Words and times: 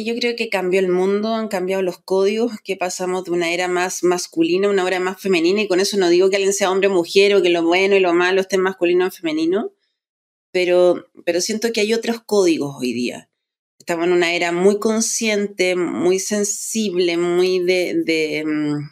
Yo 0.00 0.14
creo 0.14 0.36
que 0.36 0.48
cambió 0.48 0.78
el 0.78 0.88
mundo, 0.88 1.34
han 1.34 1.48
cambiado 1.48 1.82
los 1.82 1.98
códigos, 1.98 2.52
que 2.62 2.76
pasamos 2.76 3.24
de 3.24 3.32
una 3.32 3.52
era 3.52 3.66
más 3.66 4.04
masculina 4.04 4.68
a 4.68 4.70
una 4.70 4.86
era 4.86 5.00
más 5.00 5.20
femenina, 5.20 5.62
y 5.62 5.66
con 5.66 5.80
eso 5.80 5.96
no 5.96 6.08
digo 6.08 6.30
que 6.30 6.36
alguien 6.36 6.52
sea 6.52 6.70
hombre 6.70 6.86
o 6.86 6.92
mujer 6.92 7.34
o 7.34 7.42
que 7.42 7.48
lo 7.50 7.64
bueno 7.64 7.96
y 7.96 8.00
lo 8.00 8.14
malo 8.14 8.40
esté 8.40 8.58
masculino 8.58 9.08
o 9.08 9.10
femenino, 9.10 9.72
pero, 10.52 11.04
pero 11.24 11.40
siento 11.40 11.72
que 11.72 11.80
hay 11.80 11.94
otros 11.94 12.22
códigos 12.24 12.76
hoy 12.78 12.92
día. 12.92 13.28
Estamos 13.80 14.06
en 14.06 14.12
una 14.12 14.34
era 14.34 14.52
muy 14.52 14.78
consciente, 14.78 15.74
muy 15.74 16.20
sensible, 16.20 17.16
muy 17.16 17.58
de, 17.58 18.00
de, 18.04 18.44
mm, 18.46 18.90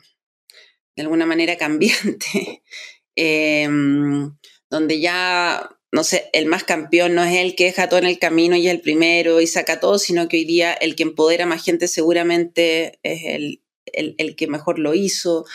alguna 0.97 1.27
manera 1.27 1.57
cambiante, 1.57 2.65
em, 3.15 4.37
donde 4.71 4.99
ya 5.01 5.76
no 5.97 6.05
sé, 6.05 6.29
el 6.35 6.45
más 6.45 6.63
campeón 6.63 7.15
no 7.15 7.25
es 7.25 7.39
el 7.39 7.55
que 7.55 7.65
deja 7.65 7.89
todo 7.89 7.99
en 7.99 8.05
el 8.05 8.19
camino 8.19 8.55
y 8.55 8.67
es 8.67 8.75
el 8.75 8.83
primero 8.83 9.41
y 9.41 9.47
saca 9.47 9.81
todo, 9.81 9.99
sino 9.99 10.29
que 10.29 10.37
hoy 10.37 10.45
día 10.45 10.75
el 10.75 10.95
que 10.95 11.05
empodera 11.05 11.47
más 11.47 11.65
gente 11.65 11.89
seguramente 11.89 12.99
es 13.03 13.23
el, 13.25 13.63
el, 13.95 14.37
que 14.37 14.47
mejor 14.47 14.79
lo 14.79 14.93
hizo, 14.93 15.47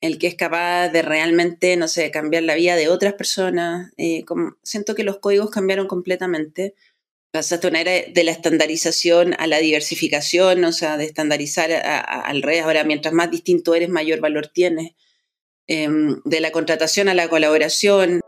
el 0.00 0.18
que 0.18 0.26
es 0.26 0.34
capaz 0.34 0.88
de 0.88 1.02
realmente, 1.02 1.76
no 1.76 1.86
sé, 1.86 2.10
cambiar 2.10 2.42
la 2.42 2.56
vida 2.56 2.74
de 2.74 2.88
otras 2.88 3.12
personas. 3.12 3.92
Eh, 3.96 4.24
siento 4.64 4.96
que 4.96 5.04
los 5.04 5.18
códigos 5.18 5.50
cambiaron 5.50 5.86
completamente. 5.86 6.74
Pasaste 7.30 7.68
una 7.68 7.80
era 7.80 7.92
de 7.92 8.24
la 8.24 8.32
estandarización 8.32 9.36
a 9.38 9.46
la 9.46 9.58
diversificación, 9.58 10.64
o 10.64 10.72
sea, 10.72 10.96
de 10.96 11.04
estandarizar 11.04 11.70
al 11.70 12.42
revés. 12.42 12.64
Ahora, 12.64 12.82
mientras 12.82 13.14
más 13.14 13.30
distinto 13.30 13.76
eres, 13.76 13.90
mayor 13.90 14.18
valor 14.18 14.48
tienes. 14.48 14.90
Em, 15.68 16.20
de 16.24 16.40
la 16.40 16.50
contratación 16.50 17.08
a 17.08 17.14
la 17.14 17.28
colaboración. 17.28 18.20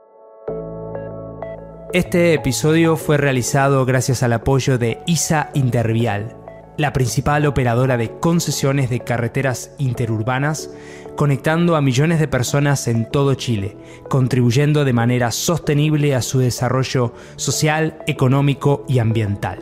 Este 1.97 2.35
episodio 2.35 2.99
fue 2.99 3.17
realizado 3.17 3.87
gracias 3.87 4.23
al 4.23 4.35
apoyo 4.35 4.77
de 4.77 4.99
ISA 5.07 5.49
Intervial, 5.55 6.37
la 6.77 6.93
principal 6.93 7.47
operadora 7.47 7.97
de 7.97 8.11
concesiones 8.21 8.91
de 8.91 9.01
carreteras 9.01 9.71
interurbanas, 9.79 10.69
conectando 11.17 11.75
a 11.75 11.81
millones 11.81 12.21
de 12.21 12.29
personas 12.29 12.87
en 12.87 13.11
todo 13.11 13.33
Chile, 13.33 13.79
contribuyendo 14.11 14.85
de 14.85 14.93
manera 14.93 15.31
sostenible 15.31 16.15
a 16.15 16.21
su 16.21 16.39
desarrollo 16.39 17.15
social, 17.37 17.97
económico 18.07 18.85
y 18.91 18.99
ambiental. 18.99 19.61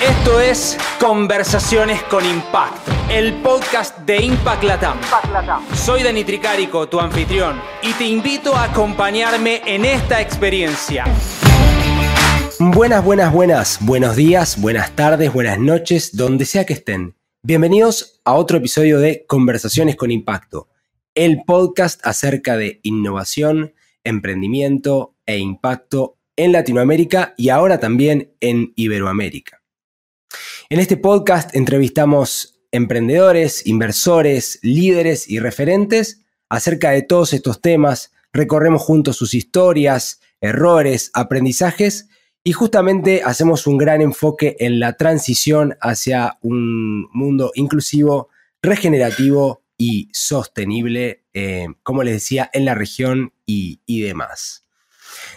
Esto 0.00 0.40
es 0.40 0.78
Conversaciones 0.98 2.02
con 2.04 2.24
Impacto, 2.24 2.90
el 3.08 3.34
podcast 3.34 3.98
de 4.00 4.22
Impact 4.22 4.64
Latam. 4.64 4.98
Soy 5.74 6.02
Dani 6.02 6.24
Tricarico, 6.24 6.88
tu 6.88 6.98
anfitrión, 6.98 7.60
y 7.82 7.92
te 7.92 8.06
invito 8.06 8.54
a 8.54 8.64
acompañarme 8.64 9.62
en 9.64 9.84
esta 9.84 10.20
experiencia. 10.20 11.04
Buenas, 12.58 13.04
buenas, 13.04 13.32
buenas. 13.32 13.78
Buenos 13.80 14.16
días, 14.16 14.60
buenas 14.60 14.92
tardes, 14.92 15.32
buenas 15.32 15.58
noches, 15.58 16.16
donde 16.16 16.44
sea 16.44 16.64
que 16.64 16.74
estén. 16.74 17.16
Bienvenidos 17.42 18.20
a 18.24 18.34
otro 18.34 18.58
episodio 18.58 19.00
de 19.00 19.24
Conversaciones 19.26 19.96
con 19.96 20.12
Impacto, 20.12 20.68
el 21.16 21.42
podcast 21.44 22.04
acerca 22.06 22.56
de 22.56 22.78
innovación, 22.84 23.74
emprendimiento 24.04 25.16
e 25.26 25.38
impacto 25.38 26.18
en 26.36 26.52
Latinoamérica 26.52 27.34
y 27.36 27.50
ahora 27.50 27.78
también 27.78 28.34
en 28.40 28.72
Iberoamérica. 28.76 29.62
En 30.70 30.80
este 30.80 30.96
podcast 30.96 31.54
entrevistamos 31.54 32.60
emprendedores, 32.70 33.66
inversores, 33.66 34.58
líderes 34.62 35.28
y 35.28 35.38
referentes 35.38 36.22
acerca 36.48 36.90
de 36.90 37.02
todos 37.02 37.32
estos 37.32 37.60
temas, 37.60 38.12
recorremos 38.32 38.82
juntos 38.82 39.16
sus 39.16 39.34
historias, 39.34 40.20
errores, 40.40 41.10
aprendizajes 41.14 42.08
y 42.44 42.52
justamente 42.52 43.22
hacemos 43.24 43.66
un 43.66 43.78
gran 43.78 44.00
enfoque 44.00 44.56
en 44.58 44.80
la 44.80 44.96
transición 44.96 45.76
hacia 45.80 46.38
un 46.40 47.08
mundo 47.12 47.52
inclusivo, 47.54 48.30
regenerativo 48.62 49.62
y 49.78 50.08
sostenible, 50.12 51.21
eh, 51.34 51.66
como 51.82 52.02
les 52.02 52.14
decía, 52.14 52.50
en 52.52 52.64
la 52.64 52.74
región 52.74 53.32
y, 53.46 53.80
demás. 54.02 54.66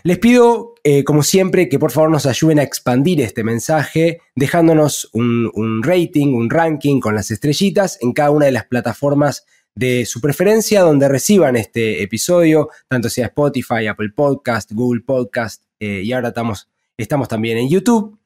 Les 0.03 0.19
pido, 0.19 0.75
eh, 0.83 1.03
como 1.03 1.23
siempre, 1.23 1.67
que 1.69 1.79
por 1.79 1.91
favor 1.91 2.09
nos 2.09 2.25
ayuden 2.25 2.59
a 2.59 2.63
expandir 2.63 3.21
este 3.21 3.43
mensaje, 3.43 4.21
dejándonos 4.35 5.09
un, 5.13 5.81
rating, 5.83 6.33
un 6.33 6.49
ranking 6.49 6.99
con 6.99 7.15
las 7.15 7.31
estrellitas 7.31 7.97
en 8.01 8.13
cada 8.13 8.31
una 8.31 8.45
de 8.45 8.51
las 8.51 8.65
plataformas 8.65 9.45
de 9.75 10.05
su 10.05 10.21
preferencia 10.21 10.81
donde 10.81 11.09
reciban 11.09 11.57
este 11.57 12.01
episodio, 12.01 12.69
tanto 12.87 13.09
sea 13.09 13.27
Spotify, 13.27 13.87
Apple 13.87 14.11
Podcast, 14.15 14.71
Google 14.71 15.01
Podcast, 15.01 15.63
eh, 15.79 16.01
y 16.03 16.13
ahora 16.13 16.29
estamos, 16.29 16.69
estamos 16.97 17.27
también 17.27 17.57
en 17.57 17.69
YouTube. 17.69 18.17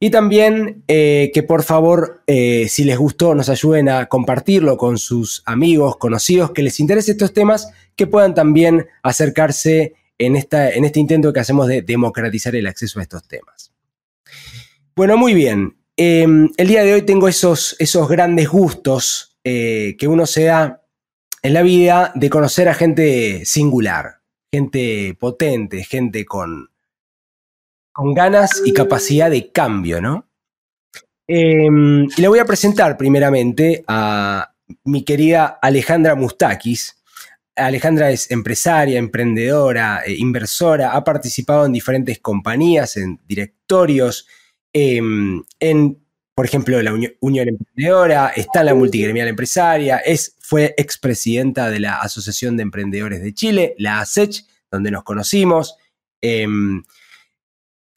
Y 0.00 0.10
también 0.10 0.84
eh, 0.86 1.30
que 1.34 1.42
por 1.42 1.64
favor, 1.64 2.22
eh, 2.26 2.66
si 2.68 2.84
les 2.84 2.96
gustó, 2.96 3.34
nos 3.34 3.48
ayuden 3.48 3.88
a 3.88 4.06
compartirlo 4.06 4.76
con 4.76 4.98
sus 4.98 5.42
amigos, 5.44 5.96
conocidos, 5.96 6.52
que 6.52 6.62
les 6.62 6.78
interese 6.78 7.12
estos 7.12 7.32
temas, 7.32 7.68
que 7.96 8.06
puedan 8.06 8.34
también 8.34 8.86
acercarse 9.02 9.94
en, 10.16 10.36
esta, 10.36 10.70
en 10.70 10.84
este 10.84 11.00
intento 11.00 11.32
que 11.32 11.40
hacemos 11.40 11.66
de 11.66 11.82
democratizar 11.82 12.54
el 12.54 12.66
acceso 12.66 13.00
a 13.00 13.02
estos 13.02 13.26
temas. 13.26 13.72
Bueno, 14.94 15.16
muy 15.16 15.34
bien. 15.34 15.76
Em, 15.96 16.48
el 16.56 16.68
día 16.68 16.84
de 16.84 16.94
hoy 16.94 17.02
tengo 17.02 17.26
esos, 17.26 17.74
esos 17.80 18.08
grandes 18.08 18.48
gustos 18.48 19.36
eh, 19.42 19.96
que 19.98 20.06
uno 20.06 20.26
se 20.26 20.44
da 20.44 20.84
en 21.42 21.54
la 21.54 21.62
vida 21.62 22.12
de 22.14 22.30
conocer 22.30 22.68
a 22.68 22.74
gente 22.74 23.44
singular, 23.44 24.20
gente 24.52 25.16
potente, 25.18 25.82
gente 25.82 26.24
con, 26.24 26.70
con 27.98 28.14
ganas 28.14 28.62
y 28.64 28.72
capacidad 28.72 29.28
de 29.28 29.50
cambio, 29.50 30.00
¿no? 30.00 30.28
Em, 31.26 32.04
y 32.04 32.20
le 32.20 32.28
voy 32.28 32.38
a 32.38 32.44
presentar 32.44 32.96
primeramente 32.96 33.82
a 33.88 34.54
mi 34.84 35.02
querida 35.02 35.58
Alejandra 35.60 36.14
Mustakis. 36.14 37.02
Alejandra 37.56 38.12
es 38.12 38.30
empresaria, 38.30 39.00
emprendedora, 39.00 40.02
eh, 40.06 40.14
inversora, 40.16 40.92
ha 40.92 41.02
participado 41.02 41.66
en 41.66 41.72
diferentes 41.72 42.20
compañías, 42.20 42.96
en 42.96 43.18
directorios, 43.26 44.28
em, 44.72 45.42
en, 45.58 45.98
por 46.36 46.46
ejemplo, 46.46 46.80
la 46.80 46.92
Unión 46.92 47.48
Emprendedora, 47.48 48.28
está 48.28 48.60
en 48.60 48.66
la 48.66 48.74
Multigremial 48.76 49.26
Empresaria, 49.26 49.96
es, 49.98 50.36
fue 50.38 50.72
expresidenta 50.78 51.68
de 51.68 51.80
la 51.80 51.96
Asociación 51.96 52.56
de 52.56 52.62
Emprendedores 52.62 53.20
de 53.24 53.34
Chile, 53.34 53.74
la 53.76 53.98
ASECH, 53.98 54.44
donde 54.70 54.92
nos 54.92 55.02
conocimos. 55.02 55.74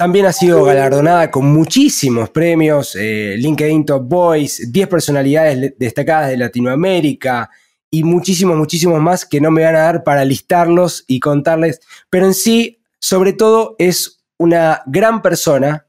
También 0.01 0.25
ha 0.25 0.33
sido 0.33 0.63
galardonada 0.63 1.29
con 1.29 1.53
muchísimos 1.53 2.31
premios, 2.31 2.95
eh, 2.95 3.35
LinkedIn 3.37 3.85
Top 3.85 4.09
Voice, 4.09 4.63
10 4.67 4.87
personalidades 4.87 5.75
destacadas 5.77 6.29
de 6.31 6.37
Latinoamérica 6.37 7.51
y 7.91 8.03
muchísimos, 8.03 8.57
muchísimos 8.57 8.99
más 8.99 9.27
que 9.27 9.39
no 9.39 9.51
me 9.51 9.63
van 9.63 9.75
a 9.75 9.81
dar 9.81 10.03
para 10.03 10.25
listarlos 10.25 11.03
y 11.05 11.19
contarles. 11.19 11.81
Pero 12.09 12.25
en 12.25 12.33
sí, 12.33 12.79
sobre 12.97 13.33
todo, 13.33 13.75
es 13.77 14.23
una 14.39 14.81
gran 14.87 15.21
persona 15.21 15.85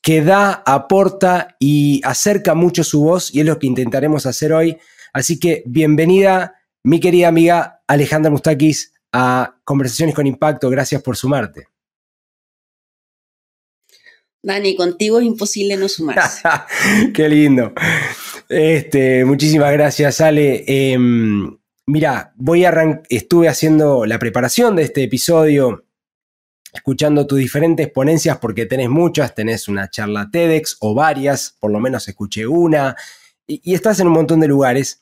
que 0.00 0.22
da, 0.22 0.62
aporta 0.64 1.56
y 1.58 2.00
acerca 2.04 2.54
mucho 2.54 2.84
su 2.84 3.02
voz 3.02 3.34
y 3.34 3.40
es 3.40 3.46
lo 3.46 3.58
que 3.58 3.66
intentaremos 3.66 4.26
hacer 4.26 4.52
hoy. 4.52 4.78
Así 5.12 5.40
que 5.40 5.64
bienvenida, 5.66 6.54
mi 6.84 7.00
querida 7.00 7.26
amiga 7.26 7.82
Alejandra 7.88 8.30
Mustakis, 8.30 8.92
a 9.10 9.56
Conversaciones 9.64 10.14
con 10.14 10.28
Impacto. 10.28 10.70
Gracias 10.70 11.02
por 11.02 11.16
sumarte. 11.16 11.66
Dani, 14.46 14.76
contigo 14.76 15.18
es 15.18 15.26
imposible 15.26 15.76
no 15.76 15.88
sumarse. 15.88 16.48
Qué 17.14 17.28
lindo. 17.28 17.72
Este, 18.48 19.24
muchísimas 19.24 19.72
gracias, 19.72 20.20
Ale. 20.20 20.62
Em, 20.68 21.58
mira, 21.86 22.32
voy 22.36 22.64
a 22.64 23.02
estuve 23.08 23.48
haciendo 23.48 24.06
la 24.06 24.20
preparación 24.20 24.76
de 24.76 24.84
este 24.84 25.02
episodio, 25.02 25.84
escuchando 26.72 27.26
tus 27.26 27.40
diferentes 27.40 27.90
ponencias, 27.90 28.38
porque 28.38 28.66
tenés 28.66 28.88
muchas, 28.88 29.34
tenés 29.34 29.66
una 29.66 29.90
charla 29.90 30.30
TEDx 30.30 30.76
o 30.78 30.94
varias, 30.94 31.56
por 31.58 31.72
lo 31.72 31.80
menos 31.80 32.06
escuché 32.06 32.46
una, 32.46 32.94
y, 33.48 33.74
estás 33.74 33.98
en 33.98 34.06
un 34.06 34.12
montón 34.12 34.38
de 34.38 34.46
lugares. 34.46 35.00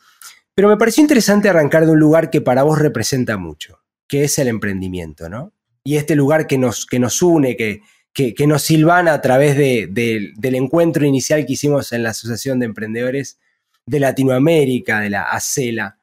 Pero 0.54 0.68
me 0.70 0.78
pareció 0.78 1.02
interesante 1.02 1.50
arrancar 1.50 1.84
de 1.84 1.92
un 1.92 2.00
lugar 2.00 2.30
que 2.30 2.40
para 2.40 2.62
vos 2.62 2.78
representa 2.78 3.36
mucho, 3.36 3.78
que 4.08 4.24
es 4.24 4.38
el 4.38 4.48
emprendimiento, 4.48 5.28
¿no? 5.28 5.52
Y 5.84 5.96
este 5.96 6.14
lugar 6.14 6.46
que 6.46 6.56
nos, 6.56 6.86
que 6.86 6.98
nos 6.98 7.20
une, 7.20 7.58
que, 7.58 7.82
que, 8.14 8.46
nos 8.46 8.62
silvana 8.62 9.12
a 9.12 9.20
través 9.20 9.56
del 9.56 10.54
encuentro 10.54 11.04
inicial 11.04 11.44
que 11.44 11.54
hicimos 11.54 11.92
en 11.92 12.04
la 12.04 12.10
Asociación 12.10 12.60
de 12.60 12.66
Emprendedores 12.66 13.38
de 13.86 14.00
Latinoamérica, 14.00 15.00
de 15.00 15.10
la 15.10 15.24
ACELA. 15.24 15.98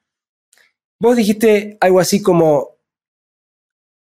Vos 0.99 1.15
dijiste 1.15 1.77
algo 1.79 1.99
así 1.99 2.21
como, 2.21 2.75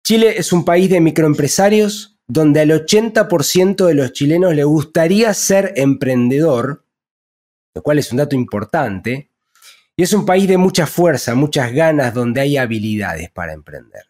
Chile 0.06 0.38
es 0.38 0.52
un 0.52 0.64
país 0.64 0.88
de 0.88 1.00
microempresarios 1.00 2.18
donde 2.28 2.60
al 2.60 2.70
80% 2.70 3.86
de 3.86 3.94
los 3.94 4.12
chilenos 4.12 4.54
le 4.54 4.64
gustaría 4.64 5.34
ser 5.34 5.72
emprendedor, 5.76 6.84
lo 7.74 7.82
cual 7.82 7.98
es 7.98 8.12
un 8.12 8.18
dato 8.18 8.36
importante, 8.36 9.30
y 9.96 10.02
es 10.04 10.12
un 10.12 10.24
país 10.24 10.46
de 10.46 10.56
mucha 10.56 10.86
fuerza, 10.86 11.34
muchas 11.34 11.72
ganas, 11.72 12.14
donde 12.14 12.42
hay 12.42 12.56
habilidades 12.56 13.30
para 13.30 13.54
emprender. 13.54 14.04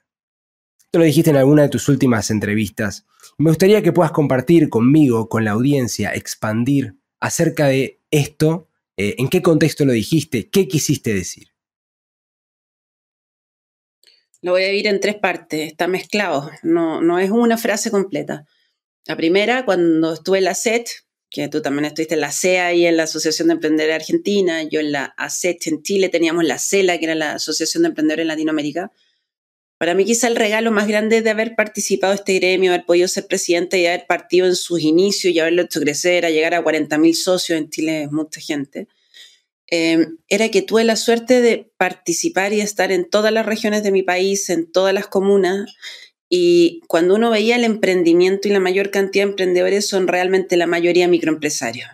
Esto 0.79 0.99
lo 0.99 1.05
dijiste 1.05 1.31
en 1.31 1.37
alguna 1.37 1.62
de 1.62 1.69
tus 1.69 1.88
últimas 1.88 2.31
entrevistas. 2.31 3.06
Me 3.40 3.50
gustaría 3.50 3.82
que 3.82 3.93
puedas 3.93 4.11
compartir 4.11 4.69
conmigo, 4.69 5.29
con 5.29 5.44
la 5.44 5.52
audiencia, 5.52 6.12
expandir 6.12 6.96
acerca 7.20 7.69
de 7.69 8.00
esto, 8.11 8.69
eh, 8.96 9.14
en 9.19 9.29
qué 9.29 9.43
contexto 9.43 9.85
lo 9.85 9.93
dijiste, 9.93 10.50
qué 10.50 10.67
quisiste 10.67 11.14
decir. 11.14 11.49
Lo 14.43 14.52
voy 14.52 14.64
a 14.64 14.67
dividir 14.67 14.88
en 14.88 14.99
tres 14.99 15.14
partes, 15.14 15.70
está 15.70 15.87
mezclado, 15.87 16.50
no, 16.64 17.00
no 17.00 17.20
es 17.20 17.31
una 17.31 17.56
frase 17.58 17.93
completa. 17.93 18.44
La 19.06 19.17
primera, 19.17 19.64
cuando 19.64 20.14
estuve 20.14 20.38
en 20.38 20.44
la 20.44 20.55
SET, 20.55 20.88
que 21.31 21.49
tú 21.49 21.62
también 21.62 21.85
estuviste 21.85 22.14
en 22.14 22.23
la 22.23 22.32
CEA 22.32 22.73
y 22.75 22.87
en 22.87 22.96
la 22.96 23.05
Asociación 23.05 23.49
de 23.49 23.55
Emprendedores 23.55 23.96
Argentina, 23.96 24.64
yo 24.64 24.81
en 24.81 24.93
la 24.93 25.14
ACET 25.17 25.67
en 25.67 25.82
Chile 25.82 26.08
teníamos 26.08 26.44
la 26.44 26.58
CELA, 26.58 26.99
que 26.99 27.05
era 27.05 27.14
la 27.14 27.35
Asociación 27.35 27.85
de 27.85 27.90
Emprendedores 27.90 28.25
en 28.25 28.29
Latinoamérica. 28.29 28.90
Para 29.79 29.95
mí 29.95 30.05
quizá 30.05 30.27
el 30.27 30.35
regalo 30.35 30.73
más 30.73 30.89
grande 30.89 31.23
de 31.23 31.31
haber 31.31 31.55
participado 31.55 32.13
en 32.13 32.19
este 32.19 32.35
gremio, 32.35 32.73
haber 32.73 32.85
podido 32.85 33.07
ser 33.07 33.29
presidente 33.29 33.79
y 33.79 33.87
haber 33.87 34.07
partido 34.07 34.47
en 34.47 34.57
sus 34.57 34.83
inicios 34.83 35.33
y 35.33 35.39
haberlo 35.39 35.63
hecho 35.63 35.81
crecer, 35.81 36.27
a 36.27 36.31
llegar 36.31 36.55
a 36.55 36.65
40.000 36.65 37.13
socios 37.15 37.59
en 37.59 37.71
Chile, 37.71 38.09
mucha 38.11 38.41
gente, 38.41 38.89
eh, 39.71 40.07
era 40.29 40.49
que 40.49 40.63
tuve 40.63 40.83
la 40.83 40.97
suerte 40.97 41.41
de 41.41 41.71
participar 41.77 42.53
y 42.53 42.61
estar 42.61 42.91
en 42.91 43.09
todas 43.09 43.33
las 43.33 43.47
regiones 43.47 43.83
de 43.85 43.93
mi 43.93 44.03
país, 44.03 44.51
en 44.51 44.71
todas 44.71 44.93
las 44.93 45.07
comunas, 45.07 45.71
y 46.29 46.81
cuando 46.89 47.15
uno 47.15 47.31
veía 47.31 47.57
el 47.57 47.65
emprendimiento 47.65 48.49
y 48.49 48.51
la 48.51 48.61
mayor 48.61 48.91
cantidad 48.91 49.25
de 49.25 49.31
emprendedores 49.31 49.87
son 49.87 50.09
realmente 50.09 50.57
la 50.57 50.67
mayoría 50.67 51.09
microempresarios. 51.09 51.89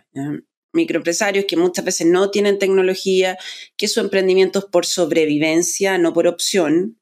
Microempresarios 0.72 1.44
que 1.44 1.56
muchas 1.56 1.84
veces 1.84 2.08
no 2.08 2.30
tienen 2.30 2.58
tecnología, 2.58 3.38
que 3.76 3.86
su 3.86 4.00
emprendimiento 4.00 4.60
es 4.60 4.64
por 4.64 4.86
sobrevivencia, 4.86 5.98
no 5.98 6.12
por 6.12 6.26
opción. 6.26 6.98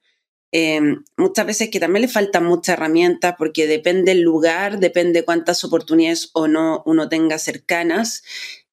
Em, 0.54 1.02
muchas 1.16 1.46
veces 1.46 1.70
que 1.70 1.80
también 1.80 2.02
le 2.02 2.08
faltan 2.08 2.44
muchas 2.44 2.74
herramientas 2.74 3.36
porque 3.38 3.66
depende 3.66 4.12
el 4.12 4.20
lugar, 4.20 4.78
depende 4.80 5.24
cuántas 5.24 5.64
oportunidades 5.64 6.28
o 6.34 6.46
no 6.46 6.82
uno 6.84 7.08
tenga 7.08 7.38
cercanas. 7.38 8.22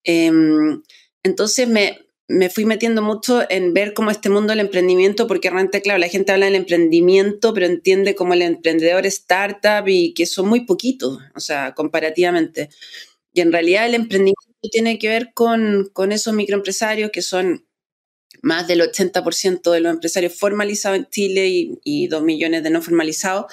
Em, 0.04 0.84
entonces 1.24 1.70
me, 1.70 2.00
me 2.28 2.50
fui 2.50 2.66
metiendo 2.66 3.02
mucho 3.02 3.44
en 3.50 3.74
ver 3.74 3.94
cómo 3.94 4.12
este 4.12 4.30
mundo 4.30 4.52
del 4.52 4.60
emprendimiento, 4.60 5.26
porque 5.26 5.50
realmente, 5.50 5.82
claro, 5.82 6.00
la 6.00 6.10
gente 6.10 6.32
habla 6.32 6.46
del 6.46 6.56
emprendimiento, 6.56 7.54
pero 7.54 7.66
entiende 7.66 8.14
como 8.14 8.34
el 8.34 8.44
emprendedor 8.44 9.06
startup 9.08 9.88
y 9.88 10.14
que 10.14 10.26
son 10.26 10.48
muy 10.48 10.66
poquitos, 10.66 11.20
o 11.36 11.40
sea, 11.40 11.74
comparativamente. 11.74 12.70
Y 13.34 13.42
en 13.42 13.52
realidad 13.52 13.88
el 13.88 13.96
emprendimiento 13.96 14.42
tiene 14.72 15.00
que 15.00 15.08
ver 15.10 15.32
con, 15.34 15.90
con 15.94 16.12
esos 16.12 16.34
microempresarios 16.34 17.12
que 17.12 17.22
son 17.22 17.66
más 18.42 18.68
del 18.68 18.82
80% 18.82 19.72
de 19.72 19.80
los 19.80 19.92
empresarios 19.92 20.34
formalizados 20.34 20.98
en 20.98 21.08
Chile 21.10 21.48
y, 21.48 21.80
y 21.84 22.08
2 22.08 22.24
millones 22.24 22.64
de 22.64 22.70
no 22.70 22.82
formalizados, 22.82 23.46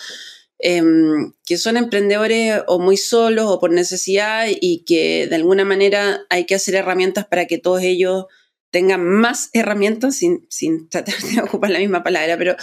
em, 0.58 1.32
que 1.44 1.58
son 1.58 1.76
emprendedores 1.76 2.62
o 2.66 2.78
muy 2.78 2.96
solos 2.96 3.46
o 3.48 3.60
por 3.60 3.70
necesidad 3.70 4.46
y 4.48 4.84
que 4.84 5.26
de 5.26 5.36
alguna 5.36 5.64
manera 5.64 6.24
hay 6.30 6.44
que 6.44 6.54
hacer 6.54 6.74
herramientas 6.74 7.26
para 7.26 7.46
que 7.46 7.58
todos 7.58 7.82
ellos 7.82 8.26
tengan 8.70 9.04
más 9.04 9.50
herramientas, 9.52 10.16
sin, 10.16 10.46
sin 10.50 10.88
tratar 10.88 11.14
de 11.22 11.40
ocupar 11.42 11.70
la 11.70 11.78
misma 11.78 12.02
palabra, 12.02 12.36
pero 12.36 12.56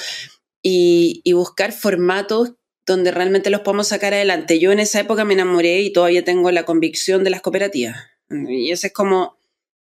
y, 0.61 1.21
y, 1.23 1.33
buscar 1.33 1.73
formatos 1.73 2.53
donde 2.85 3.11
realmente 3.11 3.49
los 3.49 3.61
podamos 3.61 3.87
sacar 3.87 4.13
adelante. 4.13 4.59
Yo 4.59 4.71
en 4.71 4.79
esa 4.79 4.99
época 4.99 5.25
me 5.25 5.33
enamoré 5.33 5.81
y 5.81 5.91
todavía 5.91 6.23
tengo 6.23 6.51
la 6.51 6.65
convicción 6.65 7.23
de 7.23 7.29
las 7.29 7.41
cooperativas. 7.41 7.97
Y 8.29 8.71
esa 8.71 8.87
es 8.87 8.93
como 8.93 9.37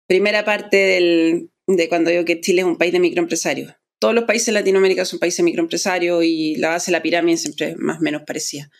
primera 0.07 0.45
parte 0.45 0.77
del, 0.77 1.51
de 1.67 1.89
cuando 1.89 2.11
digo 2.11 2.25
que 2.25 2.41
Chile 2.41 2.63
es 2.63 2.67
un 2.67 2.79
país 2.79 2.93
de 2.93 3.01
microempresarios. 3.01 3.75
Todos 3.99 4.15
los 4.15 4.25
países 4.25 4.47
de 4.47 4.53
Latinoamérica 4.53 5.05
son 5.05 5.19
países 5.19 5.45
microempresarios 5.45 6.25
y 6.25 6.57
la 6.57 6.71
base 6.71 6.91
de 6.91 6.99
la 6.99 7.03
pirámide 7.03 7.39
siempre 7.39 7.75
más 7.77 7.99
o 7.99 8.03
menos 8.03 8.23
parecida. 8.27 8.71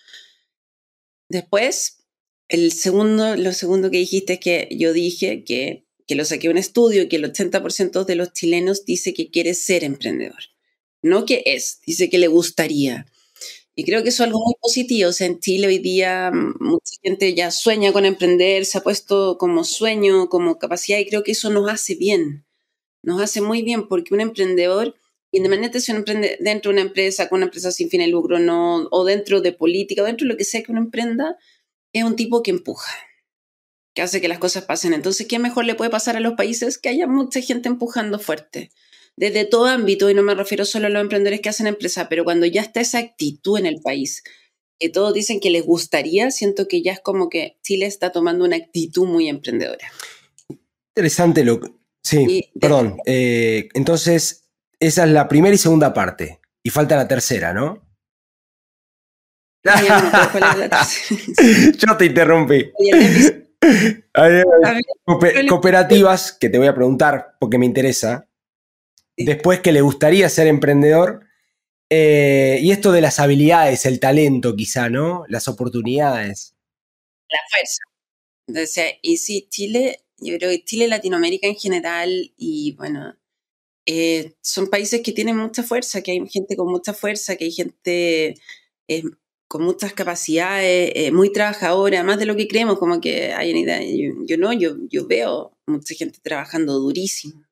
Después, 1.29 2.05
el 2.49 2.73
segundo, 2.73 3.37
lo 3.37 3.53
segundo 3.53 3.91
que 3.91 3.99
dijiste 3.99 4.35
es 4.35 4.41
que 4.41 4.69
yo 4.71 4.93
dije 4.93 5.43
que 5.45 5.87
que 6.07 6.15
lo 6.15 6.25
saqué 6.25 6.49
un 6.49 6.59
estudio, 6.59 7.09
que 7.09 7.17
el 7.17 7.25
80% 7.33 8.05
de 8.05 8.15
los 8.15 8.33
chilenos 8.33 8.85
dice 8.85 9.13
que 9.13 9.31
quiere 9.31 9.55
ser 9.55 9.85
emprendedor. 9.85 10.39
No 11.03 11.27
que 11.27 11.43
es, 11.47 11.81
dice 11.85 12.09
que 12.09 12.19
le 12.19 12.29
gustaría. 12.29 13.07
Y 13.75 13.85
creo 13.85 14.03
que 14.03 14.09
eso 14.09 14.23
es 14.23 14.29
algo 14.29 14.41
muy 14.43 14.55
positivo. 14.61 15.11
O 15.11 15.13
sea, 15.13 15.27
en 15.27 15.41
Chile 15.41 15.67
hoy 15.67 15.79
día 15.79 16.31
mm, 16.33 16.55
mucha 16.61 16.95
gente 17.03 17.35
ya 17.35 17.51
sueña 17.51 17.93
con 17.93 18.07
emprender, 18.07 18.65
se 18.65 18.79
ha 18.79 18.83
puesto 18.83 19.37
como 19.39 19.65
sueño, 19.65 20.29
como 20.29 20.59
capacidad, 20.59 20.99
y 20.99 21.07
creo 21.07 21.23
que 21.23 21.33
eso 21.33 21.51
nos 21.51 21.69
hace 21.69 21.95
bien. 21.97 22.46
Nos 23.07 23.23
hace 23.23 23.41
muy 23.41 23.63
bien 23.63 23.89
porque 23.89 24.13
un 24.13 24.21
emprendedor, 24.21 24.95
independientemente 25.33 25.81
si 25.81 25.93
emprende 25.93 26.37
dentro 26.41 26.71
de 26.71 26.75
una 26.75 26.89
empresa, 26.89 27.31
con 27.31 27.39
una 27.39 27.47
empresa 27.47 27.73
sin 27.73 27.89
fin 27.89 28.01
de 28.01 28.09
lucro, 28.09 28.39
no, 28.39 28.89
o 28.91 29.05
dentro 29.05 29.41
de 29.41 29.53
política, 29.53 30.03
o 30.03 30.05
dentro 30.05 30.27
de 30.27 30.33
lo 30.33 30.37
que 30.37 30.45
sea 30.45 30.63
que 30.63 30.73
uno 30.73 30.81
emprenda, 30.83 31.39
es 31.95 32.05
un 32.05 32.17
tipo 32.17 32.43
que 32.43 32.51
empuja 32.51 32.93
que 33.97 34.03
hace 34.03 34.21
que 34.21 34.29
las 34.29 34.39
cosas 34.39 34.65
pasen. 34.67 34.93
Entonces, 34.93 35.27
¿qué 35.27 35.39
mejor 35.39 35.65
le 35.65 35.75
puede 35.75 35.91
pasar 35.91 36.17
a 36.17 36.21
los 36.21 36.35
países? 36.35 36.77
Que 36.77 36.91
haya 36.91 37.07
mucha 37.07 37.41
gente 37.41 37.69
empujando 37.69 38.19
fuerte, 38.19 38.71
desde 39.17 39.47
todo 39.47 39.65
ámbito, 39.65 40.11
y 40.11 40.15
no 40.15 40.23
me 40.23 40.35
refiero 40.35 40.67
solo 40.67 40.89
a 40.89 40.91
los 40.91 41.01
emprendedores 41.01 41.41
que 41.41 41.49
hacen 41.49 41.67
empresa, 41.67 42.11
pero 42.11 42.23
cuando 42.23 42.45
ya 42.45 42.61
está 42.61 42.83
esa 42.83 42.99
actitud 42.99 43.59
en 43.59 43.65
el 43.65 43.81
país, 43.81 44.23
que 44.79 44.91
todos 44.91 45.15
dicen 45.15 45.41
que 45.41 45.49
les 45.49 45.65
gustaría, 45.65 46.31
siento 46.31 46.69
que 46.69 46.83
ya 46.83 46.93
es 46.93 47.01
como 47.01 47.31
que 47.31 47.57
Chile 47.63 47.87
está 47.87 48.13
tomando 48.13 48.45
una 48.45 48.57
actitud 48.57 49.07
muy 49.07 49.31
emprendedora. 49.31 49.91
Interesante 50.95 51.43
lo 51.43 51.59
Sí, 52.07 52.53
perdón. 52.61 52.99
Eh, 53.05 53.69
entonces, 53.75 54.49
esa 54.79 55.05
es 55.05 55.11
la 55.11 55.27
primera 55.27 55.53
y 55.53 55.59
segunda 55.59 55.93
parte. 55.93 56.41
Y 56.63 56.71
falta 56.71 56.95
la 56.95 57.09
tercera, 57.09 57.53
¿no? 57.53 57.85
Yo 61.77 61.97
te 61.97 62.05
interrumpí 62.05 62.71
cooperativas, 65.49 66.31
que 66.31 66.49
te 66.49 66.59
voy 66.59 66.69
a 66.69 66.75
preguntar 66.77 67.35
porque 67.41 67.59
me 67.59 67.67
interesa. 67.67 68.29
Después 69.17 69.59
que 69.59 69.73
le 69.73 69.81
gustaría 69.81 70.29
ser 70.29 70.47
emprendedor. 70.47 71.27
Eh, 71.91 72.61
y 72.63 72.71
esto 72.71 72.93
de 72.93 73.01
las 73.01 73.19
habilidades, 73.19 73.85
el 73.85 73.99
talento 73.99 74.55
quizá, 74.55 74.89
¿no? 74.89 75.25
Las 75.27 75.49
oportunidades. 75.49 76.55
La 77.29 77.41
fuerza. 77.51 77.83
Entonces, 78.47 78.95
y 79.03 79.17
sí, 79.17 79.49
Chile, 79.51 80.06
yo 80.19 80.37
creo 80.39 80.51
que 80.51 80.65
Chile, 80.65 80.89
Latinoamérica 80.89 81.47
en 81.47 81.57
general, 81.57 82.33
y 82.37 82.73
bueno, 82.77 83.17
eh, 83.87 84.35
son 84.41 84.69
países 84.69 85.01
que 85.03 85.13
tienen 85.13 85.37
mucha 85.37 85.63
fuerza, 85.63 86.03
que 86.03 86.13
hay 86.13 86.29
gente 86.29 86.57
con 86.57 86.69
mucha 86.71 86.93
fuerza, 86.93 87.37
que 87.37 87.45
hay 87.47 87.53
gente 87.53 88.35
eh, 88.89 89.03
con 89.49 89.63
muchas 89.63 89.93
capacidades, 89.93 90.93
eh, 90.95 91.13
muy 91.13 91.33
trabajadora, 91.33 92.03
más 92.03 92.19
de 92.19 92.27
lo 92.27 92.37
que 92.37 92.49
creemos, 92.49 92.79
como 92.79 93.01
que 93.01 93.33
hay 93.33 93.51
una 93.51 93.61
idea. 93.61 93.81
Yo, 94.27 94.39
no, 94.39 94.53
yo, 94.53 94.77
yo 94.91 95.07
veo 95.07 95.57
mucha 95.67 95.95
gente 95.95 96.19
trabajando 96.23 96.79
durísimo. 96.81 97.45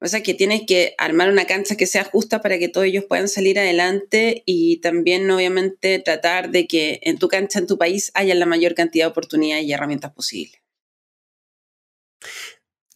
O 0.00 0.06
sea 0.06 0.22
que 0.22 0.34
tienes 0.34 0.62
que 0.64 0.94
armar 0.96 1.28
una 1.28 1.44
cancha 1.44 1.76
que 1.76 1.86
sea 1.86 2.04
justa 2.04 2.40
para 2.40 2.58
que 2.60 2.68
todos 2.68 2.86
ellos 2.86 3.04
puedan 3.08 3.28
salir 3.28 3.58
adelante 3.58 4.44
y 4.46 4.76
también 4.76 5.28
obviamente 5.28 5.98
tratar 5.98 6.50
de 6.50 6.68
que 6.68 7.00
en 7.02 7.18
tu 7.18 7.26
cancha, 7.26 7.58
en 7.58 7.66
tu 7.66 7.78
país, 7.78 8.12
haya 8.14 8.36
la 8.36 8.46
mayor 8.46 8.74
cantidad 8.74 9.06
de 9.06 9.10
oportunidades 9.10 9.64
y 9.64 9.72
herramientas 9.72 10.12
posibles. 10.12 10.60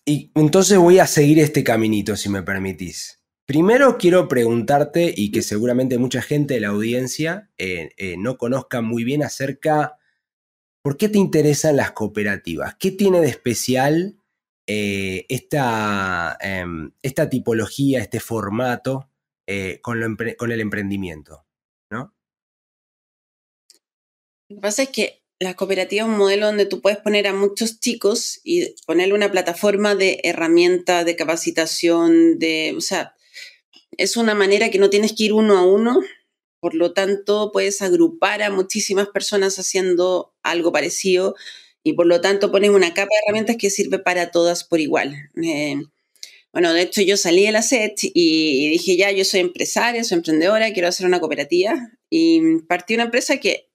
Y 0.05 0.33
entonces 0.35 0.79
voy 0.79 0.99
a 0.99 1.07
seguir 1.07 1.39
este 1.39 1.63
caminito, 1.63 2.17
si 2.17 2.29
me 2.29 2.43
permitís. 2.43 3.23
Primero 3.47 3.99
quiero 3.99 4.29
preguntarte, 4.29 5.13
y 5.17 5.31
que 5.31 5.43
seguramente 5.43 5.99
mucha 5.99 6.23
gente 6.23 6.55
de 6.55 6.61
la 6.61 6.69
audiencia 6.69 7.51
eh, 7.59 7.91
eh, 7.97 8.17
no 8.17 8.39
conozca 8.39 8.81
muy 8.81 9.05
bien 9.05 9.23
acerca, 9.23 9.99
¿por 10.83 10.97
qué 10.97 11.09
te 11.09 11.19
interesan 11.19 11.77
las 11.77 11.93
cooperativas? 11.93 12.77
¿Qué 12.77 12.91
tiene 12.91 13.21
de 13.21 13.29
especial 13.29 14.17
eh, 14.67 15.27
esta, 15.29 16.37
em, 16.41 16.93
esta, 17.03 17.29
tipología, 17.29 18.01
este 18.01 18.21
formato 18.21 19.11
con, 19.83 20.03
el 20.03 20.61
emprendimiento? 20.61 21.45
¿no? 21.91 22.15
Lo 24.49 24.57
que 24.57 24.61
pasa 24.61 24.83
es 24.85 24.89
que 24.89 25.22
la 25.43 25.55
cooperativa 25.55 26.05
es 26.05 26.09
un 26.09 26.19
modelo 26.19 26.47
donde 26.47 26.67
tú 26.67 26.81
puedes 26.81 26.99
poner 26.99 27.27
a 27.27 27.33
muchos 27.33 27.81
chicos 27.81 28.41
y 28.45 28.75
ponerle 28.87 29.15
una 29.15 29.31
plataforma 29.31 29.95
de 29.95 30.21
herramientas, 30.25 31.05
de 31.05 31.17
capacitación, 31.17 32.39
de, 32.39 32.75
o 32.77 32.81
sea, 32.81 33.15
es 33.97 34.17
una 34.17 34.35
manera 34.35 34.71
que 34.71 34.79
no 34.79 34.91
tienes 34.91 35.13
que 35.13 35.25
ir 35.25 35.33
uno 35.33 35.59
a 35.59 35.67
uno, 35.67 36.01
por 36.61 36.75
lo 36.75 36.93
tanto 36.93 37.51
puedes 37.53 37.83
agrupar 37.83 38.43
a 38.43 38.51
muchísimas 38.51 39.09
personas 39.09 39.59
haciendo 39.59 40.33
algo 40.43 40.73
parecido 40.73 41.35
y 41.83 41.95
por 41.95 42.07
lo 42.07 42.21
tanto 42.21 42.53
pones 42.53 42.71
una 42.71 42.95
capa 42.95 43.09
de 43.11 43.21
herramientas 43.27 43.57
que 43.57 43.71
sirve 43.71 43.99
para 43.99 44.31
todas 44.31 44.65
por 44.65 44.81
igual. 44.81 45.15
Eh, 45.43 45.83
bueno, 46.53 46.73
de 46.73 46.83
hecho 46.83 47.03
yo 47.03 47.17
salí 47.17 47.45
de 47.45 47.53
la 47.53 47.63
SET 47.63 47.99
y 48.15 48.69
dije, 48.69 48.97
ya, 48.97 49.11
yo 49.11 49.25
soy 49.25 49.41
empresaria, 49.41 50.05
soy 50.05 50.19
emprendedora, 50.19 50.73
quiero 50.73 50.89
hacer 50.89 51.07
una 51.07 51.19
cooperativa 51.19 51.91
y 52.11 52.59
partí 52.69 52.95
una 52.95 53.05
empresa 53.05 53.39
que 53.39 53.72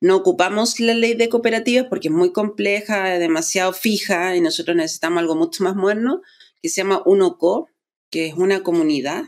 No 0.00 0.16
ocupamos 0.16 0.80
la 0.80 0.94
ley 0.94 1.14
de 1.14 1.28
cooperativas 1.28 1.86
porque 1.88 2.08
es 2.08 2.14
muy 2.14 2.32
compleja, 2.32 3.18
demasiado 3.18 3.72
fija 3.72 4.36
y 4.36 4.40
nosotros 4.40 4.76
necesitamos 4.76 5.20
algo 5.20 5.34
mucho 5.36 5.64
más 5.64 5.76
moderno 5.76 6.22
que 6.62 6.68
se 6.68 6.82
llama 6.82 7.02
UNOCO, 7.04 7.68
que 8.10 8.26
es 8.26 8.34
una 8.34 8.62
comunidad 8.62 9.24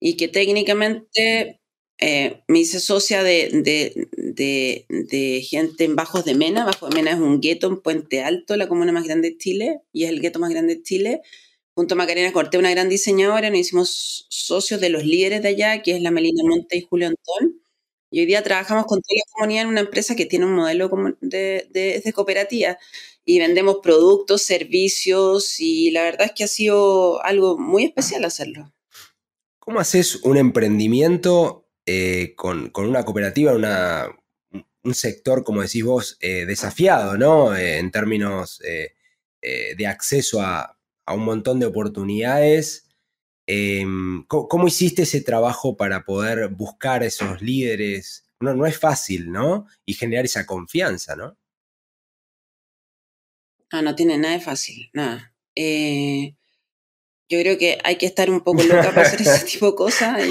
y 0.00 0.16
que 0.16 0.28
técnicamente 0.28 1.60
eh, 1.98 2.42
me 2.48 2.60
hice 2.60 2.78
socia 2.80 3.22
de, 3.22 4.04
gente 5.48 5.84
en 5.84 5.96
Bajos 5.96 6.24
de 6.24 6.34
Mena. 6.34 6.64
Bajo 6.64 6.88
de 6.88 6.94
Mena 6.94 7.12
es 7.12 7.18
un 7.18 7.40
gueto 7.40 7.68
en 7.68 7.80
Puente 7.80 8.22
Alto, 8.22 8.56
la 8.56 8.68
comuna 8.68 8.92
más 8.92 9.04
grande 9.04 9.30
de 9.30 9.38
Chile, 9.38 9.80
y 9.92 10.04
es 10.04 10.10
el 10.10 10.20
gueto 10.20 10.38
más 10.38 10.50
grande 10.50 10.76
de 10.76 10.82
Chile. 10.82 11.22
Junto 11.74 11.94
a 11.94 11.98
Macarena 11.98 12.32
Cortés, 12.32 12.58
una 12.58 12.70
gran 12.70 12.88
diseñadora, 12.88 13.50
nos 13.50 13.58
hicimos 13.58 14.26
socios 14.30 14.80
de 14.80 14.88
los 14.88 15.04
líderes 15.04 15.42
de 15.42 15.48
allá, 15.48 15.82
que 15.82 15.92
es 15.94 16.02
la 16.02 16.10
Melina 16.10 16.42
Monte 16.44 16.78
y 16.78 16.82
Julio 16.82 17.08
Antón. 17.08 17.60
Y 18.10 18.20
hoy 18.20 18.26
día 18.26 18.42
trabajamos 18.42 18.86
con 18.86 19.00
toda 19.00 19.16
la 19.16 19.32
comunidad 19.32 19.62
en 19.62 19.68
una 19.68 19.80
empresa 19.80 20.14
que 20.14 20.26
tiene 20.26 20.44
un 20.44 20.54
modelo 20.54 20.90
de, 21.20 21.68
de, 21.70 22.12
cooperativa 22.12 22.78
y 23.24 23.40
vendemos 23.40 23.78
productos, 23.82 24.42
servicios 24.42 25.58
y 25.58 25.90
la 25.90 26.04
verdad 26.04 26.26
es 26.26 26.32
que 26.32 26.44
ha 26.44 26.48
sido 26.48 27.22
algo 27.24 27.58
muy 27.58 27.84
especial 27.84 28.24
hacerlo. 28.24 28.72
¿Cómo 29.58 29.80
haces 29.80 30.16
un 30.22 30.36
emprendimiento 30.36 31.68
eh, 31.84 32.34
con, 32.36 32.70
una 32.76 33.04
cooperativa, 33.04 33.52
una, 33.52 34.08
un 34.84 34.94
sector, 34.94 35.42
como 35.42 35.62
decís 35.62 35.84
vos, 35.84 36.16
eh, 36.20 36.46
desafiado, 36.46 37.18
¿no? 37.18 37.56
Eh, 37.56 37.78
en 37.78 37.90
términos 37.90 38.60
de 39.42 39.86
acceso 39.86 40.40
a, 40.40 40.76
a, 41.04 41.14
un 41.14 41.24
montón 41.24 41.60
de 41.60 41.66
oportunidades. 41.66 42.85
Em, 43.46 44.24
¿cómo, 44.26 44.66
hiciste 44.66 45.02
ese 45.02 45.20
trabajo 45.20 45.76
para 45.76 46.04
poder 46.04 46.48
buscar 46.48 47.04
esos 47.04 47.40
líderes? 47.40 48.24
No, 48.40 48.54
no 48.54 48.66
es 48.66 48.78
fácil, 48.78 49.30
¿no? 49.30 49.66
Y 49.84 49.94
generar 49.94 50.24
esa 50.24 50.46
confianza, 50.46 51.14
¿no? 51.14 51.36
Ah, 53.70 53.82
no 53.82 53.94
tiene 53.94 54.18
nada 54.18 54.34
de 54.34 54.40
fácil, 54.40 54.90
nada. 54.92 55.32
Eh, 55.54 56.34
yo 57.28 57.40
creo 57.40 57.58
que 57.58 57.78
hay 57.84 57.96
que 57.96 58.06
estar 58.06 58.30
un 58.30 58.40
poco 58.42 58.62
loca 58.62 58.90
para 58.94 59.02
hacer 59.02 59.22
ese 59.22 59.44
tipo 59.52 59.70
de 59.70 59.76
cosas. 59.76 60.22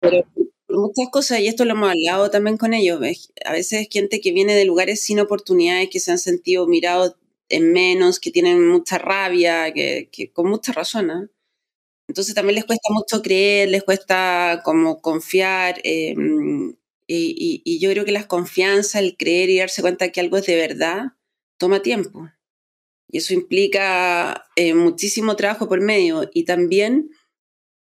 pero 0.00 0.24
muchas 0.68 1.08
cosas, 1.10 1.40
y 1.40 1.48
esto 1.48 1.64
lo 1.64 1.72
hemos 1.72 1.90
hablado 1.90 2.30
también 2.30 2.56
con 2.56 2.72
ellos, 2.72 3.00
a 3.44 3.52
veces 3.52 3.88
gente 3.90 4.20
que 4.20 4.32
viene 4.32 4.54
de 4.54 4.64
lugares 4.64 5.02
sin 5.02 5.20
oportunidades, 5.20 5.90
que 5.90 6.00
se 6.00 6.12
han 6.12 6.18
sentido 6.18 6.66
mirados 6.66 7.16
en 7.52 7.72
menos, 7.72 8.18
que 8.18 8.30
tienen 8.30 8.66
mucha 8.66 8.98
rabia, 8.98 9.72
que, 9.72 10.08
con 10.32 10.48
mucha 10.48 10.72
razón. 10.72 11.10
¿ah? 11.10 11.28
Entonces 12.08 12.34
también 12.34 12.56
les 12.56 12.64
cuesta 12.64 12.88
mucho 12.92 13.22
creer, 13.22 13.68
les 13.68 13.84
cuesta 13.84 14.62
como 14.64 15.00
confiar. 15.00 15.80
Eh, 15.84 16.14
y, 17.06 17.78
yo 17.78 17.90
creo 17.90 18.04
que 18.04 18.12
la 18.12 18.26
confianza, 18.26 18.98
el 18.98 19.16
creer 19.16 19.50
y 19.50 19.58
darse 19.58 19.82
cuenta 19.82 20.10
que 20.10 20.20
algo 20.20 20.38
es 20.38 20.46
de 20.46 20.56
verdad, 20.56 21.12
toma 21.58 21.82
tiempo. 21.82 22.30
Y 23.08 23.18
eso 23.18 23.34
implica 23.34 24.46
eh, 24.56 24.74
muchísimo 24.74 25.36
trabajo 25.36 25.68
por 25.68 25.80
medio. 25.80 26.30
Y 26.32 26.44
también, 26.44 27.10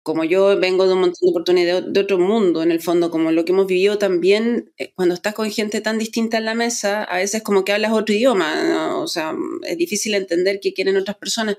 como 0.08 0.24
yo 0.24 0.58
vengo 0.58 0.86
de 0.86 0.94
un 0.94 1.00
montón 1.00 1.18
de 1.20 1.30
oportunidades 1.30 1.84
de, 1.92 2.00
otro 2.00 2.18
mundo, 2.18 2.62
en 2.62 2.72
el 2.72 2.80
fondo, 2.80 3.10
como 3.10 3.30
lo 3.30 3.44
que 3.44 3.52
hemos 3.52 3.66
vivido 3.66 3.98
también, 3.98 4.72
eh, 4.78 4.90
cuando 4.94 5.14
estás 5.14 5.34
con 5.34 5.50
gente 5.50 5.82
tan 5.82 5.98
distinta 5.98 6.38
en 6.38 6.46
la 6.46 6.54
mesa, 6.54 7.04
a 7.04 7.18
veces 7.18 7.42
como 7.42 7.62
que 7.62 7.72
hablas 7.72 7.92
otro 7.92 8.14
idioma. 8.14 8.96
O 8.98 9.06
sea, 9.06 9.36
es 9.66 9.76
difícil 9.76 10.14
entender 10.14 10.60
qué 10.62 10.72
quieren 10.72 10.96
otras 10.96 11.18
personas. 11.18 11.58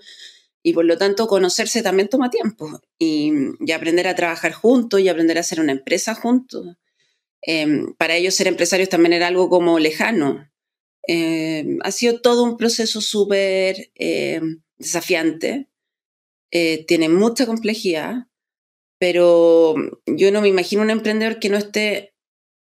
Y 0.63 0.73
por 0.73 0.85
lo 0.85 0.97
tanto, 0.97 1.27
conocerse 1.27 1.83
también 1.83 2.09
toma 2.09 2.31
tiempo. 2.31 2.81
Y, 2.97 3.31
y 3.59 3.71
aprender 3.71 4.07
a 4.07 4.15
trabajar 4.15 4.53
juntos 4.53 4.99
y 4.99 5.09
aprender 5.09 5.37
a 5.37 5.41
hacer 5.41 5.59
una 5.59 5.73
empresa 5.73 6.15
juntos. 6.15 6.65
Em, 7.43 7.93
para 7.97 8.15
ellos 8.15 8.33
ser 8.33 8.47
empresarios 8.47 8.89
también 8.89 9.13
era 9.13 9.27
algo 9.27 9.47
como 9.47 9.77
lejano. 9.77 10.49
Em, 11.07 11.79
ha 11.83 11.91
sido 11.91 12.21
todo 12.21 12.43
un 12.43 12.57
proceso 12.57 13.01
súper 13.01 13.91
em, 13.95 14.61
desafiante, 14.77 15.69
eh, 16.51 16.85
tiene 16.87 17.09
mucha 17.09 17.45
complejidad, 17.45 18.27
pero 18.99 19.75
yo 20.05 20.31
no 20.31 20.41
me 20.41 20.49
imagino 20.49 20.81
un 20.81 20.89
emprendedor 20.89 21.39
que 21.39 21.49
no 21.49 21.57
esté 21.57 22.13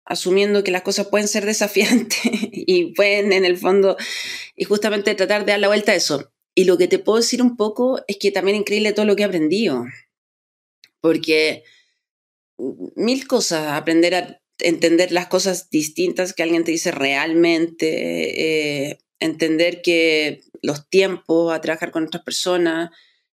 asumiendo 0.05 0.63
que 0.63 0.71
las 0.71 0.81
cosas 0.81 1.07
pueden 1.07 1.27
ser 1.27 1.45
desafiantes 1.47 2.19
y 2.23 2.93
pueden 2.93 3.33
en 3.33 3.45
el 3.45 3.57
fondo 3.57 3.97
y 4.55 4.63
justamente 4.63 5.15
tratar 5.15 5.45
de 5.45 5.51
dar 5.51 5.59
la 5.59 5.67
vuelta 5.67 5.91
a 5.91 5.95
eso. 5.95 6.31
Y 6.55 6.65
lo 6.65 6.77
que 6.77 6.87
te 6.87 6.99
puedo 6.99 7.17
decir 7.17 7.41
un 7.41 7.55
poco 7.57 8.01
es 8.07 8.17
que 8.17 8.31
también 8.31 8.57
increíble 8.57 8.93
todo 8.93 9.05
lo 9.05 9.15
que 9.15 9.23
he 9.23 9.25
aprendido, 9.25 9.85
porque 11.01 11.63
mil 12.95 13.27
cosas, 13.27 13.73
aprender 13.73 14.15
a 14.15 14.41
entender 14.59 15.11
las 15.11 15.27
cosas 15.27 15.69
distintas 15.69 16.33
que 16.33 16.43
alguien 16.43 16.63
te 16.63 16.71
dice 16.71 16.91
realmente, 16.91 18.89
eh, 18.89 18.99
entender 19.19 19.81
que 19.81 20.41
los 20.61 20.87
tiempos 20.89 21.51
a 21.51 21.59
trabajar 21.59 21.91
con 21.91 22.05
otras 22.05 22.23
personas, 22.23 22.91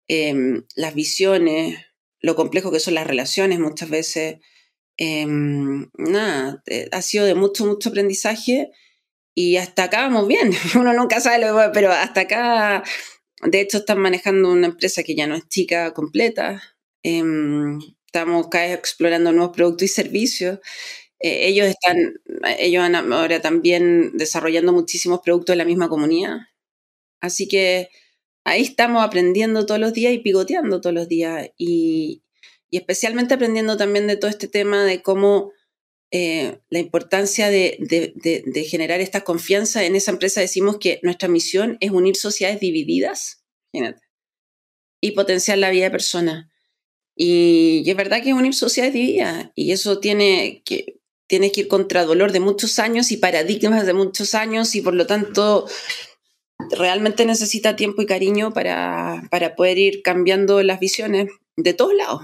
em, 0.08 0.64
las 0.76 0.94
visiones, 0.94 1.80
lo 2.26 2.36
complejo 2.36 2.72
que 2.72 2.80
son 2.80 2.96
las 2.96 3.08
relaciones 3.08 3.60
muchas 3.60 3.90
veces. 3.90 4.38
Em, 4.98 5.90
nada, 5.98 6.64
eh, 6.68 6.90
ha 6.92 7.02
sido 7.02 7.26
de 7.26 7.36
mucho, 7.36 7.66
mucho 7.66 7.90
aprendizaje 7.90 8.72
y 9.36 9.58
hasta 9.58 9.86
acá 9.86 10.02
vamos 10.04 10.28
bien. 10.28 10.52
Uno 10.80 10.94
nunca 10.94 11.22
sabe 11.22 11.46
lo 11.46 11.58
que 11.58 11.70
pero 11.74 11.92
hasta 11.92 12.22
acá, 12.22 12.84
de 13.44 13.62
hecho, 13.62 13.80
están 13.80 14.00
manejando 14.00 14.52
una 14.52 14.68
empresa 14.68 15.04
que 15.04 15.16
ya 15.16 15.28
no 15.28 15.36
es 15.36 15.48
chica 15.50 15.94
completa. 15.94 16.62
Em, 17.04 17.80
estamos 18.08 18.48
cada 18.50 18.66
vez 18.66 18.76
explorando 18.80 19.32
nuevos 19.34 19.56
productos 19.56 19.84
y 19.86 19.88
servicios 19.90 20.60
eh, 21.20 21.48
ellos 21.48 21.68
están, 21.68 21.98
ellos 22.60 22.84
ahora 23.12 23.42
también 23.42 24.18
desarrollando 24.18 24.74
muchísimos 24.74 25.22
productos 25.22 25.54
de 25.54 25.58
la 25.58 25.66
misma 25.66 25.90
comunidad. 25.90 26.38
Así 27.22 27.48
que 27.48 27.90
ahí 28.46 28.62
estamos 28.62 29.04
aprendiendo 29.04 29.66
todos 29.66 29.82
los 29.82 29.92
días 29.92 30.14
y 30.14 30.20
pigoteando 30.20 30.80
todos 30.80 30.94
los 30.94 31.10
días. 31.10 31.50
Y, 31.58 32.22
especialmente 32.72 33.34
aprendiendo 33.34 33.78
también 33.78 34.06
de 34.06 34.18
todo 34.18 34.30
este 34.30 34.50
tema 34.50 34.84
de 34.84 35.02
cómo 35.02 35.54
eh, 36.12 36.60
la 36.70 36.80
importancia 36.80 37.50
de, 37.50 37.78
de, 37.80 38.64
generar 38.66 39.00
esta 39.00 39.22
confianza 39.22 39.86
en 39.86 39.96
esa 39.96 40.12
empresa. 40.12 40.42
Decimos 40.42 40.78
que 40.78 41.00
nuestra 41.02 41.30
misión 41.30 41.78
es 41.80 41.92
unir 41.92 42.18
sociedades 42.18 42.60
divididas, 42.60 43.44
y 45.02 45.12
potenciar 45.12 45.58
la 45.58 45.70
vida 45.70 45.86
de 45.86 45.92
personas. 45.92 46.50
Y, 47.16 47.84
y, 47.86 47.90
es 47.90 47.96
verdad 47.96 48.22
que 48.22 48.34
unir 48.34 48.54
sociedades 48.54 48.94
divididas. 48.94 49.52
Y 49.56 49.72
eso 49.72 50.00
tiene 50.00 50.62
que, 50.66 51.00
tienes 51.28 51.52
que 51.52 51.62
ir 51.62 51.68
contra 51.68 52.06
dolor 52.06 52.32
de 52.32 52.40
muchos 52.40 52.80
años 52.80 53.12
y 53.12 53.18
paradigmas 53.18 53.86
de 53.86 53.94
muchos 53.94 54.36
años 54.36 54.76
y 54.76 54.82
por 54.82 54.94
lo 54.94 55.08
tanto 55.08 55.68
realmente 56.78 57.26
necesita 57.26 57.76
tiempo 57.76 58.02
y 58.02 58.06
cariño 58.06 58.54
para, 58.54 59.24
para 59.32 59.56
poder 59.56 59.78
ir 59.78 60.02
cambiando 60.02 60.62
las 60.64 60.80
visiones 60.80 61.30
de 61.56 61.74
todos 61.74 61.94
lados. 61.94 62.22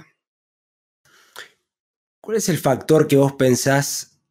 ¿Cuál 2.21 2.37
es 2.37 2.49
el 2.49 2.57
factor 2.57 3.07
que 3.07 3.17
vos 3.17 3.33
pensás 3.33 4.21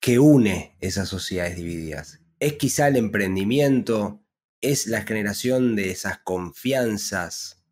que 0.00 0.18
une 0.18 0.76
esas 0.80 1.08
sociedades 1.08 1.56
divididas? 1.56 2.20
¿Es 2.40 2.54
quizá 2.54 2.88
el 2.88 2.96
emprendimiento? 2.96 4.22
¿Es 4.60 4.86
la 4.86 5.02
generación 5.02 5.76
de 5.76 5.90
esas 5.90 6.18
confianzas? 6.18 7.62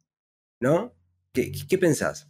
¿No? 0.60 0.94
¿Qué, 1.32 1.50
qué 1.68 1.78
pensás? 1.78 2.28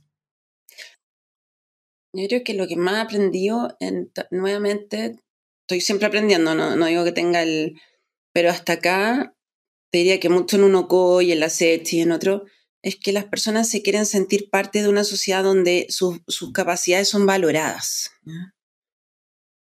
Yo 2.12 2.28
creo 2.28 2.44
que 2.44 2.54
lo 2.54 2.68
que 2.68 2.76
más 2.76 2.94
he 2.94 3.00
aprendido, 3.00 3.76
en, 3.80 4.12
nuevamente, 4.30 5.16
estoy 5.62 5.80
siempre 5.80 6.06
aprendiendo, 6.06 6.54
no, 6.54 6.76
no, 6.76 6.86
digo 6.86 7.04
que 7.04 7.12
tenga 7.12 7.42
el... 7.42 7.80
Pero 8.32 8.50
hasta 8.50 8.74
acá, 8.74 9.33
te 9.94 9.98
diría 9.98 10.18
que 10.18 10.28
mucho 10.28 10.56
en 10.56 10.64
Unoco 10.64 11.22
y 11.22 11.30
en 11.30 11.38
la 11.38 11.48
SET 11.48 11.92
y 11.92 12.00
en 12.00 12.10
otro, 12.10 12.46
es 12.82 12.96
que 12.96 13.12
las 13.12 13.26
personas 13.26 13.68
se 13.68 13.80
quieren 13.80 14.06
sentir 14.06 14.50
parte 14.50 14.82
de 14.82 14.88
una 14.88 15.04
sociedad 15.04 15.44
donde 15.44 15.86
sus 15.88 16.20
capacidades 16.52 17.08
son 17.08 17.26
valoradas. 17.26 18.10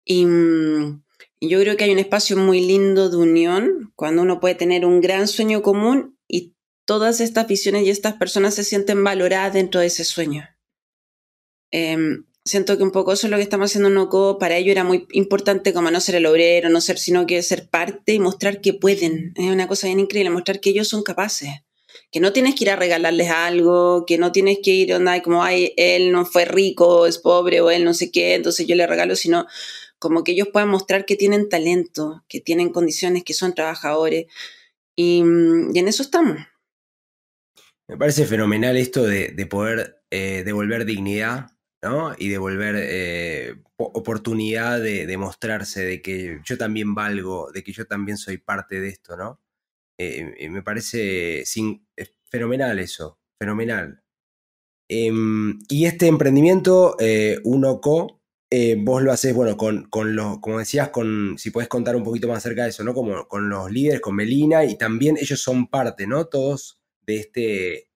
Y, 0.04 0.28
y 1.40 1.48
yo 1.48 1.62
creo 1.62 1.78
que 1.78 1.86
hay 1.86 1.94
un 1.94 2.00
espacio 2.00 2.36
muy 2.36 2.60
lindo 2.60 3.10
de 3.10 3.16
unión 3.16 3.94
cuando 3.96 4.22
uno 4.22 4.42
puede 4.42 4.56
tener 4.56 4.86
un 4.86 5.00
gran 5.00 5.30
sueño 5.30 5.62
común 5.62 6.20
y 6.28 6.58
todas 6.84 7.22
estas 7.22 7.48
visiones 7.48 7.84
y 7.86 7.90
estas 7.90 8.16
personas 8.16 8.54
se 8.54 8.66
sienten 8.66 9.02
valoradas 9.06 9.54
dentro 9.54 9.80
de 9.80 9.88
ese 9.88 10.04
sueño. 10.04 10.44
Eh, 11.72 11.96
siento 12.48 12.78
que 12.78 12.84
un 12.84 12.92
poco 12.92 13.14
eso 13.14 13.28
es 13.28 13.32
lo 13.32 13.38
que 13.38 13.44
estamos 13.44 13.70
haciendo 13.70 13.90
en 13.90 13.96
NOCO. 13.96 14.40
Para 14.40 14.58
ello 14.58 14.72
era 14.72 14.84
muy 14.84 15.06
importante 15.12 15.74
como 15.74 15.92
no 15.92 16.00
ser 16.00 16.16
el 16.16 16.26
obrero, 16.26 16.70
no 16.70 16.82
ser, 16.82 16.98
sino 16.98 17.28
que 17.28 17.44
ser 17.44 17.70
parte 17.70 18.14
y 18.14 18.20
mostrar 18.20 18.62
que 18.62 18.74
pueden. 18.74 19.34
Es 19.36 19.52
una 19.52 19.68
cosa 19.68 19.88
bien 19.88 20.00
increíble, 20.00 20.30
mostrar 20.30 20.60
que 20.60 20.72
ellos 20.72 20.88
son 20.88 21.04
capaces. 21.04 21.50
Que 22.12 22.20
no 22.20 22.32
tienes 22.34 22.56
que 22.56 22.64
ir 22.64 22.70
a 22.72 22.76
regalarles 22.76 23.30
algo, 23.30 24.06
que 24.06 24.18
no 24.18 24.32
tienes 24.32 24.60
que 24.64 24.72
ir 24.72 24.94
onda 24.94 25.22
como, 25.22 25.44
ay, 25.44 25.74
él 25.78 26.12
no 26.12 26.26
fue 26.26 26.46
rico, 26.46 27.06
es 27.06 27.18
pobre, 27.18 27.62
o 27.62 27.70
él 27.70 27.84
no 27.84 27.94
sé 27.94 28.12
qué, 28.12 28.36
entonces 28.36 28.66
yo 28.66 28.76
le 28.76 28.88
regalo, 28.88 29.16
sino 29.16 29.46
como 30.00 30.24
que 30.24 30.32
ellos 30.32 30.48
puedan 30.54 30.70
mostrar 30.70 31.06
que 31.06 31.16
tienen 31.16 31.50
talento, 31.50 32.24
que 32.30 32.40
tienen 32.40 32.70
condiciones, 32.70 33.24
que 33.24 33.34
son 33.34 33.54
trabajadores. 33.54 34.28
Y, 34.96 35.22
mm, 35.24 35.76
en 35.76 35.88
eso 35.88 36.04
estamos. 36.04 36.38
Me 37.88 37.98
parece 37.98 38.26
fenomenal 38.26 38.78
esto 38.78 39.04
de, 39.04 39.34
poder 39.50 40.02
eh, 40.12 40.44
devolver 40.46 40.86
dignidad 40.86 41.57
¿no? 41.82 42.16
Y 42.18 42.30
devolver 42.30 42.76
eh, 42.78 43.56
oportunidad 43.78 44.82
de, 44.82 45.18
mostrarse, 45.18 45.86
de 45.86 46.02
que 46.02 46.42
yo 46.44 46.58
también 46.58 46.96
valgo, 46.96 47.52
de 47.52 47.64
que 47.64 47.72
yo 47.72 47.86
también 47.86 48.18
soy 48.18 48.38
parte 48.38 48.80
de 48.80 48.90
esto, 48.90 49.18
¿no? 49.18 49.42
Eh, 50.00 50.50
me 50.50 50.64
parece 50.64 51.44
sin, 51.46 51.88
fenomenal 52.30 52.80
eso, 52.80 53.20
fenomenal. 53.40 54.04
Em, 54.90 55.60
y 55.70 55.86
este 55.86 56.08
emprendimiento, 56.08 56.96
eh, 57.00 57.40
Unoco, 57.44 58.22
eh, 58.50 58.78
vos 58.80 59.02
lo 59.02 59.12
haces, 59.12 59.34
bueno, 59.34 59.58
con, 59.58 59.90
con 59.90 60.16
los, 60.16 60.40
como 60.40 60.60
decías, 60.60 60.90
con, 60.90 61.38
si 61.38 61.52
puedes 61.52 61.68
contar 61.68 61.98
un 61.98 62.04
poquito 62.04 62.30
más 62.30 62.38
acerca 62.38 62.64
de 62.64 62.70
eso, 62.70 62.84
¿no? 62.84 62.94
Como 62.94 63.28
con 63.28 63.50
los 63.50 63.70
líderes, 63.70 64.00
con 64.00 64.16
Melina, 64.16 64.64
y 64.64 64.78
también 64.78 65.18
ellos 65.18 65.42
son 65.42 65.68
parte, 65.68 66.08
¿no? 66.08 66.26
Todos 66.28 66.80
de 67.02 67.18
este... 67.18 67.90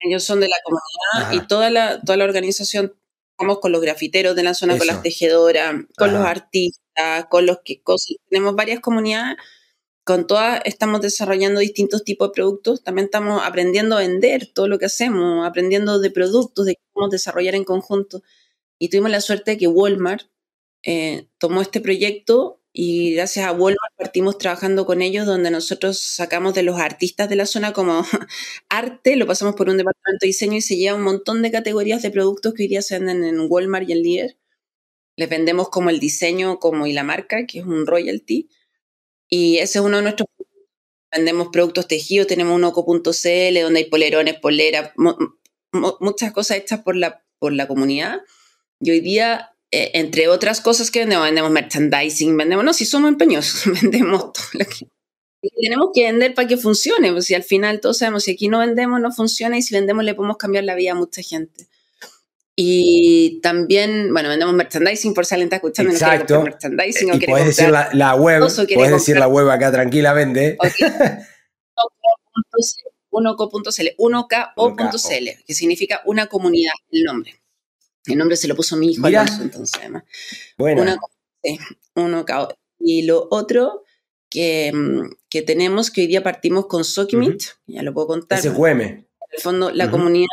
Ellos 0.00 0.24
son 0.24 0.40
de 0.40 0.48
la 0.48 0.56
comunidad 0.64 1.44
y 1.44 1.46
toda 1.46 1.70
la, 1.70 2.00
toda 2.00 2.16
la 2.16 2.24
organización, 2.24 2.94
con 3.60 3.72
los 3.72 3.80
grafiteros 3.80 4.34
de 4.36 4.42
la 4.42 4.54
zona, 4.54 4.78
con 4.78 4.86
las 4.86 5.02
tejedoras, 5.02 5.74
con 5.96 6.12
los 6.12 6.24
artistas, 6.24 7.26
con 7.30 7.46
los 7.46 7.58
que 7.64 7.82
tenemos 8.28 8.54
varias 8.54 8.80
comunidades 8.80 9.36
con 10.04 10.26
todas 10.26 10.60
estamos 10.64 11.00
desarrollando 11.00 11.60
distintos 11.60 12.04
tipos 12.04 12.28
de 12.28 12.34
productos, 12.34 12.82
también 12.82 13.04
estamos 13.06 13.42
aprendiendo 13.44 13.96
a 13.96 14.00
vender 14.00 14.50
todo 14.52 14.66
lo 14.66 14.78
que 14.78 14.86
hacemos, 14.86 15.46
aprendiendo 15.46 16.00
de 16.00 16.10
productos, 16.10 16.66
de 16.66 16.78
cómo 16.92 17.08
desarrollar 17.08 17.54
en 17.54 17.64
conjunto. 17.64 18.22
Y 18.78 18.88
tuvimos 18.88 19.10
la 19.10 19.20
suerte 19.20 19.52
de 19.52 19.58
que 19.58 19.68
Walmart 19.68 20.26
eh, 20.82 21.28
tomó 21.38 21.62
este 21.62 21.80
proyecto 21.80 22.60
y 22.72 23.14
gracias 23.14 23.46
a 23.46 23.52
Walmart 23.52 23.94
partimos 23.96 24.38
trabajando 24.38 24.86
con 24.86 25.02
ellos, 25.02 25.26
donde 25.26 25.50
nosotros 25.50 25.98
sacamos 25.98 26.54
de 26.54 26.62
los 26.62 26.80
artistas 26.80 27.28
de 27.28 27.36
la 27.36 27.46
zona 27.46 27.72
como 27.72 28.02
arte, 28.68 29.16
lo 29.16 29.26
pasamos 29.26 29.54
por 29.54 29.68
un 29.68 29.76
departamento 29.76 30.24
de 30.24 30.28
diseño 30.28 30.56
y 30.56 30.62
se 30.62 30.76
lleva 30.76 30.96
un 30.96 31.02
montón 31.04 31.42
de 31.42 31.50
categorías 31.50 32.02
de 32.02 32.10
productos 32.10 32.54
que 32.54 32.64
hoy 32.64 32.68
día 32.68 32.82
se 32.82 32.98
venden 32.98 33.24
en 33.24 33.46
Walmart 33.48 33.88
y 33.88 33.92
en 33.92 34.02
Líder. 34.02 34.38
Les 35.16 35.28
vendemos 35.28 35.68
como 35.68 35.90
el 35.90 36.00
diseño 36.00 36.58
como 36.58 36.86
y 36.86 36.92
la 36.92 37.04
marca, 37.04 37.46
que 37.46 37.58
es 37.60 37.66
un 37.66 37.86
royalty 37.86 38.48
y 39.28 39.58
ese 39.58 39.78
es 39.78 39.84
uno 39.84 39.96
de 39.96 40.02
nuestros 40.02 40.28
vendemos 41.10 41.48
productos 41.52 41.88
tejidos, 41.88 42.26
tenemos 42.26 42.54
un 42.56 42.64
oco.cl 42.64 43.60
donde 43.62 43.78
hay 43.78 43.84
polerones, 43.84 44.34
poleras, 44.40 44.92
muchas 46.00 46.32
cosas 46.32 46.58
hechas 46.58 46.80
por 46.82 46.96
la, 46.96 47.24
por 47.38 47.52
la 47.52 47.68
comunidad. 47.68 48.20
Y 48.80 48.90
hoy 48.90 49.00
día, 49.00 49.54
eh, 49.74 49.90
entre 49.94 50.28
otras 50.28 50.60
cosas 50.60 50.90
que 50.90 50.98
vendemos, 50.98 51.24
vendemos 51.24 51.50
merchandising, 51.50 52.36
vendemos, 52.36 52.62
no, 52.62 52.74
si 52.74 52.84
somos 52.84 53.08
empeñosos, 53.08 53.64
vendemos 53.82 54.32
todo 54.34 54.44
lo 54.52 54.66
que... 54.66 54.86
tenemos 55.62 55.88
que 55.94 56.04
vender 56.04 56.34
para 56.34 56.46
que 56.46 56.58
funcione, 56.58 57.10
pues 57.10 57.24
si 57.24 57.34
al 57.34 57.42
final 57.42 57.80
todos 57.80 57.98
sabemos, 57.98 58.24
si 58.24 58.32
aquí 58.32 58.48
no 58.48 58.58
vendemos, 58.58 59.00
no 59.00 59.10
funciona, 59.10 59.56
y 59.56 59.62
si 59.62 59.74
vendemos 59.74 60.04
le 60.04 60.14
podemos 60.14 60.36
cambiar 60.36 60.64
la 60.64 60.74
vida 60.74 60.92
a 60.92 60.94
mucha 60.94 61.22
gente. 61.22 61.66
Y 62.54 63.40
también, 63.40 64.12
bueno, 64.12 64.28
vendemos 64.28 64.54
merchandising 64.54 65.14
por 65.14 65.24
si 65.24 65.34
alguien 65.34 65.46
está 65.46 65.56
escuchando 65.56 65.90
Exacto. 65.90 66.34
no 66.34 66.42
merchandising 66.42 67.10
o 67.10 67.14
y 67.14 67.20
puedes 67.20 67.46
decir 67.46 67.70
la, 67.70 67.88
la 67.94 68.14
web, 68.14 68.40
puedes 68.74 68.92
decir 68.92 69.16
la 69.16 69.26
web 69.26 69.48
acá 69.48 69.72
tranquilamente. 69.72 70.58
Okay. 70.60 70.86
unoco.cl, 73.10 73.88
unoco.cl, 73.96 75.44
que 75.46 75.54
significa 75.54 76.02
una 76.04 76.26
comunidad, 76.26 76.74
el 76.90 77.04
nombre. 77.04 77.41
El 78.06 78.18
nombre 78.18 78.36
se 78.36 78.48
lo 78.48 78.56
puso 78.56 78.76
mi 78.76 78.92
hijo 78.92 79.06
Alonso, 79.06 79.42
entonces 79.42 79.80
además. 79.80 80.04
Bueno. 80.58 80.82
Unoco, 81.94 82.56
Y 82.78 83.02
lo 83.02 83.28
otro 83.30 83.84
que, 84.30 84.72
mm, 84.72 85.10
que, 85.28 85.42
tenemos, 85.42 85.90
que 85.90 86.02
hoy 86.02 86.06
día 86.06 86.22
partimos 86.22 86.66
con 86.66 86.84
Sokimit, 86.84 87.42
ya 87.66 87.82
lo 87.82 87.92
puedo 87.92 88.08
contar. 88.08 88.40
SQM. 88.40 88.80
En 88.80 89.06
el 89.30 89.40
fondo, 89.40 89.70
la 89.70 89.90
comunidad 89.90 90.28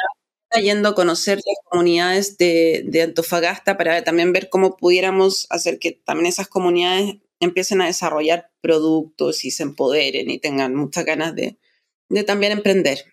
yendo 0.58 0.90
a 0.90 0.96
conocer 0.96 1.38
las 1.38 1.58
comunidades 1.66 2.38
de, 2.38 3.02
Antofagasta 3.04 3.78
para 3.78 4.04
también 4.04 4.34
ver 4.34 4.50
cómo 4.50 4.78
pudiéramos 4.78 5.46
hacer 5.50 5.80
que 5.80 5.92
también 5.92 6.28
esas 6.28 6.48
comunidades 6.48 7.18
empiecen 7.40 7.82
a 7.82 7.86
desarrollar 7.86 8.52
productos 8.62 9.46
y 9.46 9.52
se 9.52 9.64
empoderen 9.64 10.30
y 10.30 10.40
tengan 10.40 10.76
muchas 10.76 11.06
ganas 11.06 11.36
de, 11.36 11.58
también 12.26 12.54
emprender. 12.54 13.06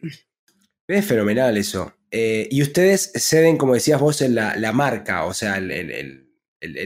Es 0.89 1.07
fenomenal 1.07 1.57
eso. 1.57 1.93
Eh, 2.11 2.49
y 2.51 2.63
ustedes 2.63 3.13
ceden, 3.15 3.57
como 3.57 3.75
decías 3.75 4.01
vos, 4.01 4.23
en 4.23 4.35
la, 4.35 4.73
marca, 4.73 5.25
o 5.25 5.35
sea, 5.35 5.57
el, 5.59 6.27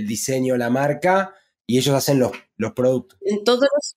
diseño, 0.07 0.57
la 0.57 0.71
marca, 0.71 1.35
y 1.67 1.79
ellos 1.79 1.95
hacen 1.95 2.19
los, 2.19 2.33
los 2.57 2.73
productos. 2.73 3.19
En 3.23 3.45
todos 3.45 3.61
los, 3.61 3.97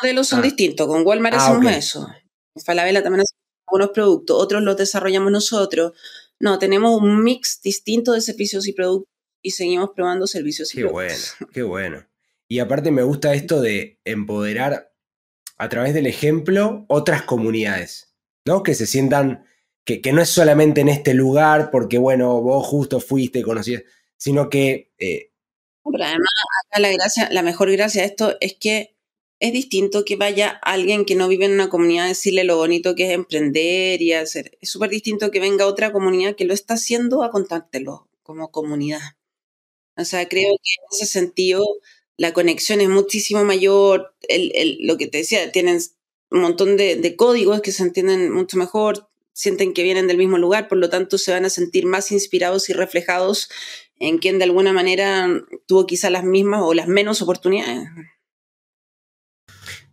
modelos 0.00 0.28
son 0.28 0.40
ah. 0.40 0.42
distintos. 0.42 0.86
Con 0.86 1.06
Walmart 1.06 1.36
ah, 1.36 1.46
hacemos 1.46 1.72
eso. 1.72 2.08
En 2.54 2.62
Falabella 2.62 3.02
también 3.02 3.22
hacemos 3.22 3.42
algunos 3.66 3.90
productos, 3.90 4.40
otros 4.40 4.62
los 4.62 4.76
desarrollamos 4.76 5.32
nosotros. 5.32 5.92
No, 6.38 6.58
tenemos 6.58 7.00
un 7.00 7.22
mix 7.22 7.60
distinto 7.62 8.12
de 8.12 8.20
servicios 8.20 8.66
y 8.66 8.72
productos 8.72 9.12
y 9.42 9.52
seguimos 9.52 9.90
probando 9.94 10.26
servicios 10.26 10.72
y 10.72 10.78
qué 10.78 10.82
productos. 10.82 11.36
bueno, 11.38 11.52
qué 11.52 11.62
bueno. 11.62 12.06
Y 12.48 12.58
aparte 12.58 12.90
me 12.90 13.02
gusta 13.02 13.34
esto 13.34 13.60
de 13.60 14.00
empoderar 14.04 14.92
a 15.56 15.68
través 15.68 15.94
del 15.94 16.06
ejemplo 16.06 16.84
otras 16.88 17.22
comunidades, 17.22 18.11
¿no? 18.44 18.62
Que 18.62 18.74
se 18.74 18.86
sientan, 18.86 19.44
que, 19.84 20.00
que 20.00 20.12
no 20.12 20.22
es 20.22 20.28
solamente 20.28 20.80
en 20.80 20.88
este 20.88 21.14
lugar 21.14 21.70
porque, 21.70 21.98
bueno, 21.98 22.40
vos 22.40 22.66
justo 22.66 23.00
fuiste, 23.00 23.42
conocías, 23.42 23.82
sino 24.16 24.48
que... 24.48 24.92
Eh, 24.98 25.32
pero 25.84 26.04
además, 26.04 26.30
acá 26.66 26.80
la, 26.80 26.92
gracia, 26.92 27.28
la 27.32 27.42
mejor 27.42 27.70
gracia 27.72 28.02
de 28.02 28.08
esto 28.08 28.36
es 28.40 28.54
que 28.54 28.96
es 29.40 29.52
distinto 29.52 30.04
que 30.04 30.14
vaya 30.14 30.50
alguien 30.62 31.04
que 31.04 31.16
no 31.16 31.26
vive 31.26 31.46
en 31.46 31.52
una 31.52 31.68
comunidad 31.68 32.04
a 32.04 32.08
decirle 32.08 32.44
lo 32.44 32.56
bonito 32.56 32.94
que 32.94 33.06
es 33.06 33.10
emprender 33.10 34.00
y 34.00 34.12
hacer. 34.12 34.56
Es 34.60 34.70
súper 34.70 34.90
distinto 34.90 35.32
que 35.32 35.40
venga 35.40 35.66
otra 35.66 35.92
comunidad 35.92 36.36
que 36.36 36.44
lo 36.44 36.54
está 36.54 36.74
haciendo 36.74 37.24
a 37.24 37.30
contártelo 37.30 38.08
como 38.22 38.52
comunidad. 38.52 39.00
O 39.96 40.04
sea, 40.04 40.28
creo 40.28 40.50
que 40.62 40.70
en 40.78 40.86
ese 40.92 41.06
sentido 41.06 41.64
la 42.16 42.32
conexión 42.32 42.80
es 42.80 42.88
muchísimo 42.88 43.44
mayor. 43.44 44.14
lo 44.80 44.96
que 44.96 45.08
te 45.08 45.18
decía, 45.18 45.50
tienen 45.50 45.80
un 46.32 46.40
montón 46.40 46.76
de, 46.76 46.96
de 46.96 47.16
códigos 47.16 47.60
que 47.60 47.72
se 47.72 47.82
entienden 47.82 48.32
mucho 48.32 48.56
mejor, 48.56 49.08
sienten 49.32 49.72
que 49.72 49.82
vienen 49.82 50.08
del 50.08 50.18
mismo 50.18 50.38
lugar, 50.38 50.68
por 50.68 50.78
lo 50.78 50.90
tanto 50.90 51.18
se 51.18 51.32
van 51.32 51.44
a 51.44 51.50
sentir 51.50 51.86
más 51.86 52.12
inspirados 52.12 52.68
y 52.68 52.72
reflejados 52.72 53.48
en 53.98 54.18
quien 54.18 54.38
de 54.38 54.44
alguna 54.44 54.72
manera 54.72 55.28
tuvo 55.66 55.86
quizá 55.86 56.10
las 56.10 56.24
mismas 56.24 56.62
o 56.64 56.74
las 56.74 56.88
menos 56.88 57.22
oportunidades. 57.22 57.88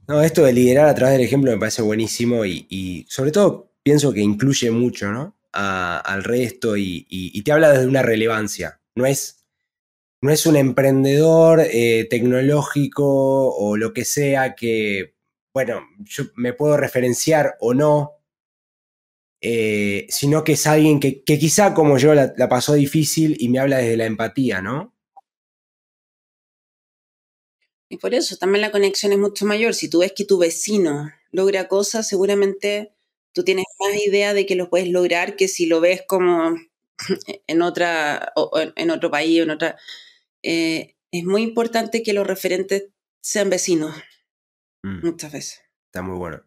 No, 0.08 0.24
esto 0.24 0.44
de 0.44 0.54
liderar 0.54 0.88
a 0.88 0.96
través 0.96 1.18
del 1.18 1.28
ejemplo 1.28 1.52
me 1.52 1.60
parece 1.60 1.84
buenísimo 1.84 2.44
y, 2.44 3.06
sobre 3.08 3.32
todo 3.32 3.72
pienso 3.84 4.12
que 4.12 4.22
incluye 4.22 4.72
mucho, 4.72 5.12
¿no? 5.12 5.36
al 5.52 6.24
resto 6.24 6.78
y, 6.78 7.42
te 7.44 7.52
habla 7.52 7.72
desde 7.72 7.88
una 7.88 8.02
relevancia. 8.02 8.82
No 8.96 9.06
es, 9.06 9.46
no 10.22 10.32
es 10.32 10.46
un 10.48 10.56
emprendedor 10.56 11.62
eh, 11.62 12.08
tecnológico 12.10 13.56
o 13.56 13.78
lo 13.78 13.94
que 13.94 14.06
sea 14.06 14.56
que, 14.56 15.19
bueno, 15.54 15.82
yo 16.00 16.26
me 16.36 16.54
puedo 16.54 16.78
referenciar 16.78 17.56
o 17.60 17.74
no, 17.74 18.20
eh, 19.42 20.06
sino 20.10 20.44
que 20.44 20.54
es 20.54 20.68
alguien 20.68 21.00
que, 21.00 21.24
quizá 21.24 21.74
como 21.74 21.98
yo 21.98 22.14
la, 22.14 22.34
pasó 22.50 22.74
difícil 22.74 23.38
y 23.40 23.50
me 23.50 23.60
habla 23.60 23.78
desde 23.78 23.98
la 23.98 24.06
empatía, 24.06 24.62
¿no? 24.62 24.94
Y 27.92 27.98
por 27.98 28.14
eso 28.14 28.38
también 28.38 28.62
la 28.62 28.72
conexión 28.72 29.14
es 29.14 29.18
mucho 29.18 29.46
mayor. 29.46 29.74
Si 29.74 29.90
tú 29.90 30.00
ves 30.00 30.14
que 30.16 30.26
tu 30.26 30.38
vecino 30.38 31.12
logra 31.32 31.68
cosas, 31.68 32.08
seguramente 32.08 32.94
tú 33.34 33.44
tienes 33.44 33.66
más 33.80 33.98
idea 34.06 34.34
de 34.34 34.46
que 34.46 34.56
lo 34.56 34.70
puedes 34.70 34.90
lograr 34.90 35.36
que 35.36 35.48
si 35.48 35.66
lo 35.66 35.80
ves 35.80 36.04
como 36.08 36.56
en 37.48 37.62
otra 37.62 38.34
en 38.76 38.92
otro 38.92 39.12
país 39.12 39.40
en 39.42 39.52
otra 39.52 39.78
eh, 40.44 40.96
es 41.12 41.24
muy 41.24 41.44
importante 41.44 42.04
que 42.04 42.14
los 42.14 42.28
referentes 42.28 42.90
sean 43.22 43.50
vecinos 43.50 43.96
mm. 44.84 45.06
muchas 45.06 45.32
veces 45.32 45.62
está 45.86 46.02
muy 46.02 46.18
bueno 46.18 46.44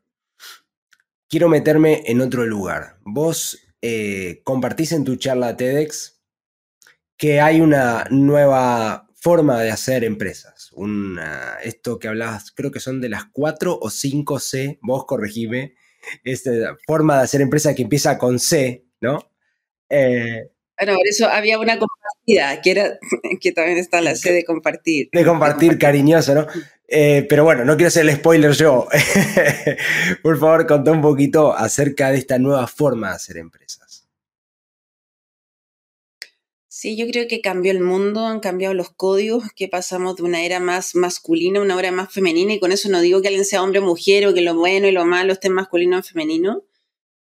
quiero 1.28 1.48
meterme 1.48 2.02
en 2.06 2.20
otro 2.20 2.46
lugar 2.46 2.98
vos 3.04 3.58
eh, 3.80 4.40
compartís 4.44 4.92
en 4.92 5.04
tu 5.04 5.16
charla 5.16 5.56
TEDx 5.56 6.20
que 7.16 7.40
hay 7.40 7.60
una 7.60 8.04
nueva 8.10 9.08
forma 9.22 9.62
de 9.62 9.70
hacer 9.70 10.02
empresas. 10.02 10.70
Una, 10.72 11.56
esto 11.62 12.00
que 12.00 12.08
hablabas, 12.08 12.50
creo 12.50 12.72
que 12.72 12.80
son 12.80 13.00
de 13.00 13.08
las 13.08 13.26
4 13.30 13.78
o 13.80 13.88
5 13.88 14.40
C, 14.40 14.80
vos 14.82 15.04
corregime, 15.06 15.74
esta 16.24 16.76
forma 16.84 17.18
de 17.18 17.22
hacer 17.22 17.40
empresa 17.40 17.72
que 17.72 17.82
empieza 17.82 18.18
con 18.18 18.40
C, 18.40 18.84
¿no? 19.00 19.30
Eh, 19.88 20.50
bueno, 20.76 20.96
por 20.96 21.06
eso 21.06 21.28
había 21.28 21.60
una 21.60 21.78
compartida, 21.78 22.60
que, 22.60 22.70
era, 22.72 22.98
que 23.40 23.52
también 23.52 23.78
está 23.78 24.00
la 24.00 24.16
C 24.16 24.32
de 24.32 24.44
compartir. 24.44 25.08
De 25.12 25.24
compartir, 25.24 25.78
cariñoso, 25.78 26.34
¿no? 26.34 26.48
Eh, 26.94 27.24
pero 27.26 27.44
bueno, 27.44 27.64
no 27.64 27.74
quiero 27.74 27.88
hacer 27.88 28.06
el 28.06 28.16
spoiler 28.16 28.52
yo. 28.52 28.86
por 30.22 30.38
favor, 30.38 30.66
contá 30.66 30.92
un 30.92 31.00
poquito 31.00 31.56
acerca 31.56 32.10
de 32.10 32.18
esta 32.18 32.38
nueva 32.38 32.66
forma 32.66 33.08
de 33.08 33.14
hacer 33.14 33.38
empresas. 33.38 34.06
Sí, 36.68 36.94
yo 36.94 37.06
creo 37.06 37.28
que 37.28 37.40
cambió 37.40 37.72
el 37.72 37.80
mundo, 37.80 38.26
han 38.26 38.40
cambiado 38.40 38.74
los 38.74 38.90
códigos, 38.90 39.44
que 39.56 39.68
pasamos 39.68 40.16
de 40.16 40.24
una 40.24 40.44
era 40.44 40.60
más 40.60 40.94
masculina 40.94 41.60
a 41.60 41.62
una 41.62 41.78
era 41.78 41.92
más 41.92 42.12
femenina, 42.12 42.52
y 42.52 42.60
con 42.60 42.72
eso 42.72 42.90
no 42.90 43.00
digo 43.00 43.22
que 43.22 43.28
alguien 43.28 43.46
sea 43.46 43.62
hombre 43.62 43.78
o 43.78 43.84
mujer 43.84 44.26
o 44.26 44.34
que 44.34 44.42
lo 44.42 44.54
bueno 44.54 44.86
y 44.86 44.92
lo 44.92 45.06
malo 45.06 45.32
esté 45.32 45.48
masculino 45.48 45.98
o 45.98 46.02
femenino, 46.02 46.62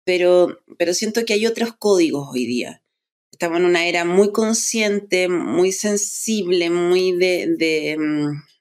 pero, 0.03 0.61
pero 0.79 0.95
siento 0.95 1.25
que 1.25 1.33
hay 1.33 1.45
otros 1.45 1.75
códigos 1.77 2.29
hoy 2.33 2.47
día. 2.47 2.81
estamos 3.31 3.59
en 3.59 3.65
una 3.65 3.85
era 3.85 4.03
muy 4.03 4.31
consciente, 4.31 5.27
muy 5.27 5.71
sensible, 5.71 6.71
muy 6.71 7.11
de, 7.11 7.97
mm, 7.99 8.52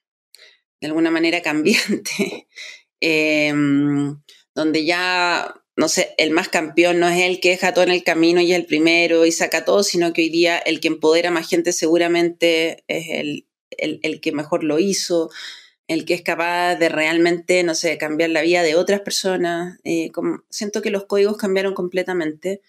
de 0.83 0.87
alguna 0.87 1.11
manera 1.11 1.41
cambiante, 1.41 2.47
em, 2.99 4.21
donde 4.53 4.85
ya, 4.85 5.55
no 5.77 5.87
sé, 5.87 6.13
el 6.17 6.31
más 6.31 6.49
campeón 6.49 6.99
no 6.99 7.07
es 7.07 7.21
el 7.21 7.39
que 7.39 7.51
deja 7.51 7.73
todo 7.73 7.85
en 7.85 7.91
el 7.91 8.03
camino 8.03 8.41
y 8.41 8.51
es 8.51 8.59
el 8.59 8.65
primero 8.65 9.25
y 9.25 9.31
saca 9.31 9.63
todo, 9.63 9.81
sino 9.83 10.11
que 10.11 10.23
hoy 10.23 10.29
día 10.29 10.57
el 10.57 10.81
que 10.81 10.89
empodera 10.89 11.31
más 11.31 11.49
gente 11.49 11.71
seguramente 11.71 12.83
es 12.87 13.05
el, 13.09 13.47
el, 13.77 14.19
que 14.19 14.33
mejor 14.33 14.65
lo 14.65 14.77
hizo, 14.77 15.31
el 15.87 16.03
que 16.03 16.15
es 16.15 16.21
capaz 16.21 16.75
de 16.75 16.89
realmente, 16.89 17.63
no 17.63 17.75
sé, 17.75 17.97
cambiar 17.97 18.31
la 18.31 18.41
vida 18.41 18.61
de 18.61 18.75
otras 18.75 18.99
personas. 18.99 19.79
Eh, 19.85 20.11
siento 20.49 20.81
que 20.81 20.91
los 20.91 21.05
códigos 21.05 21.37
cambiaron 21.37 21.73
completamente 21.73 22.61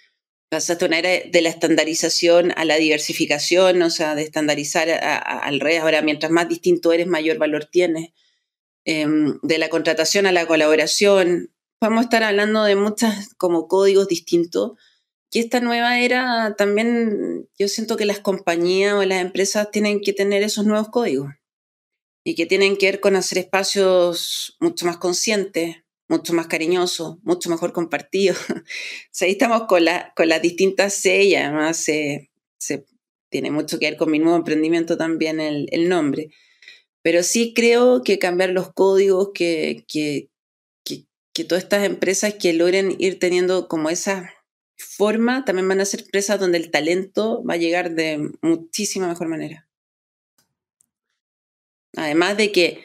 pasaste 0.54 0.84
una 0.84 1.00
era 1.00 1.10
de 1.28 1.42
la 1.42 1.48
estandarización 1.48 2.52
a 2.56 2.64
la 2.64 2.76
diversificación, 2.76 3.82
o 3.82 3.90
sea, 3.90 4.14
de 4.14 4.22
estandarizar 4.22 4.88
al 4.88 5.58
revés. 5.58 5.82
Ahora, 5.82 6.00
mientras 6.00 6.30
más 6.30 6.48
distinto 6.48 6.92
eres, 6.92 7.08
mayor 7.08 7.38
valor 7.38 7.64
tienes. 7.64 8.10
Em, 8.84 9.40
de 9.42 9.58
la 9.58 9.68
contratación 9.68 10.26
a 10.26 10.32
la 10.32 10.46
colaboración. 10.46 11.50
Vamos 11.80 12.00
a 12.00 12.04
estar 12.04 12.22
hablando 12.22 12.62
de 12.62 12.76
muchas 12.76 13.34
como 13.34 13.66
códigos 13.66 14.06
distintos. 14.06 14.72
Y 15.32 15.40
esta 15.40 15.58
nueva 15.58 15.98
era 15.98 16.54
también, 16.56 17.48
yo 17.58 17.66
siento 17.66 17.96
que 17.96 18.04
las 18.04 18.20
compañías 18.20 18.94
o 18.94 19.04
las 19.04 19.20
empresas 19.20 19.72
tienen 19.72 20.00
que 20.00 20.12
tener 20.12 20.44
esos 20.44 20.66
nuevos 20.66 20.90
códigos 20.90 21.30
y 22.22 22.36
que 22.36 22.46
tienen 22.46 22.76
que 22.76 22.86
ver 22.86 23.00
con 23.00 23.16
hacer 23.16 23.38
espacios 23.38 24.56
mucho 24.60 24.86
más 24.86 24.98
conscientes, 24.98 25.78
mucho 26.14 26.32
más 26.32 26.46
cariñoso, 26.46 27.18
mucho 27.22 27.50
mejor 27.50 27.72
compartido. 27.72 28.34
ahí 29.20 29.32
estamos 29.32 29.64
con, 29.66 29.84
con 30.14 30.28
las 30.28 30.40
distintas 30.40 30.94
C 30.94 31.36
además 31.36 31.76
se, 31.76 32.30
tiene 33.30 33.50
mucho 33.50 33.78
que 33.78 33.90
ver 33.90 33.96
con 33.96 34.10
mi 34.10 34.20
nuevo 34.20 34.36
emprendimiento 34.36 34.96
también 34.96 35.40
el, 35.40 35.88
nombre. 35.88 36.30
Pero 37.02 37.22
sí 37.22 37.52
creo 37.52 38.02
que 38.02 38.18
cambiar 38.18 38.50
los 38.50 38.72
códigos, 38.72 39.30
que, 39.34 39.84
que, 39.88 40.30
que, 40.84 41.44
todas 41.44 41.64
estas 41.64 41.84
empresas 41.84 42.34
que 42.34 42.52
logren 42.52 42.94
ir 43.00 43.18
teniendo 43.18 43.66
como 43.66 43.90
esa 43.90 44.32
forma, 44.76 45.44
también 45.44 45.68
van 45.68 45.80
a 45.80 45.84
ser 45.84 46.02
empresas 46.02 46.38
donde 46.38 46.58
el 46.58 46.70
talento 46.70 47.42
va 47.44 47.54
a 47.54 47.58
llegar 47.58 47.94
de 47.94 48.30
muchísima 48.40 49.08
mejor 49.08 49.26
manera. 49.26 49.68
Además 51.96 52.36
de 52.36 52.52
que 52.52 52.84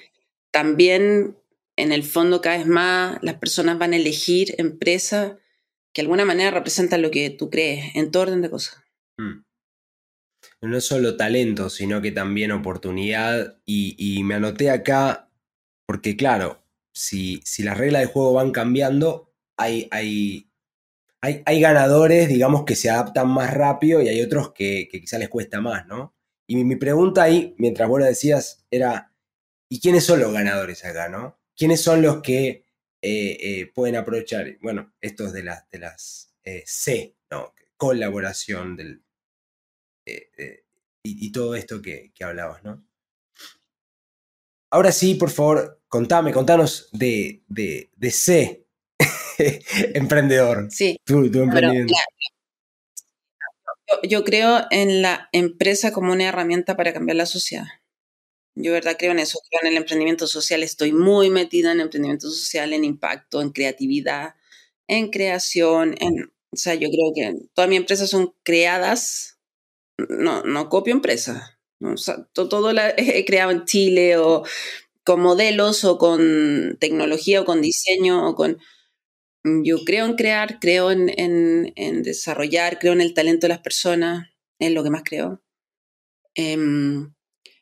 también 0.51 1.38
en 1.79 1.91
el 1.91 2.03
fondo 2.03 2.41
cada 2.41 2.57
vez 2.57 2.67
más 2.67 3.17
las 3.21 3.35
personas 3.35 3.77
van 3.77 3.93
a 3.93 3.97
elegir 3.97 4.55
empresas 4.57 5.33
que 5.93 6.01
de 6.01 6.05
alguna 6.05 6.25
manera 6.25 6.51
representan 6.51 7.01
lo 7.01 7.11
que 7.11 7.29
tú 7.29 7.49
crees, 7.49 7.95
en 7.95 8.11
todo 8.11 8.23
orden 8.23 8.41
de 8.41 8.49
cosas. 8.49 8.83
Hmm. 9.17 9.43
No 10.61 10.77
es 10.77 10.85
solo 10.85 11.17
talento, 11.17 11.69
sino 11.69 12.01
que 12.01 12.11
también 12.11 12.51
oportunidad. 12.51 13.57
Y, 13.65 14.21
me 14.23 14.35
anoté 14.35 14.69
acá, 14.69 15.29
porque 15.85 16.15
claro, 16.15 16.61
si, 16.93 17.41
las 17.59 17.77
reglas 17.77 18.01
del 18.01 18.11
juego 18.11 18.33
van 18.33 18.51
cambiando, 18.51 19.33
hay, 19.57 19.89
ganadores, 21.47 22.27
digamos, 22.27 22.65
que 22.65 22.75
se 22.75 22.89
adaptan 22.89 23.29
más 23.29 23.53
rápido 23.53 24.01
y 24.01 24.09
hay 24.09 24.21
otros 24.21 24.53
que, 24.53 24.87
que 24.91 25.01
quizá 25.01 25.17
les 25.17 25.29
cuesta 25.29 25.61
más, 25.61 25.87
¿no? 25.87 26.15
Y 26.47 26.55
mi, 26.55 26.63
mi 26.63 26.75
pregunta 26.75 27.23
ahí, 27.23 27.55
mientras 27.57 27.87
vos 27.87 27.99
lo 27.99 28.05
decías, 28.05 28.65
era, 28.69 29.13
¿y 29.69 29.79
quiénes 29.79 30.03
son 30.05 30.19
los 30.19 30.33
ganadores 30.33 30.83
acá, 30.83 31.09
no? 31.09 31.38
¿Quiénes 31.59 31.81
son 31.81 32.01
los 32.01 32.21
que 32.21 32.47
eh, 33.01 33.37
eh, 33.41 33.71
pueden 33.75 33.97
aprovechar? 33.97 34.57
Bueno, 34.61 34.93
estos 35.01 35.33
de 35.33 35.43
las, 35.43 35.69
de 35.69 35.79
las 35.79 36.33
eh, 36.45 36.63
C, 36.65 37.17
¿no? 37.29 37.53
Colaboración 37.75 38.77
del, 38.77 39.03
y, 41.03 41.31
todo 41.33 41.55
esto 41.55 41.81
que, 41.81 42.13
hablabas, 42.21 42.63
¿no? 42.63 42.87
Ahora 44.71 44.93
sí, 44.93 45.15
por 45.15 45.31
favor, 45.31 45.81
contame, 45.89 46.31
contanos 46.31 46.87
de, 46.93 47.43
de, 47.49 48.11
C, 48.11 48.65
emprendedor. 49.93 50.67
Sí. 50.71 50.97
Tu, 51.03 51.25
emprendimiento. 51.25 51.93
yo 54.03 54.23
creo 54.23 54.65
en 54.71 55.01
la 55.01 55.27
empresa 55.33 55.91
como 55.91 56.13
una 56.13 56.29
herramienta 56.29 56.77
para 56.77 56.93
cambiar 56.93 57.17
la 57.17 57.25
sociedad. 57.25 57.67
Yo, 58.61 58.73
verdad, 58.73 58.97
creo 58.99 59.11
en 59.13 59.19
eso, 59.19 59.39
creo 59.49 59.61
en 59.63 59.69
el 59.69 59.77
emprendimiento 59.77 60.27
social. 60.27 60.63
Estoy 60.63 60.91
muy 60.91 61.29
metida 61.29 61.71
en 61.71 61.79
emprendimiento 61.79 62.29
social, 62.29 62.73
en 62.73 62.83
impacto, 62.83 63.41
en 63.41 63.51
creatividad, 63.51 64.35
en 64.87 65.09
creación. 65.11 65.95
En, 65.99 66.25
o 66.51 66.57
sea, 66.57 66.75
yo 66.75 66.89
creo 66.89 67.13
que 67.15 67.39
todas 67.53 67.69
mis 67.69 67.79
empresas 67.79 68.09
son 68.09 68.33
creadas, 68.43 69.39
no, 70.09 70.43
no 70.43 70.69
copio 70.69 70.93
empresas. 70.93 71.43
O 71.81 71.97
sea, 71.97 72.25
todo, 72.33 72.49
todo 72.49 72.73
la 72.73 72.89
he 72.97 73.25
creado 73.25 73.51
en 73.51 73.65
Chile 73.65 74.17
o 74.17 74.43
con 75.05 75.21
modelos 75.21 75.85
o 75.85 75.97
con 75.99 76.77
tecnología 76.79 77.41
o 77.41 77.45
con 77.45 77.61
diseño 77.61 78.29
o 78.29 78.35
con... 78.35 78.59
Yo 79.65 79.79
creo 79.85 80.05
en 80.05 80.15
crear, 80.15 80.59
creo 80.59 80.91
en, 80.91 81.09
en, 81.19 81.73
en 81.75 82.03
desarrollar, 82.03 82.79
creo 82.79 82.93
en 82.93 83.01
el 83.01 83.13
talento 83.13 83.47
de 83.47 83.49
las 83.49 83.59
personas, 83.61 84.29
es 84.59 84.71
lo 84.71 84.83
que 84.83 84.89
más 84.91 85.03
creo. 85.05 85.41
Em, 86.35 87.13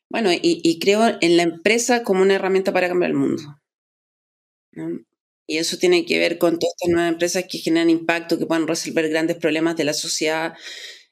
bueno, 0.10 0.30
y, 0.34 0.80
creo 0.80 1.17
en 1.22 1.38
la 1.38 1.43
empresa 1.43 2.04
como 2.04 2.22
una 2.22 2.36
herramienta 2.36 2.72
para 2.72 2.88
cambiar 2.88 3.12
el 3.12 3.17
mundo. 3.17 3.43
Y 5.48 5.58
eso 5.58 5.78
tiene 5.78 6.06
que 6.06 6.20
ver 6.20 6.38
con 6.38 6.60
todas 6.60 6.74
estas 6.76 6.93
nuevas 6.93 7.12
empresas 7.12 7.46
que 7.50 7.58
generan 7.58 7.89
impacto, 7.89 8.38
que 8.38 8.46
puedan 8.46 8.67
resolver 8.67 9.10
grandes 9.10 9.38
problemas 9.38 9.76
de 9.76 9.86
la 9.86 9.93
sociedad, 9.93 10.54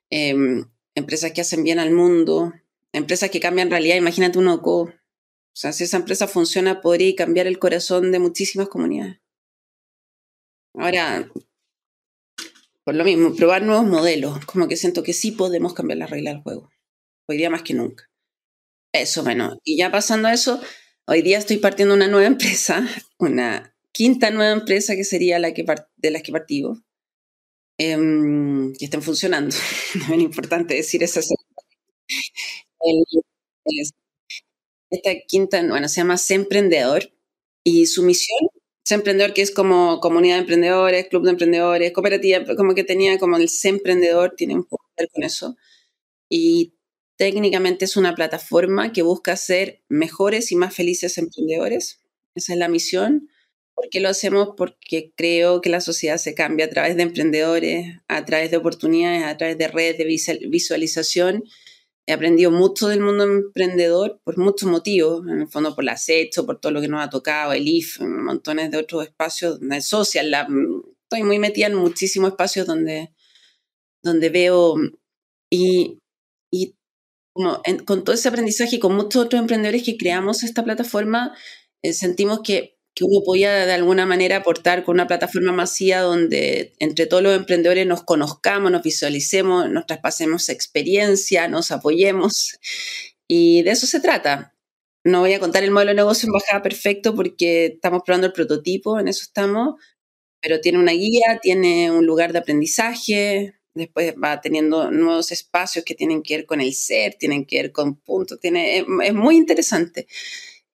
em, 0.09 0.65
empresas 0.95 1.31
que 1.31 1.41
hacen 1.41 1.63
bien 1.63 1.79
al 1.79 1.91
mundo, 1.91 2.53
empresas 2.93 3.29
que 3.29 3.39
cambian 3.39 3.69
realidad. 3.69 3.97
Imagínate 3.97 4.39
un 4.39 4.47
OCO. 4.47 4.81
O 4.81 4.93
sea, 5.53 5.71
si 5.73 5.85
esa 5.85 5.97
empresa 5.97 6.27
funciona, 6.27 6.81
podría 6.81 7.15
cambiar 7.15 7.47
el 7.47 7.59
corazón 7.59 8.11
de 8.11 8.19
muchísimas 8.19 8.67
comunidades. 8.69 9.19
Ahora, 10.73 11.31
por 12.83 12.95
lo 12.95 13.03
mismo, 13.03 13.35
probar 13.35 13.63
nuevos 13.63 13.87
modelos, 13.87 14.45
como 14.45 14.67
que 14.67 14.77
siento 14.77 15.03
que 15.03 15.13
sí 15.13 15.31
podemos 15.31 15.73
cambiar 15.73 15.97
la 15.97 16.07
regla 16.07 16.31
del 16.31 16.41
juego. 16.41 16.69
Hoy 17.27 17.37
día 17.37 17.49
más 17.49 17.63
que 17.63 17.73
nunca. 17.73 18.09
Eso, 19.01 19.23
bueno, 19.23 19.59
y 19.65 19.77
ya 19.77 19.91
pasando 19.91 20.29
a 20.29 20.33
eso, 20.33 20.61
hoy 21.05 21.21
día 21.21 21.37
estoy 21.37 21.57
partiendo 21.57 21.93
una 21.93 22.07
nueva 22.07 22.27
empresa, 22.27 22.87
una 23.19 23.75
quinta 23.91 24.31
nueva 24.31 24.53
empresa 24.53 24.95
que 24.95 25.03
sería 25.03 25.37
la 25.39 25.53
que 25.53 25.65
de 25.97 26.11
las 26.11 26.21
que 26.23 26.31
partimos, 26.31 26.79
em, 27.77 28.73
que 28.77 28.85
estén 28.85 29.01
funcionando. 29.01 29.55
es 30.13 30.19
importante 30.21 30.75
decir 30.75 31.03
eso. 31.03 31.21
esta 34.89 35.11
quinta, 35.27 35.61
bueno, 35.67 35.87
se 35.89 35.97
llama 36.01 36.17
Se 36.17 36.35
Emprendedor 36.35 37.11
y 37.63 37.87
su 37.87 38.03
misión, 38.03 38.39
Se 38.83 38.95
Emprendedor, 38.95 39.33
que 39.33 39.41
es 39.41 39.51
como 39.51 39.99
comunidad 39.99 40.35
de 40.35 40.41
emprendedores, 40.41 41.07
club 41.09 41.23
de 41.23 41.31
emprendedores, 41.31 41.91
cooperativa, 41.93 42.43
como 42.55 42.75
que 42.75 42.83
tenía 42.83 43.17
como 43.19 43.37
el 43.37 43.49
Se 43.49 43.69
Emprendedor, 43.69 44.35
tiene 44.37 44.55
un 44.55 44.65
poco 44.65 44.85
que 44.95 45.03
ver 45.03 45.09
con 45.13 45.23
eso. 45.23 45.57
Y 46.29 46.74
Técnicamente 47.17 47.85
es 47.85 47.95
una 47.95 48.13
plataforma 48.13 48.91
que 48.91 49.01
busca 49.01 49.37
ser 49.37 49.81
mejores 49.87 50.51
y 50.51 50.55
más 50.55 50.75
felices 50.75 51.17
emprendedores. 51.17 52.01
Esa 52.35 52.53
es 52.53 52.59
la 52.59 52.67
misión. 52.67 53.29
¿Por 53.73 53.89
qué 53.89 53.99
lo 53.99 54.09
hacemos? 54.09 54.49
Porque 54.57 55.13
creo 55.15 55.61
que 55.61 55.69
la 55.69 55.81
sociedad 55.81 56.17
se 56.17 56.33
cambia 56.33 56.65
a 56.65 56.69
través 56.69 56.97
de 56.97 57.03
emprendedores, 57.03 57.99
a 58.07 58.25
través 58.25 58.51
de 58.51 58.57
oportunidades, 58.57 59.23
a 59.23 59.37
través 59.37 59.57
de 59.57 59.67
redes 59.67 59.97
de 59.97 60.47
visualización. 60.47 61.43
He 62.07 62.13
aprendido 62.13 62.51
mucho 62.51 62.87
del 62.87 62.99
mundo 62.99 63.23
emprendedor 63.23 64.21
por 64.23 64.37
muchos 64.37 64.69
motivos, 64.69 65.25
en 65.27 65.41
el 65.41 65.47
fondo 65.47 65.73
por 65.73 65.83
la 65.83 65.97
SECHO, 65.97 66.45
por 66.45 66.59
todo 66.59 66.71
lo 66.71 66.81
que 66.81 66.87
nos 66.87 67.03
ha 67.03 67.09
tocado, 67.09 67.53
el 67.53 67.67
IF, 67.67 67.99
montones 68.01 68.71
de 68.71 68.77
otros 68.77 69.05
espacios, 69.05 69.59
el 69.61 69.81
social, 69.81 70.29
la, 70.29 70.47
estoy 71.03 71.23
muy 71.23 71.39
metida 71.39 71.67
en 71.67 71.75
muchísimos 71.75 72.31
espacios 72.31 72.67
donde, 72.67 73.11
donde 74.03 74.29
veo 74.29 74.75
y 75.49 75.97
con 77.85 78.03
todo 78.03 78.15
ese 78.15 78.29
aprendizaje 78.29 78.77
y 78.77 78.79
con 78.79 78.95
muchos 78.95 79.25
otros 79.25 79.41
emprendedores 79.41 79.83
que 79.83 79.97
creamos 79.97 80.43
esta 80.43 80.63
plataforma, 80.63 81.35
eh, 81.81 81.93
sentimos 81.93 82.39
que, 82.41 82.77
que, 82.95 83.03
uno 83.03 83.21
podía 83.25 83.65
de 83.65 83.73
alguna 83.73 84.05
manera 84.05 84.37
aportar 84.37 84.85
con 84.85 84.95
una 84.95 85.07
plataforma 85.07 85.51
masiva 85.51 85.99
donde 85.99 86.73
entre 86.79 87.07
todos 87.07 87.21
los 87.21 87.35
emprendedores 87.35 87.85
nos 87.85 88.03
conozcamos, 88.03 88.71
nos 88.71 88.83
visualicemos, 88.83 89.69
nos 89.69 89.85
traspasemos 89.85 90.47
experiencia, 90.47 91.49
nos 91.49 91.71
apoyemos. 91.71 92.57
Y 93.27 93.63
de 93.63 93.71
eso 93.71 93.85
se 93.85 93.99
trata. 93.99 94.55
No 95.03 95.19
voy 95.19 95.33
a 95.33 95.39
contar 95.39 95.63
el 95.63 95.71
modelo 95.71 95.91
de 95.91 95.95
negocio 95.95 96.27
en 96.27 96.33
bajada 96.33 96.63
perfecto 96.63 97.15
porque 97.15 97.65
estamos 97.67 98.01
probando 98.05 98.27
el 98.27 98.33
prototipo, 98.33 98.99
en 98.99 99.07
eso 99.09 99.23
estamos, 99.23 99.75
pero 100.41 100.61
tiene 100.61 100.79
una 100.79 100.93
guía, 100.93 101.39
tiene 101.41 101.91
un 101.91 102.05
lugar 102.05 102.33
de 102.33 102.39
aprendizaje, 102.39 103.54
después 103.75 104.15
va 104.21 104.41
teniendo 104.41 104.89
nuevos 104.89 105.31
espacios 105.31 105.85
que 105.85 105.95
tienen 105.95 106.23
que 106.23 106.37
ver 106.37 106.45
con 106.45 106.61
el 106.61 106.73
ser, 106.73 107.15
tienen 107.15 107.45
que 107.45 107.57
ver 107.61 107.71
con 107.71 107.95
puntos, 107.95 108.39
tiene, 108.39 108.79
es, 108.79 109.13
muy 109.13 109.35
interesante. 109.35 110.07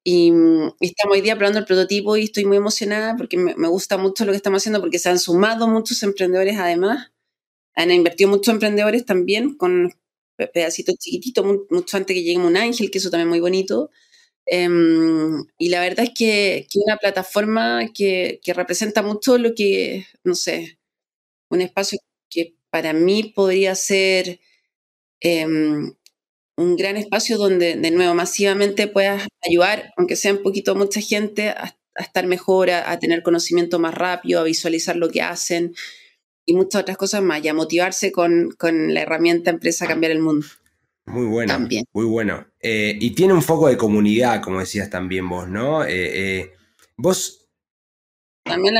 Y, 0.03 0.31
estamos 0.79 1.15
hoy 1.15 1.21
día 1.21 1.35
probando 1.35 1.59
el 1.59 1.65
prototipo 1.65 2.17
y 2.17 2.23
estoy 2.25 2.45
muy 2.45 2.57
emocionada 2.57 3.15
porque 3.17 3.37
me, 3.37 3.67
gusta 3.67 3.97
mucho 3.97 4.25
lo 4.25 4.31
que 4.31 4.37
estamos 4.37 4.61
haciendo 4.61 4.81
porque 4.81 4.99
se 4.99 5.09
han 5.09 5.19
sumado 5.19 5.67
muchos 5.67 6.01
emprendedores 6.03 6.57
además. 6.57 7.11
han 7.75 7.91
invertido 7.91 8.29
muchos 8.29 8.53
emprendedores 8.53 9.05
también 9.05 9.55
con 9.55 9.93
pedacitos 10.53 10.95
chiquititos, 10.97 11.45
mucho 11.69 11.97
antes 11.97 12.15
que 12.15 12.23
llegue 12.23 12.39
un 12.39 12.57
ángel, 12.57 12.91
que 12.91 12.97
eso 12.99 13.11
también 13.11 13.27
es 13.29 13.31
muy 13.31 13.39
bonito. 13.41 13.91
Em, 14.45 15.45
y 15.57 15.69
la 15.69 15.81
verdad 15.81 16.05
es 16.05 16.11
que, 16.15 16.67
que 16.69 16.79
una 16.85 16.97
plataforma 16.97 17.87
que, 17.93 18.39
que, 18.43 18.53
representa 18.53 19.03
mucho 19.03 19.37
lo 19.37 19.53
que, 19.55 20.07
no 20.23 20.35
sé, 20.35 20.79
un 21.49 21.61
espacio 21.61 21.99
que 22.29 22.55
para 22.71 22.93
mí 22.93 23.31
podría 23.35 23.75
ser 23.75 24.39
em, 25.19 25.93
un 26.57 26.75
gran 26.75 26.97
espacio 26.97 27.37
donde, 27.37 27.75
de 27.75 27.91
nuevo, 27.91 28.15
masivamente 28.15 28.87
puedas 28.87 29.27
ayudar, 29.47 29.93
aunque 29.97 30.15
sea 30.15 30.33
un 30.33 30.41
poquito 30.41 30.75
mucha 30.75 31.01
gente, 31.01 31.49
a, 31.49 31.77
estar 31.95 32.25
mejor, 32.25 32.71
a, 32.71 32.97
tener 32.99 33.21
conocimiento 33.21 33.77
más 33.77 33.93
rápido, 33.93 34.39
a 34.39 34.43
visualizar 34.43 34.95
lo 34.95 35.09
que 35.09 35.21
hacen 35.21 35.75
y 36.45 36.53
muchas 36.53 36.81
otras 36.81 36.97
cosas 36.97 37.21
más, 37.21 37.43
y 37.43 37.49
a 37.49 37.53
motivarse 37.53 38.11
con, 38.11 38.51
con 38.57 38.93
la 38.93 39.01
herramienta 39.01 39.51
empresa 39.51 39.85
a 39.85 39.87
cambiar 39.87 40.11
el 40.11 40.19
mundo. 40.19 40.47
Muy 41.05 41.25
bueno. 41.25 41.53
También. 41.53 41.85
Muy 41.93 42.05
bueno. 42.05 42.47
Eh, 42.59 42.97
y 42.99 43.11
tiene 43.11 43.33
un 43.33 43.41
foco 43.41 43.67
de 43.67 43.77
comunidad, 43.77 44.41
como 44.41 44.59
decías 44.59 44.89
también 44.89 45.27
vos, 45.27 45.47
¿no? 45.47 45.83
Eh, 45.83 46.39
eh, 46.39 46.53
vos. 46.97 47.49
También 48.43 48.75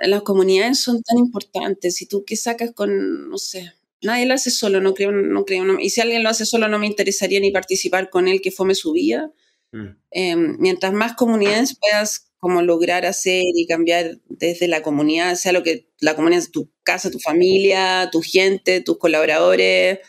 las 0.00 0.22
comunidades 0.22 0.80
son 0.80 1.02
tan 1.02 1.18
importantes. 1.18 1.96
Si 1.96 2.06
tú 2.06 2.24
qué 2.24 2.36
sacas 2.36 2.72
con, 2.72 3.28
no 3.28 3.38
sé, 3.38 3.72
nadie 4.02 4.26
lo 4.26 4.34
hace 4.34 4.50
solo, 4.50 4.80
no 4.80 4.94
creo, 4.94 5.12
no 5.12 5.44
creo. 5.44 5.78
y 5.78 5.90
si 5.90 6.00
alguien 6.00 6.22
lo 6.22 6.30
hace 6.30 6.46
solo, 6.46 6.68
no 6.68 6.78
me 6.78 6.86
interesaría 6.86 7.40
ni 7.40 7.50
participar 7.50 8.10
con 8.10 8.28
él 8.28 8.40
que 8.40 8.50
fome 8.50 8.74
su 8.74 8.92
vida. 8.92 9.32
Mm. 9.72 10.56
mientras 10.58 10.92
más 10.92 11.14
comunidades 11.14 11.76
puedas 11.78 12.32
como 12.38 12.60
lograr 12.62 13.06
hacer 13.06 13.44
y 13.54 13.66
cambiar 13.66 14.18
desde 14.28 14.66
la 14.66 14.82
comunidad, 14.82 15.36
sea 15.36 15.52
lo 15.52 15.62
que 15.62 15.90
la 16.00 16.16
comunidad 16.16 16.42
es 16.42 16.50
tu 16.50 16.72
casa, 16.82 17.10
tu 17.10 17.20
familia, 17.20 18.08
tu 18.10 18.22
gente, 18.22 18.80
tus 18.80 18.98
colaboradores, 18.98 20.00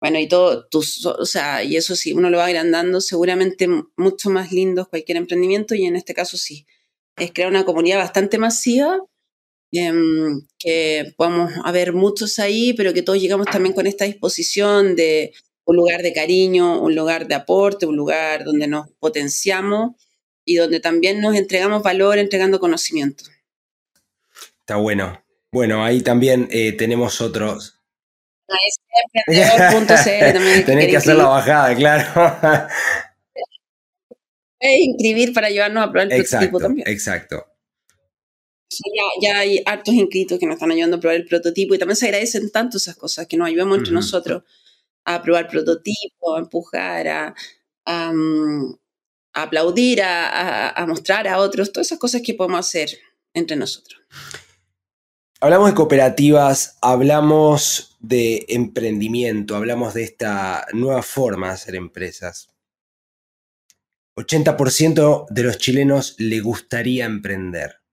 bueno, 0.00 0.20
y 0.20 0.28
todo, 0.28 0.68
tus, 0.68 1.06
o 1.06 1.24
sea, 1.24 1.64
y 1.64 1.76
eso 1.76 1.96
sí, 1.96 2.12
uno 2.12 2.28
lo 2.28 2.36
va 2.38 2.44
agrandando, 2.44 3.00
seguramente 3.00 3.66
mucho 3.96 4.28
más 4.28 4.52
lindo 4.52 4.86
cualquier 4.90 5.16
emprendimiento, 5.16 5.74
y 5.74 5.86
en 5.86 5.96
este 5.96 6.12
caso 6.12 6.36
sí, 6.36 6.66
es 7.16 7.32
crear 7.32 7.48
una 7.48 7.64
comunidad 7.64 7.98
bastante 7.98 8.36
masiva, 8.36 8.98
em, 9.78 10.46
que 10.58 11.12
podamos 11.16 11.52
haber 11.64 11.92
muchos 11.92 12.38
ahí, 12.38 12.72
pero 12.74 12.92
que 12.92 13.02
todos 13.02 13.20
llegamos 13.20 13.46
también 13.46 13.74
con 13.74 13.86
esta 13.86 14.04
disposición 14.04 14.96
de 14.96 15.32
un 15.64 15.76
lugar 15.76 16.02
de 16.02 16.12
cariño, 16.12 16.80
un 16.80 16.94
lugar 16.94 17.26
de 17.26 17.34
aporte, 17.34 17.86
un 17.86 17.96
lugar 17.96 18.44
donde 18.44 18.66
nos 18.66 18.90
potenciamos 18.98 19.92
y 20.44 20.56
donde 20.56 20.80
también 20.80 21.20
nos 21.20 21.34
entregamos 21.36 21.82
valor 21.82 22.18
entregando 22.18 22.60
conocimiento. 22.60 23.24
Está 24.60 24.76
bueno. 24.76 25.22
Bueno, 25.52 25.84
ahí 25.84 26.02
también 26.02 26.48
eh, 26.50 26.72
tenemos 26.72 27.20
otros. 27.20 27.80
Tenés 29.26 30.88
que 30.88 30.96
hacer 30.96 31.16
la 31.16 31.26
bajada, 31.26 31.74
claro. 31.74 32.04
Puedes 34.58 34.80
inscribir 34.80 35.32
para 35.32 35.50
llevarnos 35.50 35.84
a 35.84 35.90
probar 35.90 36.12
el 36.12 36.24
prototipo 36.24 36.58
también. 36.58 36.88
Exacto. 36.88 37.53
Ya, 38.70 39.04
ya, 39.20 39.38
hay 39.38 39.62
hartos 39.66 39.94
inscritos 39.94 40.38
que 40.38 40.46
nos 40.46 40.54
están 40.54 40.70
ayudando 40.70 40.96
a 40.96 41.00
probar 41.00 41.16
el 41.16 41.26
prototipo 41.26 41.74
y 41.74 41.78
también 41.78 41.96
se 41.96 42.06
agradecen 42.06 42.50
tanto 42.50 42.78
esas 42.78 42.96
cosas 42.96 43.26
que 43.26 43.36
nos 43.36 43.48
ayudemos 43.48 43.78
entre 43.78 43.92
nosotros 43.92 44.42
a 45.04 45.22
probar 45.22 45.48
prototipo, 45.48 46.34
a 46.34 46.40
empujar, 46.40 47.08
a, 47.08 47.34
aplaudir, 49.34 50.02
a, 50.02 50.84
mostrar 50.88 51.28
a 51.28 51.38
otros, 51.38 51.72
todas 51.72 51.88
esas 51.88 51.98
cosas 51.98 52.22
que 52.22 52.34
podemos 52.34 52.60
hacer 52.60 52.90
entre 53.34 53.56
nosotros. 53.56 54.00
Hablamos 55.40 55.70
de 55.70 55.74
cooperativas, 55.74 56.78
hablamos 56.80 57.96
de 58.00 58.46
emprendimiento, 58.48 59.56
hablamos 59.56 59.92
de 59.92 60.04
esta 60.04 60.66
nueva 60.72 61.02
forma 61.02 61.48
de 61.48 61.54
hacer 61.54 61.74
empresas. 61.74 62.48
80% 64.16 65.26
de 65.28 65.42
los 65.42 65.58
chilenos 65.58 66.14
le 66.18 66.40
gustaría 66.40 67.04
emprender. 67.04 67.83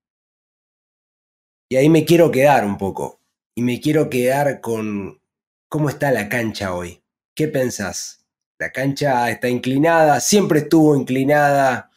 Y 1.72 1.78
ahí 1.78 1.88
me 1.88 2.04
quiero 2.04 2.32
quedar 2.32 2.66
un 2.66 2.78
poco. 2.78 3.22
Y 3.56 3.62
me 3.62 3.80
quiero 3.80 4.10
quedar 4.10 4.60
con 4.60 5.22
cómo 5.70 5.88
está 5.88 6.12
la 6.12 6.28
cancha 6.28 6.76
hoy. 6.76 7.02
¿Qué 7.34 7.48
pensás? 7.48 8.26
La 8.60 8.74
cancha 8.74 9.32
está 9.32 9.48
inclinada, 9.48 10.20
siempre 10.20 10.60
estuvo 10.60 10.98
inclinada 10.98 11.90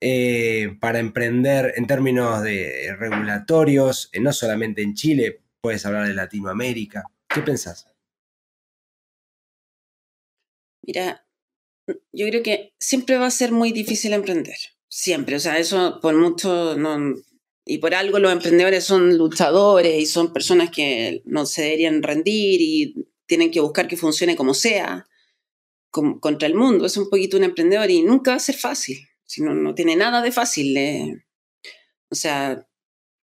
eh, 0.00 0.76
para 0.80 1.00
emprender 1.00 1.72
en 1.74 1.88
términos 1.88 2.40
de 2.44 2.94
regulatorios, 2.96 4.10
eh, 4.12 4.20
no 4.20 4.32
solamente 4.32 4.82
en 4.82 4.94
Chile, 4.94 5.42
puedes 5.60 5.84
hablar 5.84 6.06
de 6.06 6.14
Latinoamérica. 6.14 7.02
¿Qué 7.26 7.40
pensás? 7.40 7.92
Mira, 10.82 11.26
yo 12.12 12.28
creo 12.28 12.44
que 12.44 12.74
siempre 12.78 13.18
va 13.18 13.26
a 13.26 13.32
ser 13.32 13.50
muy 13.50 13.72
difícil 13.72 14.12
emprender. 14.12 14.56
Siempre. 14.88 15.34
O 15.34 15.40
sea, 15.40 15.58
eso 15.58 15.98
por 16.00 16.14
mucho. 16.14 16.76
Y 17.68 17.78
por 17.78 17.94
algo 17.94 18.20
los 18.20 18.32
emprendedores 18.32 18.84
son 18.84 19.18
luchadores 19.18 20.00
y 20.00 20.06
son 20.06 20.32
personas 20.32 20.70
que 20.70 21.22
no 21.24 21.46
se 21.46 21.62
deberían 21.62 22.00
rendir 22.02 22.60
y 22.62 23.08
tienen 23.26 23.50
que 23.50 23.60
buscar 23.60 23.88
que 23.88 23.96
funcione 23.96 24.36
como 24.36 24.54
sea 24.54 25.06
contra 25.90 26.46
el 26.46 26.54
mundo, 26.54 26.84
es 26.84 26.96
un 26.98 27.08
poquito 27.08 27.38
un 27.38 27.44
emprendedor 27.44 27.90
y 27.90 28.02
nunca 28.02 28.32
va 28.32 28.36
a 28.36 28.40
ser 28.40 28.56
fácil, 28.56 28.98
si 29.24 29.42
no, 29.42 29.74
tiene 29.74 29.96
nada 29.96 30.22
de 30.22 30.30
fácil. 30.30 31.24
o 32.10 32.14
sea, 32.14 32.66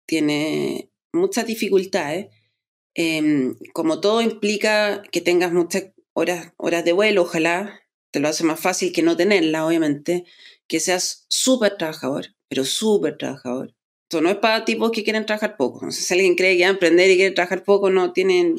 tiene 0.07 0.91
muchas 1.13 1.47
dificultades. 1.47 2.29
Em, 2.95 3.57
como 3.73 4.01
todo 4.01 4.21
implica 4.23 5.03
que 5.11 5.21
tengas 5.21 5.53
muchas 5.53 5.93
horas, 6.13 6.53
horas 6.59 6.85
de 6.85 6.93
vuelo, 6.93 7.23
ojalá 7.23 7.81
te 8.13 8.21
lo 8.21 8.29
hace 8.29 8.45
más 8.45 8.61
fácil 8.61 8.93
que 8.93 9.03
no 9.03 9.17
tenerla, 9.17 9.67
obviamente, 9.67 10.25
que 10.69 10.81
seas 10.81 11.27
súper 11.29 11.77
trabajador, 11.77 12.37
pero 12.49 12.65
súper 12.65 13.17
trabajador. 13.19 13.75
Esto 14.11 14.23
no 14.23 14.31
es 14.31 14.39
para 14.39 14.65
tipos 14.65 14.91
que 14.91 15.05
quieren 15.05 15.25
trabajar 15.25 15.57
poco. 15.57 15.89
si 15.93 16.13
alguien 16.15 16.35
cree 16.35 16.57
que 16.57 16.65
va 16.65 16.71
a 16.71 16.73
emprender 16.73 17.09
y 17.13 17.15
quiere 17.15 17.33
trabajar 17.33 17.63
poco, 17.63 17.91
no 17.91 18.13
tienen, 18.13 18.57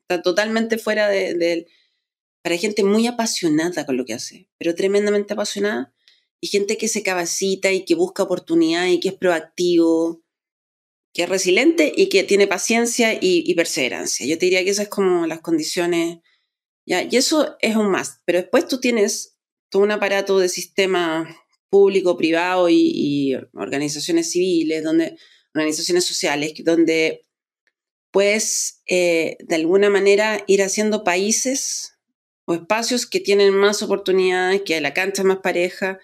está 0.00 0.22
totalmente 0.22 0.78
fuera 0.78 1.06
de, 1.06 1.34
de, 1.34 1.66
para 2.42 2.56
gente 2.56 2.82
muy 2.82 3.06
apasionada 3.06 3.84
con 3.84 3.98
lo 3.98 4.06
que 4.06 4.14
hace, 4.14 4.48
pero 4.56 4.74
tremendamente 4.74 5.34
apasionada, 5.34 5.92
y 6.40 6.46
gente 6.46 6.78
que 6.78 6.88
se 6.88 7.02
capacita 7.02 7.70
y 7.72 7.84
que 7.84 7.94
busca 7.94 8.22
oportunidad 8.22 8.86
y 8.86 8.98
que 8.98 9.08
es 9.08 9.14
proactivo, 9.14 10.22
que 11.12 11.24
es 11.24 11.28
resiliente 11.28 11.92
y 11.94 12.08
que 12.08 12.24
tiene 12.24 12.46
paciencia 12.46 13.18
y, 13.20 13.52
perseverancia. 13.52 14.24
Yo 14.24 14.38
te 14.38 14.46
diría 14.46 14.64
que 14.64 14.70
esas 14.70 14.84
es 14.84 14.88
como 14.88 15.26
las 15.26 15.42
condiciones, 15.42 16.20
¿ya? 16.86 17.02
y 17.02 17.16
eso 17.16 17.58
es 17.60 17.76
un 17.76 17.90
más, 17.90 18.22
pero 18.24 18.38
después 18.38 18.66
tú 18.66 18.80
tienes 18.80 19.36
todo 19.70 19.82
un 19.82 19.90
aparato 19.90 20.38
de 20.38 20.48
sistema 20.48 21.28
público, 21.76 22.16
privado 22.16 22.68
y, 22.70 23.36
organizaciones 23.52 24.30
civiles, 24.30 24.82
donde, 24.82 25.16
organizaciones 25.54 26.04
sociales, 26.04 26.54
donde 26.64 27.26
puedes 28.10 28.82
eh, 28.86 29.36
de 29.40 29.56
alguna 29.56 29.90
manera 29.90 30.42
ir 30.46 30.62
haciendo 30.62 31.04
países 31.04 31.98
o 32.46 32.54
espacios 32.54 33.06
que 33.06 33.20
tienen 33.20 33.52
más 33.52 33.82
oportunidades, 33.82 34.62
que 34.62 34.80
la 34.80 34.94
cancha 34.94 35.22
más 35.22 35.38
pareja. 35.42 35.98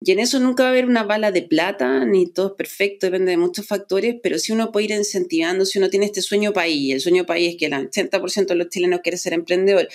Y 0.00 0.12
en 0.12 0.18
eso 0.18 0.38
nunca 0.40 0.64
va 0.64 0.68
a 0.68 0.72
haber 0.72 0.84
una 0.84 1.04
bala 1.04 1.32
de 1.32 1.42
plata, 1.42 2.04
ni 2.04 2.30
todo 2.30 2.48
es 2.48 2.52
perfecto, 2.52 3.06
depende 3.06 3.30
de 3.30 3.38
muchos 3.38 3.66
factores, 3.66 4.16
pero 4.22 4.38
si 4.38 4.52
uno 4.52 4.70
puede 4.70 4.86
ir 4.86 4.90
incentivando, 4.92 5.64
si 5.64 5.78
uno 5.78 5.88
tiene 5.88 6.06
este 6.06 6.22
sueño 6.22 6.52
país, 6.52 6.92
el 6.92 7.00
sueño 7.00 7.24
país 7.24 7.54
es 7.54 7.56
que 7.58 7.66
el 7.66 7.72
80% 7.72 8.46
de 8.46 8.54
los 8.54 8.68
chilenos 8.68 9.00
quiere 9.02 9.16
ser 9.16 9.32
emprendedor, 9.32 9.88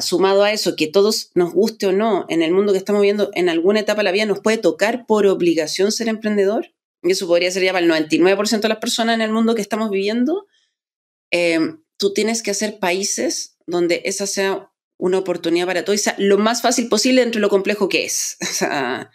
sumado 0.00 0.44
a 0.44 0.52
eso, 0.52 0.76
que 0.76 0.86
todos 0.86 1.30
nos 1.34 1.52
guste 1.52 1.86
o 1.86 1.92
no, 1.92 2.26
en 2.28 2.42
el 2.42 2.52
mundo 2.52 2.72
que 2.72 2.78
estamos 2.78 3.00
viviendo, 3.00 3.30
en 3.34 3.48
alguna 3.48 3.80
etapa 3.80 4.00
de 4.00 4.04
la 4.04 4.12
vida 4.12 4.26
nos 4.26 4.40
puede 4.40 4.58
tocar 4.58 5.06
por 5.06 5.26
obligación 5.26 5.92
ser 5.92 6.08
emprendedor, 6.08 6.74
y 7.02 7.12
eso 7.12 7.26
podría 7.26 7.50
ser 7.50 7.62
ya 7.62 7.72
para 7.72 7.84
el 7.84 7.90
99% 7.90 8.60
de 8.60 8.68
las 8.68 8.78
personas 8.78 9.14
en 9.14 9.22
el 9.22 9.30
mundo 9.30 9.54
que 9.54 9.62
estamos 9.62 9.90
viviendo, 9.90 10.46
eh, 11.30 11.58
tú 11.96 12.12
tienes 12.12 12.42
que 12.42 12.50
hacer 12.50 12.78
países 12.78 13.56
donde 13.66 14.02
esa 14.04 14.26
sea 14.26 14.70
una 14.98 15.18
oportunidad 15.18 15.66
para 15.66 15.84
todo, 15.84 15.94
lo 16.18 16.38
más 16.38 16.62
fácil 16.62 16.88
posible 16.88 17.20
dentro 17.20 17.38
de 17.38 17.42
lo 17.42 17.50
complejo 17.50 17.88
que 17.88 18.04
es. 18.04 18.36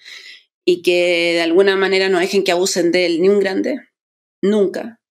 y 0.66 0.82
que 0.82 1.34
de 1.34 1.42
alguna 1.42 1.76
manera 1.76 2.10
no 2.10 2.20
dejen 2.20 2.44
que 2.44 2.52
abusen 2.52 2.92
de 2.92 3.06
él 3.06 3.22
ni 3.22 3.30
un 3.30 3.40
grande, 3.40 3.80
nunca, 4.42 5.02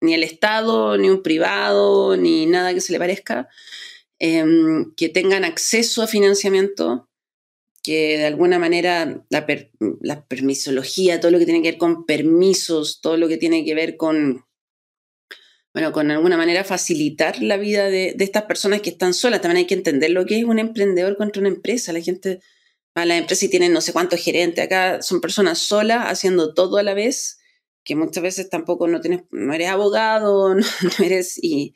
ni 0.00 0.14
el 0.14 0.22
Estado, 0.22 0.98
ni 0.98 1.08
un 1.08 1.22
privado, 1.22 2.16
ni 2.16 2.46
nada 2.46 2.74
que 2.74 2.80
se 2.80 2.92
le 2.92 2.98
parezca, 2.98 3.48
em, 4.18 4.94
que 4.96 5.08
tengan 5.08 5.44
acceso 5.44 6.02
a 6.02 6.06
financiamiento, 6.06 7.08
que 7.82 8.18
de 8.18 8.26
alguna 8.26 8.58
manera 8.58 9.24
la, 9.30 9.46
la 10.00 10.26
permisología, 10.26 11.20
todo 11.20 11.30
lo 11.30 11.38
que 11.38 11.46
tiene 11.46 11.62
que 11.62 11.70
ver 11.70 11.78
con 11.78 12.06
permisos, 12.06 13.00
todo 13.00 13.16
lo 13.16 13.28
que 13.28 13.36
tiene 13.36 13.64
que 13.64 13.74
ver 13.74 13.96
con 13.96 14.44
bueno, 15.78 15.92
con 15.92 16.10
alguna 16.10 16.36
manera 16.36 16.64
facilitar 16.64 17.40
la 17.40 17.56
vida 17.56 17.88
de, 17.88 18.16
estas 18.18 18.44
personas 18.44 18.80
que 18.80 18.90
están 18.90 19.14
solas. 19.14 19.40
También 19.40 19.58
hay 19.58 19.66
que 19.66 19.74
entender 19.74 20.10
lo 20.10 20.26
que 20.26 20.38
es 20.38 20.44
un 20.44 20.58
emprendedor 20.58 21.16
contra 21.16 21.40
una 21.40 21.50
empresa. 21.50 21.92
La 21.92 22.00
gente 22.00 22.40
a 22.94 23.04
la 23.04 23.16
empresa 23.16 23.44
y 23.44 23.48
tienen 23.48 23.72
no 23.72 23.80
sé 23.80 23.92
cuántos 23.92 24.20
gerentes. 24.20 24.64
Acá 24.64 25.02
son 25.02 25.20
personas 25.20 25.58
solas 25.58 26.06
haciendo 26.06 26.52
todo 26.52 26.78
a 26.78 26.82
la 26.82 26.94
vez, 26.94 27.38
que 27.84 27.94
muchas 27.94 28.22
veces 28.22 28.50
tampoco 28.50 28.88
no, 28.88 29.00
tienes, 29.00 29.22
no 29.30 29.52
eres 29.54 29.68
abogado, 29.68 30.54
no, 30.54 30.64
eres... 31.04 31.38
Y, 31.40 31.74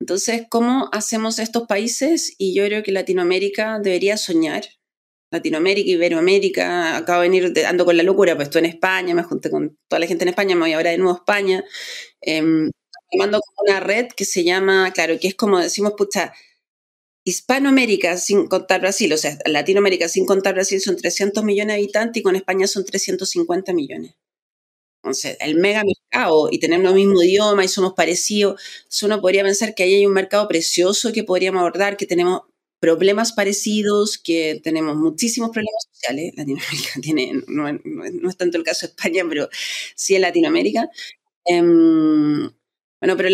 Entonces, 0.00 0.42
¿cómo 0.48 0.88
hacemos 0.92 1.38
estos 1.38 1.66
países? 1.66 2.34
Y 2.38 2.54
yo 2.54 2.64
creo 2.64 2.82
que 2.82 2.92
Latinoamérica 2.92 3.78
debería 3.80 4.16
soñar. 4.16 4.64
Latinoamérica, 5.30 5.90
Iberoamérica, 5.90 6.96
acabo 6.96 7.22
de 7.22 7.28
venir, 7.28 7.52
ando 7.66 7.84
con 7.84 7.96
la 7.96 8.02
locura, 8.02 8.34
pues 8.34 8.48
estoy 8.48 8.60
en 8.60 8.66
España, 8.66 9.14
me 9.14 9.22
junté 9.22 9.50
con 9.50 9.76
toda 9.88 10.00
la 10.00 10.06
gente 10.06 10.24
en 10.24 10.28
España, 10.30 10.54
me 10.54 10.62
voy 10.62 10.72
ahora 10.72 10.90
de 10.90 10.98
nuevo 10.98 11.12
a 11.12 11.18
España. 11.18 11.64
Eh, 12.22 12.42
mando 13.16 13.40
con 13.40 13.68
una 13.68 13.80
red 13.80 14.08
que 14.16 14.24
se 14.24 14.44
llama, 14.44 14.92
claro, 14.92 15.18
que 15.18 15.28
es 15.28 15.34
como 15.34 15.58
decimos, 15.58 15.94
pucha, 15.96 16.32
Hispanoamérica 17.24 18.16
sin 18.16 18.46
contar 18.46 18.80
Brasil, 18.80 19.12
o 19.12 19.18
sea, 19.18 19.36
Latinoamérica 19.46 20.08
sin 20.08 20.24
contar 20.26 20.54
Brasil 20.54 20.80
son 20.80 20.96
300 20.96 21.44
millones 21.44 21.76
de 21.76 21.82
habitantes 21.82 22.20
y 22.20 22.22
con 22.22 22.36
España 22.36 22.66
son 22.66 22.84
350 22.86 23.72
millones. 23.74 24.14
Entonces, 25.02 25.36
el 25.40 25.56
mega 25.56 25.84
mercado 25.84 26.48
y 26.50 26.58
tenemos 26.58 26.90
el 26.90 26.96
mismo 26.96 27.22
idioma 27.22 27.64
y 27.64 27.68
somos 27.68 27.94
parecidos, 27.94 28.60
uno 29.02 29.20
podría 29.20 29.44
pensar 29.44 29.74
que 29.74 29.84
ahí 29.84 29.94
hay 29.94 30.06
un 30.06 30.12
mercado 30.12 30.48
precioso 30.48 31.12
que 31.12 31.24
podríamos 31.24 31.60
abordar, 31.60 31.96
que 31.96 32.06
tenemos 32.06 32.42
problemas 32.80 33.32
parecidos, 33.32 34.18
que 34.18 34.60
tenemos 34.62 34.96
muchísimos 34.96 35.50
problemas 35.50 35.86
sociales. 35.92 36.32
Latinoamérica 36.36 37.00
tiene, 37.02 37.42
no, 37.46 37.68
es 37.68 38.36
tanto 38.36 38.58
el 38.58 38.64
caso 38.64 38.86
de 38.86 38.90
España, 38.90 39.24
pero 39.28 39.48
sí 39.94 40.14
en 40.14 40.22
Latinoamérica. 40.22 40.88
Em, 41.44 42.50
bueno, 43.00 43.16
pero 43.16 43.28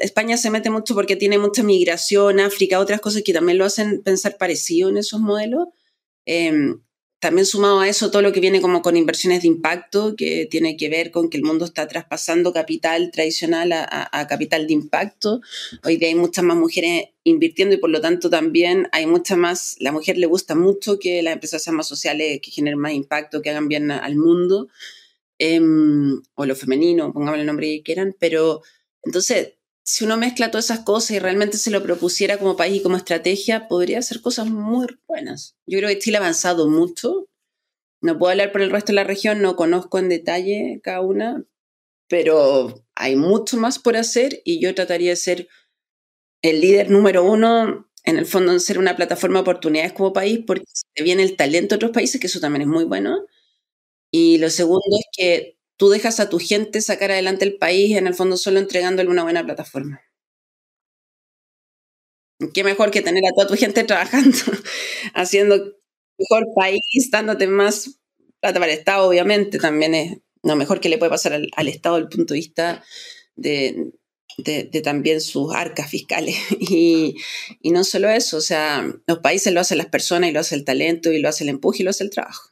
España 0.00 0.36
se 0.36 0.50
mete 0.50 0.70
mucho 0.70 0.94
porque 0.94 1.16
tiene 1.16 1.38
mucha 1.38 1.62
migración, 1.62 2.40
África, 2.40 2.80
otras 2.80 3.00
cosas 3.00 3.22
que 3.22 3.32
también 3.32 3.58
lo 3.58 3.64
hacen 3.64 4.02
pensar 4.02 4.36
parecido 4.38 4.90
en 4.90 4.98
esos 4.98 5.20
modelos. 5.20 5.68
Em, 6.26 6.82
también 7.20 7.44
sumado 7.44 7.80
a 7.80 7.88
eso 7.88 8.10
todo 8.10 8.22
lo 8.22 8.32
que 8.32 8.40
viene 8.40 8.62
como 8.62 8.80
con 8.80 8.96
inversiones 8.96 9.42
de 9.42 9.48
impacto, 9.48 10.16
que 10.16 10.48
tiene 10.50 10.78
que 10.78 10.88
ver 10.88 11.10
con 11.10 11.28
que 11.28 11.36
el 11.36 11.44
mundo 11.44 11.66
está 11.66 11.86
traspasando 11.86 12.54
capital 12.54 13.10
tradicional 13.12 13.72
a, 13.72 14.26
capital 14.26 14.66
de 14.66 14.72
impacto. 14.72 15.42
Hoy 15.84 15.98
día 15.98 16.08
hay 16.08 16.14
muchas 16.14 16.44
más 16.44 16.56
mujeres 16.56 17.10
invirtiendo 17.22 17.74
y 17.74 17.78
por 17.78 17.90
lo 17.90 18.00
tanto 18.00 18.30
también 18.30 18.88
hay 18.92 19.04
muchas 19.04 19.36
más, 19.36 19.76
la 19.80 19.92
mujer 19.92 20.16
le 20.16 20.26
gusta 20.26 20.54
mucho 20.54 20.98
que 20.98 21.22
las 21.22 21.34
empresas 21.34 21.62
sean 21.62 21.76
más 21.76 21.86
sociales, 21.86 22.40
que 22.42 22.50
generen 22.50 22.80
más 22.80 22.94
impacto, 22.94 23.42
que 23.42 23.50
hagan 23.50 23.68
bien 23.68 23.90
al 23.90 24.16
mundo, 24.16 24.68
em, 25.38 26.22
o 26.34 26.46
lo 26.46 26.56
femenino, 26.56 27.12
pongamos 27.12 27.38
el 27.38 27.46
nombre 27.46 27.66
que 27.66 27.82
quieran, 27.82 28.16
pero 28.18 28.62
entonces 29.02 29.54
si 29.84 30.04
uno 30.04 30.16
mezcla 30.16 30.50
todas 30.50 30.66
esas 30.66 30.80
cosas 30.80 31.12
y 31.12 31.18
realmente 31.18 31.58
se 31.58 31.70
lo 31.70 31.82
propusiera 31.82 32.38
como 32.38 32.56
país 32.56 32.76
y 32.76 32.82
como 32.82 32.96
estrategia, 32.96 33.68
podría 33.68 33.98
hacer 33.98 34.20
cosas 34.20 34.48
muy 34.48 34.86
buenas. 35.08 35.56
Yo 35.66 35.78
creo 35.78 35.90
que 35.90 35.98
Chile 35.98 36.18
ha 36.18 36.20
avanzado 36.20 36.68
mucho. 36.68 37.28
No 38.02 38.18
puedo 38.18 38.30
hablar 38.32 38.52
por 38.52 38.62
el 38.62 38.70
resto 38.70 38.92
de 38.92 38.96
la 38.96 39.04
región, 39.04 39.42
no 39.42 39.56
conozco 39.56 39.98
en 39.98 40.08
detalle 40.08 40.80
cada 40.82 41.00
una, 41.02 41.44
pero 42.08 42.84
hay 42.96 43.16
mucho 43.16 43.56
más 43.58 43.78
por 43.78 43.96
hacer 43.96 44.42
y 44.44 44.60
yo 44.60 44.74
trataría 44.74 45.10
de 45.10 45.16
ser 45.16 45.48
el 46.42 46.60
líder 46.60 46.90
número 46.90 47.24
uno, 47.24 47.88
en 48.04 48.18
el 48.18 48.26
fondo, 48.26 48.52
en 48.52 48.60
ser 48.60 48.78
una 48.78 48.96
plataforma 48.96 49.38
de 49.38 49.42
oportunidades 49.42 49.92
como 49.92 50.12
país, 50.12 50.40
porque 50.46 50.64
se 50.66 51.02
viene 51.04 51.22
el 51.22 51.36
talento 51.36 51.74
de 51.74 51.76
otros 51.76 51.92
países, 51.92 52.20
que 52.20 52.26
eso 52.28 52.40
también 52.40 52.62
es 52.62 52.68
muy 52.68 52.84
bueno. 52.84 53.26
Y 54.12 54.38
lo 54.38 54.50
segundo 54.50 54.82
es 54.98 55.06
que 55.16 55.58
tú 55.80 55.88
dejas 55.88 56.20
a 56.20 56.28
tu 56.28 56.38
gente 56.38 56.82
sacar 56.82 57.10
adelante 57.10 57.46
el 57.46 57.56
país, 57.56 57.96
en 57.96 58.06
el 58.06 58.12
fondo 58.12 58.36
solo 58.36 58.58
entregándole 58.58 59.08
una 59.08 59.22
buena 59.22 59.42
plataforma. 59.42 60.02
Qué 62.52 62.62
mejor 62.64 62.90
que 62.90 63.00
tener 63.00 63.24
a 63.24 63.32
toda 63.34 63.48
tu 63.48 63.56
gente 63.56 63.82
trabajando, 63.84 64.36
haciendo 65.14 65.56
mejor 66.18 66.48
país, 66.54 67.08
dándote 67.10 67.46
más 67.46 67.98
plata 68.40 68.60
para 68.60 68.70
el 68.70 68.78
Estado, 68.78 69.08
obviamente, 69.08 69.58
también 69.58 69.94
es 69.94 70.18
lo 70.42 70.54
mejor 70.54 70.80
que 70.80 70.90
le 70.90 70.98
puede 70.98 71.08
pasar 71.08 71.32
al, 71.32 71.68
Estado 71.68 71.96
desde 71.96 72.04
el 72.10 72.14
punto 72.14 72.34
de 72.34 72.40
vista 72.40 72.84
de, 73.36 73.90
también 74.84 75.22
sus 75.22 75.54
arcas 75.54 75.88
fiscales. 75.88 76.36
Y, 76.60 77.16
y, 77.62 77.70
no 77.70 77.84
solo 77.84 78.10
eso, 78.10 78.36
o 78.36 78.42
sea, 78.42 78.86
los 79.06 79.20
países 79.20 79.54
lo 79.54 79.60
hacen 79.60 79.78
las 79.78 79.88
personas 79.88 80.28
y 80.28 80.34
lo 80.34 80.40
hace 80.40 80.56
el 80.56 80.66
talento 80.66 81.10
y 81.10 81.20
lo 81.20 81.30
hace 81.30 81.44
el 81.44 81.50
empuje 81.50 81.82
y 81.82 81.84
lo 81.84 81.90
hace 81.90 82.04
el 82.04 82.10
trabajo. 82.10 82.49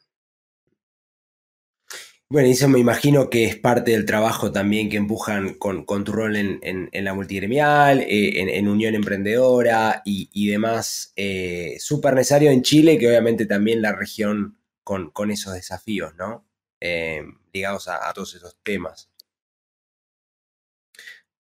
Bueno, 2.30 2.48
eso 2.50 2.68
me 2.68 2.78
imagino 2.78 3.30
que 3.30 3.46
es 3.46 3.56
parte 3.56 3.92
del 3.92 4.04
trabajo 4.04 4.52
también 4.52 4.90
que 4.90 4.98
empujan 4.98 5.54
con, 5.54 5.86
tu 6.04 6.12
rol 6.12 6.36
en, 6.36 6.90
la 6.92 7.14
multigremial, 7.14 8.00
eh, 8.00 8.40
en, 8.58 8.68
Unión 8.68 8.94
Emprendedora 8.94 10.02
y, 10.04 10.46
demás. 10.48 11.12
Eh, 11.16 11.76
súper 11.80 12.14
necesario 12.14 12.50
en 12.50 12.62
Chile, 12.62 12.98
que 12.98 13.08
obviamente 13.08 13.46
también 13.46 13.80
la 13.80 13.92
región 13.92 14.58
con, 14.84 15.30
esos 15.30 15.54
desafíos, 15.54 16.14
¿no? 16.16 16.44
Eh, 16.80 17.22
ligados 17.54 17.88
a, 17.88 18.12
todos 18.12 18.34
esos 18.34 18.58
temas. 18.62 19.08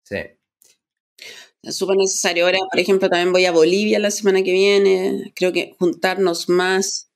Sí. 0.03 0.17
Súper 1.63 1.97
necesario. 1.99 2.47
Ahora, 2.47 2.59
por 2.71 2.81
ejemplo, 2.81 3.11
también 3.11 3.33
voy 3.33 3.45
a 3.45 3.53
Bolivia 3.53 3.99
la 3.99 4.11
semana 4.11 4.43
que 4.43 4.53
viene. 4.53 5.33
Creo 5.35 5.53
que 5.53 5.75
juntarnos 5.79 6.49
más. 6.49 7.11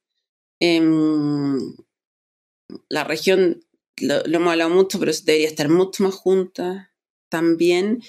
La 2.88 3.04
región, 3.04 3.64
lo, 3.98 4.24
hemos 4.24 4.52
hablado 4.52 4.70
mucho, 4.70 4.98
pero 4.98 5.12
debería 5.24 5.48
estar 5.48 5.68
mucho 5.68 6.02
más 6.02 6.14
junta 6.14 6.92
también. 7.28 8.02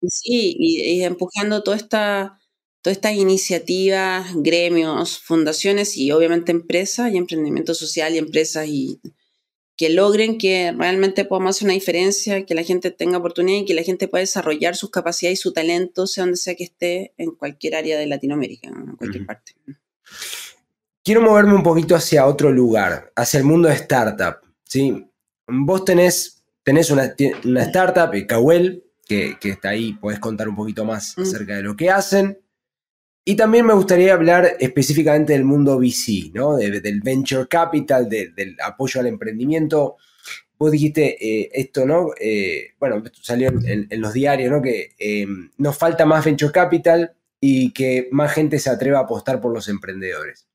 Y 0.00 0.08
sí, 0.08 0.56
y, 0.58 1.02
empujando 1.02 1.62
toda 1.62 1.76
esta, 1.76 2.40
todas 2.82 2.96
estas 2.96 3.14
iniciativas, 3.14 4.26
gremios, 4.34 5.18
fundaciones 5.18 5.96
y 5.96 6.12
obviamente 6.12 6.52
empresas 6.52 7.12
y 7.12 7.16
emprendimiento 7.16 7.74
social 7.74 8.14
y 8.14 8.18
empresas 8.18 8.66
y 8.68 9.00
que 9.76 9.90
logren 9.90 10.38
que 10.38 10.72
realmente 10.72 11.24
podamos 11.24 11.56
hacer 11.56 11.66
una 11.66 11.74
diferencia, 11.74 12.44
que 12.44 12.54
la 12.54 12.62
gente 12.62 12.90
tenga 12.90 13.18
oportunidad 13.18 13.62
y 13.62 13.64
que 13.64 13.74
la 13.74 13.82
gente 13.82 14.06
pueda 14.06 14.20
desarrollar 14.20 14.76
sus 14.76 14.90
capacidades 14.90 15.40
y 15.40 15.42
su 15.42 15.52
talento, 15.52 16.06
sea 16.06 16.24
donde 16.24 16.36
sea 16.36 16.54
que 16.54 16.64
esté, 16.64 17.14
en 17.16 17.32
cualquier 17.32 17.76
área 17.76 17.98
de 17.98 18.06
Latinoamérica, 18.06 18.68
en 18.68 18.96
cualquier 18.96 19.26
parte. 19.26 19.54
Quiero 21.04 21.20
moverme 21.20 21.54
un 21.54 21.64
poquito 21.64 21.96
hacia 21.96 22.26
otro 22.26 22.52
lugar, 22.52 23.12
hacia 23.16 23.38
el 23.38 23.44
mundo 23.44 23.68
de 23.68 23.74
startup. 23.74 24.36
¿sí? 24.62 25.04
Vos 25.48 25.84
tenés, 25.84 26.44
tenés 26.62 26.90
una, 26.90 27.12
una 27.44 27.62
startup, 27.64 28.14
eh, 28.14 28.24
Kawel, 28.24 28.84
que, 29.04 29.36
que, 29.40 29.50
está 29.50 29.70
ahí, 29.70 29.94
podés 29.94 30.20
contar 30.20 30.48
un 30.48 30.54
poquito 30.54 30.84
más 30.84 31.18
mm. 31.18 31.22
acerca 31.22 31.56
de 31.56 31.62
lo 31.62 31.74
que 31.74 31.90
hacen. 31.90 32.38
Y 33.24 33.34
también 33.34 33.66
me 33.66 33.74
gustaría 33.74 34.14
hablar 34.14 34.56
específicamente 34.60 35.32
del 35.32 35.44
mundo 35.44 35.76
VC, 35.78 36.30
¿no? 36.34 36.56
del 36.56 37.00
venture 37.00 37.48
capital, 37.48 38.08
del 38.08 38.56
apoyo 38.64 39.00
al 39.00 39.06
emprendimiento. 39.08 39.96
Vos 40.56 40.70
dijiste 40.70 41.16
eh, 41.20 41.50
esto, 41.52 41.84
¿no? 41.84 42.10
Eh, 42.20 42.74
bueno, 42.80 43.02
salió 43.20 43.48
en, 43.48 43.88
los 44.00 44.12
diarios, 44.12 44.50
¿no? 44.50 44.60
Que 44.60 44.94
nos 45.56 45.76
falta 45.76 46.04
más 46.04 46.24
venture 46.24 46.52
capital 46.52 47.12
y 47.40 47.72
que 47.72 48.08
más 48.10 48.32
gente 48.32 48.58
se 48.58 48.70
atreva 48.70 48.98
a 48.98 49.02
apostar 49.02 49.40
por 49.40 49.52
los 49.52 49.68
emprendedores. 49.68 50.48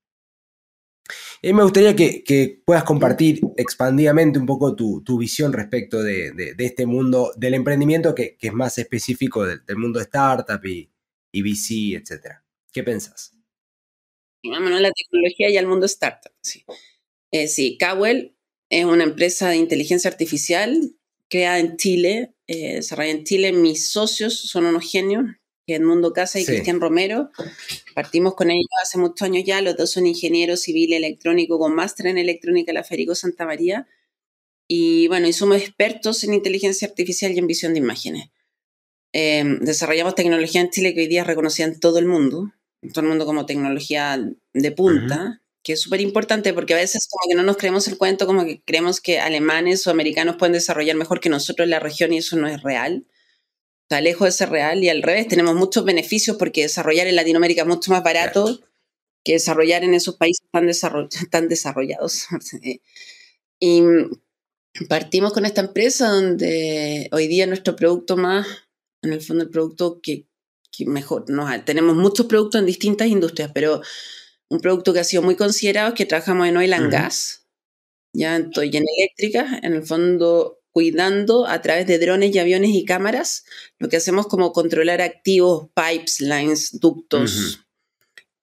Y 1.42 1.54
me 1.54 1.64
gustaría 1.64 1.96
que, 1.96 2.62
puedas 2.66 2.84
compartir 2.84 3.42
expandidamente 3.58 4.40
un 4.40 4.46
poco 4.46 4.76
tu, 4.76 5.18
visión 5.18 5.54
respecto 5.54 6.02
de, 6.02 6.56
este 6.58 6.86
mundo 6.86 7.32
del 7.36 7.54
emprendimiento 7.54 8.16
que, 8.16 8.38
es 8.40 8.54
más 8.54 8.78
específico 8.78 9.46
del, 9.46 9.78
mundo 9.78 10.00
de 10.00 10.06
startup 10.06 10.64
y, 10.66 10.90
VC, 11.34 11.96
etc. 11.96 12.40
¿Qué 12.72 12.84
pensás? 12.84 13.34
Vámonos 14.44 14.80
a 14.80 14.82
la 14.82 14.92
tecnología 14.92 15.50
y 15.50 15.58
al 15.58 15.68
mundo 15.68 15.86
startup. 15.86 16.32
Sí, 16.42 16.66
eh, 17.32 17.78
Cowell 17.80 18.36
es 18.70 18.86
una 18.86 19.04
empresa 19.04 19.50
de 19.50 19.58
inteligencia 19.58 20.10
artificial 20.10 20.96
creada 21.30 21.60
en 21.60 21.78
Chile, 21.78 22.34
eh, 22.48 22.76
desarrollada 22.76 23.18
en 23.18 23.24
Chile. 23.24 23.52
Mis 23.52 23.92
socios 23.92 24.40
son 24.40 24.66
unos 24.66 24.90
genios, 24.90 25.26
Edmundo 25.76 26.14
Casa 26.14 26.40
y 26.40 26.46
Cristian 26.46 26.80
Romero. 26.80 27.30
Partimos 27.94 28.36
con 28.36 28.50
ellos 28.50 28.68
hace 28.82 28.98
muchos 28.98 29.22
años 29.24 29.44
ya, 29.46 29.62
los 29.62 29.76
dos 29.76 29.92
son 29.92 30.08
ingenieros 30.08 30.62
civil 30.62 30.94
electrónico 30.94 31.60
con 31.60 31.76
máster 31.76 32.08
en 32.08 32.18
electrónica 32.18 32.72
la 32.74 32.84
Federico 32.84 33.16
Santa 33.16 33.46
María. 33.46 33.88
Y 34.68 35.08
bueno, 35.08 35.28
y 35.28 35.34
somos 35.34 35.58
expertos 35.58 36.24
en 36.24 36.34
inteligencia 36.34 36.88
artificial 36.88 37.32
y 37.34 37.40
en 37.40 37.48
visión 37.48 37.74
de 37.74 37.80
imágenes. 37.80 38.30
Em, 39.14 39.60
desarrollamos 39.60 40.16
tecnología 40.16 40.62
en 40.62 40.70
Chile 40.70 40.94
que 40.94 41.02
hoy 41.02 41.08
día 41.08 41.22
es 41.22 41.28
reconocida 41.28 41.66
en 41.66 41.80
todo 41.80 42.00
el 42.00 42.06
mundo, 42.06 42.52
en 42.82 42.92
todo 42.92 43.02
el 43.02 43.10
mundo 43.10 43.26
como 43.26 43.46
tecnología 43.46 44.20
de 44.54 44.72
punta, 44.72 45.42
que 45.64 45.74
es 45.74 45.82
súper 45.82 46.02
importante 46.02 46.54
porque 46.54 46.74
a 46.74 46.78
veces 46.78 47.08
como 47.10 47.30
que 47.30 47.36
no 47.36 47.44
nos 47.44 47.58
creemos 47.58 47.88
el 47.88 47.98
cuento, 47.98 48.26
como 48.26 48.46
que 48.46 48.62
creemos 48.64 49.02
que 49.02 49.20
alemanes 49.20 49.86
o 49.88 49.92
americanos 49.92 50.36
pueden 50.38 50.54
desarrollar 50.54 50.96
mejor 50.96 51.20
que 51.20 51.30
nosotros 51.30 51.66
en 51.66 51.72
la 51.72 51.80
región 51.80 52.14
y 52.14 52.18
eso 52.18 52.36
no 52.38 52.48
es 52.48 52.62
real 52.62 53.06
está 53.88 54.02
lejos 54.02 54.28
de 54.28 54.32
ser 54.34 54.50
real 54.50 54.84
y 54.84 54.90
al 54.90 55.02
revés, 55.02 55.30
tenemos 55.30 55.56
muchos 55.56 55.86
beneficios 55.86 56.36
porque 56.36 56.64
desarrollar 56.64 57.08
en 57.08 57.16
Latinoamérica 57.16 57.62
es 57.62 57.68
mucho 57.68 57.90
más 57.90 58.04
barato 58.04 58.60
que 59.24 59.34
desarrollar 59.34 59.86
en 59.86 59.94
esos 59.94 60.18
países 60.18 60.46
tan, 60.52 60.70
tan 61.32 61.48
desarrollados. 61.48 62.28
y 63.62 63.82
partimos 64.90 65.32
con 65.32 65.46
esta 65.46 65.62
empresa 65.62 66.10
donde 66.10 67.08
hoy 67.14 67.28
día 67.28 67.48
nuestro 67.48 67.78
producto 67.78 68.18
más, 68.18 68.46
en 69.02 69.14
el 69.14 69.22
fondo 69.22 69.46
el 69.46 69.50
producto 69.50 70.02
que, 70.02 70.28
mejor, 70.86 71.30
no, 71.30 71.48
tenemos 71.64 71.96
muchos 71.96 72.26
productos 72.26 72.60
en 72.60 72.68
distintas 72.68 73.08
industrias, 73.08 73.52
pero 73.54 73.82
un 74.50 74.60
producto 74.60 74.92
que 74.92 75.00
ha 75.00 75.06
sido 75.06 75.22
muy 75.22 75.38
considerado 75.38 75.90
es 75.90 75.94
que 75.96 76.06
trabajamos 76.06 76.46
en 76.46 76.58
oil 76.58 76.74
and 76.74 76.92
gas, 76.92 77.48
ya 78.14 78.36
estoy 78.36 78.68
en 78.68 78.84
eléctrica, 78.98 79.62
en 79.64 79.74
el 79.74 79.84
fondo 79.84 80.57
cuidando 80.78 81.48
a 81.48 81.60
través 81.60 81.88
de 81.88 81.98
drones 81.98 82.36
y 82.36 82.38
aviones 82.38 82.70
y 82.70 82.86
cámaras, 82.86 83.46
lo 83.80 83.90
que 83.90 83.98
hacemos 83.98 84.28
como 84.28 84.52
controlar 84.54 85.02
activos, 85.02 85.70
pipes, 85.74 86.20
lines, 86.20 86.80
ductos. 86.80 87.66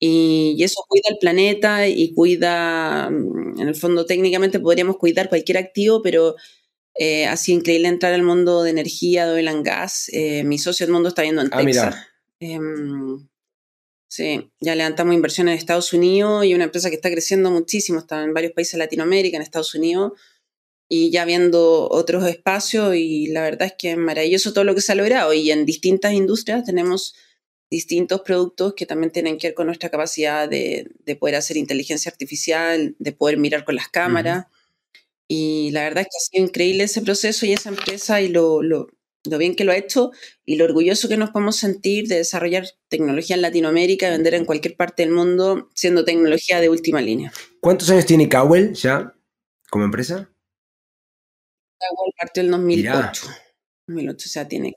y, 0.01 0.61
eso 0.61 0.83
cuida 0.89 1.11
el 1.11 1.19
planeta 1.19 1.87
y 1.87 2.13
cuida, 2.13 3.09
mm, 3.09 3.61
en 3.61 3.69
el 3.69 3.77
fondo 3.77 4.05
técnicamente 4.05 4.59
podríamos 4.59 4.97
cuidar 4.97 5.29
cualquier 5.29 5.59
activo, 5.59 6.03
pero 6.03 6.35
eh, 6.99 7.27
ha 7.27 7.37
sido 7.37 7.61
increíble 7.61 7.87
entrar 7.87 8.13
al 8.13 8.25
mundo 8.25 8.65
de 8.65 8.71
energía, 8.71 9.27
de 9.27 9.35
oil 9.35 9.47
and 9.47 9.65
gas. 9.65 10.11
Eh, 10.13 10.43
mi 10.43 10.59
socio 10.59 10.89
mundo 10.89 11.11
está 11.11 11.23
viendo 11.23 11.41
en 11.41 11.51
ah, 11.53 11.59
Texas. 11.59 11.95
Em, 12.41 13.29
sí, 14.09 14.51
ya 14.59 14.75
levantamos 14.75 15.15
inversiones 15.15 15.53
en 15.53 15.59
Estados 15.59 15.93
Unidos 15.93 16.45
y 16.47 16.53
una 16.53 16.65
empresa 16.65 16.91
que 16.91 16.97
está 16.97 17.13
creciendo 17.13 17.53
muchísimo, 17.53 18.01
está 18.01 18.25
en 18.25 18.35
varios 18.35 18.55
países 18.55 18.73
de 18.73 18.79
Latinoamérica, 18.79 19.37
en 19.37 19.43
Estados 19.45 19.73
Unidos, 19.77 20.15
y 20.89 21.11
ya 21.11 21.25
viendo 21.25 21.89
otros 21.91 22.27
espacios 22.27 22.95
y 22.95 23.29
la 23.29 23.43
verdad 23.43 23.69
es 23.69 23.75
que 23.79 23.93
es 23.93 23.97
maravilloso 23.97 24.53
todo 24.53 24.65
lo 24.65 24.75
que 24.75 24.81
se 24.81 24.93
ha 24.93 24.97
logrado 24.97 25.33
y 25.33 25.51
en 25.51 25.65
distintas 25.65 26.13
industrias 26.13 26.65
tenemos 26.65 27.15
distintos 27.71 28.21
productos 28.21 28.75
que 28.75 28.87
también 28.87 29.11
tienen 29.11 29.39
que 29.39 29.49
ver 29.49 29.55
con 29.55 29.67
nuestra 29.67 29.91
capacidad 29.91 30.49
de, 30.49 30.91
poder 31.19 31.37
hacer 31.37 31.57
inteligencia 31.57 32.11
artificial, 32.11 32.95
de 32.99 33.13
poder 33.13 33.37
mirar 33.37 33.65
con 33.65 33.75
las 33.75 33.89
cámaras. 33.89 34.47
Y 35.27 35.71
la 35.73 35.83
verdad 35.83 36.03
es 36.03 36.07
que 36.07 36.17
ha 36.17 36.31
sido 36.31 36.45
increíble 36.47 36.85
ese 36.85 37.03
proceso 37.03 37.47
y 37.47 37.53
esa 37.53 37.71
empresa 37.71 38.21
y 38.21 38.29
lo, 38.29 38.63
lo, 38.63 38.89
lo, 39.25 39.39
bien 39.39 39.57
que 39.57 39.65
lo 39.65 39.73
ha 39.73 39.77
hecho 39.77 40.13
y 40.45 40.57
lo 40.57 40.67
orgulloso 40.67 41.09
que 41.09 41.17
nos 41.17 41.31
podemos 41.31 41.57
sentir 41.57 42.07
de 42.07 42.17
desarrollar 42.17 42.67
tecnología 42.89 43.35
en 43.35 43.43
Latinoamérica 43.43 44.11
vender 44.11 44.35
en 44.35 44.45
cualquier 44.45 44.77
parte 44.77 45.03
del 45.03 45.13
mundo 45.13 45.71
siendo 45.75 46.05
tecnología 46.05 46.61
de 46.61 46.69
última 46.69 47.01
línea. 47.01 47.33
¿Cuántos 47.61 47.91
años 47.91 48.07
tiene 48.07 48.29
Cowell 48.29 48.75
ya 48.75 49.15
como 49.71 49.85
empresa? 49.85 50.34
Cowell 51.89 52.13
partió 52.19 52.43
en 52.43 52.51
2008. 52.51 53.27
2008, 53.87 54.25
o 54.27 54.29
sea, 54.29 54.49
tiene 54.49 54.75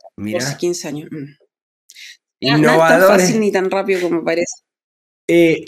15 0.59 0.87
años. 0.87 1.09
Mm. 1.11 2.61
No 2.61 2.71
es 2.71 2.89
tan 2.89 3.01
fácil 3.01 3.39
ni 3.39 3.51
tan 3.51 3.71
rápido 3.71 4.01
como 4.01 4.23
parece. 4.23 4.63
Eh, 5.27 5.65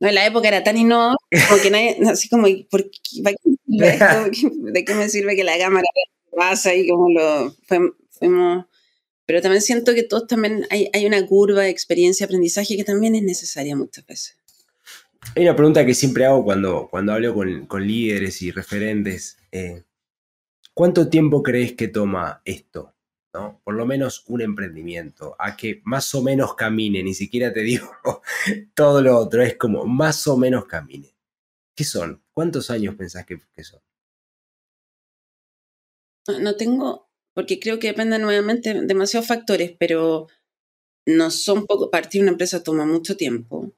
no, 0.00 0.08
en 0.08 0.14
la 0.14 0.26
época 0.26 0.48
era 0.48 0.62
tan 0.62 0.76
innovador, 0.76 1.16
como 1.48 1.62
que 1.62 1.70
nadie, 1.70 1.96
así 2.10 2.28
como, 2.28 2.46
¿por 2.70 2.84
¿de 3.64 4.84
qué 4.84 4.94
me 4.94 5.08
sirve 5.08 5.36
que 5.36 5.44
la 5.44 5.58
cámara 5.58 5.86
pasa 6.36 6.74
y 6.74 6.88
como 6.88 7.08
lo 7.10 7.54
fuimos? 8.18 8.66
Pero 9.26 9.42
también 9.42 9.60
siento 9.60 9.94
que 9.94 10.04
todos 10.04 10.26
también 10.26 10.66
hay, 10.70 10.88
hay 10.94 11.04
una 11.04 11.24
curva 11.26 11.62
de 11.62 11.68
experiencia, 11.68 12.24
aprendizaje 12.24 12.76
que 12.76 12.84
también 12.84 13.14
es 13.14 13.22
necesaria 13.22 13.76
muchas 13.76 14.06
veces. 14.06 14.36
Hay 15.36 15.42
una 15.42 15.54
pregunta 15.54 15.84
que 15.84 15.94
siempre 15.94 16.24
hago 16.24 16.44
cuando, 16.44 16.88
cuando 16.90 17.12
hablo 17.12 17.34
con, 17.34 17.66
con 17.66 17.86
líderes 17.86 18.40
y 18.40 18.50
referentes. 18.50 19.36
Eh, 19.52 19.82
¿Cuánto 20.78 21.08
tiempo 21.08 21.42
crees 21.42 21.72
que 21.72 21.88
toma 21.88 22.40
esto? 22.44 22.94
¿no? 23.34 23.60
Por 23.64 23.74
lo 23.74 23.84
menos 23.84 24.22
un 24.28 24.42
emprendimiento, 24.42 25.34
a 25.36 25.56
que 25.56 25.82
más 25.82 26.14
o 26.14 26.22
menos 26.22 26.54
camine, 26.54 27.02
ni 27.02 27.14
siquiera 27.14 27.52
te 27.52 27.62
digo 27.62 27.90
todo 28.74 29.02
lo 29.02 29.18
otro, 29.18 29.42
es 29.42 29.56
como 29.56 29.86
más 29.86 30.28
o 30.28 30.36
menos 30.36 30.66
camine. 30.66 31.16
¿Qué 31.74 31.82
son? 31.82 32.22
¿Cuántos 32.32 32.70
años 32.70 32.94
pensás 32.94 33.26
que, 33.26 33.40
son? 33.64 33.80
No 36.40 36.54
tengo, 36.54 37.10
porque 37.34 37.58
creo 37.58 37.80
que 37.80 37.88
depende 37.88 38.20
nuevamente 38.20 38.72
de 38.72 38.86
demasiados 38.86 39.26
factores, 39.26 39.74
pero 39.80 40.28
no 41.06 41.32
son 41.32 41.66
poco, 41.66 41.90
partir 41.90 42.22
una 42.22 42.30
empresa 42.30 42.62
toma 42.62 42.86
mucho 42.86 43.16
tiempo 43.16 43.72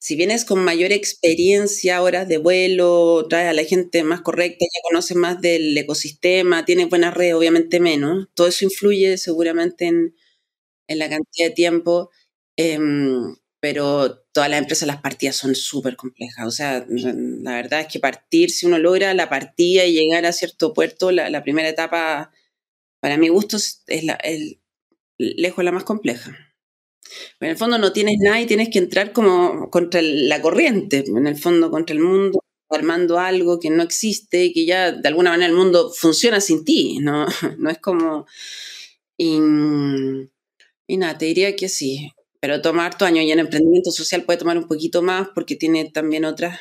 si 0.00 0.16
vienes 0.16 0.44
con 0.44 0.64
mayor 0.64 0.92
experiencia, 0.92 2.02
horas 2.02 2.28
de 2.28 2.38
vuelo, 2.38 3.26
traes 3.28 3.50
a 3.50 3.52
la 3.52 3.64
gente 3.64 4.04
más 4.04 4.20
correcta, 4.22 4.64
ya 4.64 4.80
conoces 4.88 5.16
más 5.16 5.40
del 5.40 5.76
ecosistema, 5.76 6.64
tienes 6.64 6.88
buenas 6.88 7.14
redes, 7.14 7.34
obviamente 7.34 7.80
menos. 7.80 8.28
Todo 8.34 8.46
eso 8.48 8.64
influye 8.64 9.18
seguramente 9.18 9.86
en, 9.86 10.14
la 10.88 11.08
cantidad 11.08 11.48
de 11.48 11.54
tiempo, 11.54 12.10
em, 12.56 13.36
pero 13.60 14.20
todas 14.32 14.50
las 14.50 14.60
empresas, 14.60 14.86
las 14.86 15.02
partidas 15.02 15.36
son 15.36 15.54
súper 15.54 15.96
complejas. 15.96 16.46
O 16.46 16.50
sea, 16.50 16.86
la 16.88 17.54
verdad 17.56 17.80
es 17.80 17.88
que 17.88 18.00
partir, 18.00 18.50
si 18.50 18.66
uno 18.66 18.78
logra 18.78 19.14
la 19.14 19.28
partida 19.28 19.84
y 19.84 19.94
llegar 19.94 20.26
a 20.26 20.32
cierto 20.32 20.72
puerto, 20.74 21.10
la, 21.12 21.42
primera 21.42 21.68
etapa, 21.68 22.32
para 23.00 23.16
mi 23.18 23.28
gusto, 23.28 23.56
es 23.56 24.04
la, 24.04 24.14
el, 24.14 24.60
lejos 25.18 25.64
la 25.64 25.72
más 25.72 25.84
compleja. 25.84 26.47
En 27.40 27.50
el 27.50 27.56
fondo 27.56 27.78
no 27.78 27.92
tienes 27.92 28.16
nada 28.20 28.40
y 28.40 28.46
tienes 28.46 28.68
que 28.70 28.78
entrar 28.78 29.12
como 29.12 29.70
contra 29.70 30.00
la 30.02 30.40
corriente, 30.42 31.04
en 31.06 31.26
el 31.26 31.36
fondo 31.36 31.70
contra 31.70 31.94
el 31.94 32.02
mundo, 32.02 32.40
armando 32.70 33.18
algo 33.18 33.58
que 33.58 33.70
no 33.70 33.82
existe 33.82 34.44
y 34.44 34.52
que 34.52 34.66
ya 34.66 34.92
de 34.92 35.08
alguna 35.08 35.30
manera 35.30 35.48
el 35.48 35.56
mundo 35.56 35.90
funciona 35.90 36.40
sin 36.40 36.64
ti, 36.64 36.98
¿no? 37.00 37.26
No 37.58 37.70
es 37.70 37.78
como... 37.78 38.26
Y, 39.16 39.38
nada, 40.96 41.18
te 41.18 41.26
diría 41.26 41.56
que 41.56 41.68
sí, 41.68 42.12
pero 42.40 42.62
tomar 42.62 42.96
tu 42.96 43.04
año 43.04 43.20
y 43.22 43.30
en 43.32 43.40
emprendimiento 43.40 43.90
social 43.90 44.24
puede 44.24 44.38
tomar 44.38 44.56
un 44.58 44.68
poquito 44.68 45.02
más 45.02 45.28
porque 45.34 45.56
tiene 45.56 45.90
también 45.90 46.24
otras, 46.24 46.60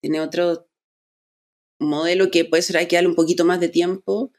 tiene 0.00 0.20
otro 0.20 0.68
modelo 1.78 2.30
que 2.30 2.44
puede 2.44 2.62
ser 2.62 2.78
hay 2.78 2.86
que 2.88 2.96
darle 2.96 3.10
un 3.10 3.16
poquito 3.16 3.44
más 3.44 3.60
de 3.60 3.68
tiempo 3.68 4.32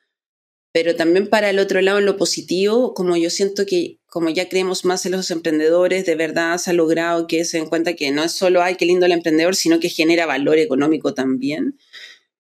pero 0.78 0.96
también 0.96 1.28
para 1.28 1.50
el 1.50 1.58
otro 1.58 1.82
lado, 1.82 1.98
en 1.98 2.06
lo 2.06 2.18
positivo, 2.18 2.94
como 2.94 3.18
yo 3.18 3.32
siento 3.32 3.66
que 3.66 3.98
como 4.06 4.30
ya 4.30 4.48
creemos 4.48 4.86
más 4.86 5.08
en 5.08 5.14
los 5.14 5.32
emprendedores, 5.32 6.06
de 6.06 6.14
verdad 6.14 6.56
se 6.60 6.70
ha 6.70 6.74
logrado 6.74 7.26
que 7.26 7.46
se 7.46 7.58
den 7.58 7.66
cuenta 7.66 7.96
que 7.96 8.12
no 8.12 8.24
es 8.24 8.34
solo, 8.34 8.62
ay, 8.62 8.76
qué 8.76 8.86
lindo 8.86 9.08
el 9.08 9.12
emprendedor, 9.12 9.56
sino 9.56 9.80
que 9.80 9.90
genera 9.90 10.28
valor 10.28 10.60
económico 10.60 11.16
también. 11.16 11.80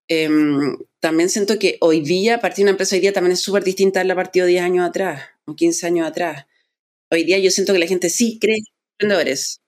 Em, 0.08 0.78
también 1.00 1.30
siento 1.32 1.58
que 1.58 1.78
hoy 1.82 2.02
día, 2.02 2.40
partir 2.40 2.58
de 2.58 2.64
una 2.66 2.72
empresa 2.74 2.96
hoy 2.96 3.02
día 3.02 3.12
también 3.12 3.32
es 3.32 3.40
súper 3.40 3.64
distinta 3.64 4.02
a 4.02 4.04
la 4.04 4.14
partida 4.14 4.46
10 4.46 4.62
años 4.62 4.88
atrás 4.88 5.24
o 5.46 5.56
15 5.56 5.88
años 5.88 6.08
atrás. 6.08 6.46
Hoy 7.10 7.24
día 7.24 7.40
yo 7.40 7.50
siento 7.50 7.74
que 7.74 7.80
la 7.80 7.88
gente 7.88 8.12
sí 8.12 8.38
cree 8.40 8.58
en 8.58 8.66
emprendedores. 9.00 9.62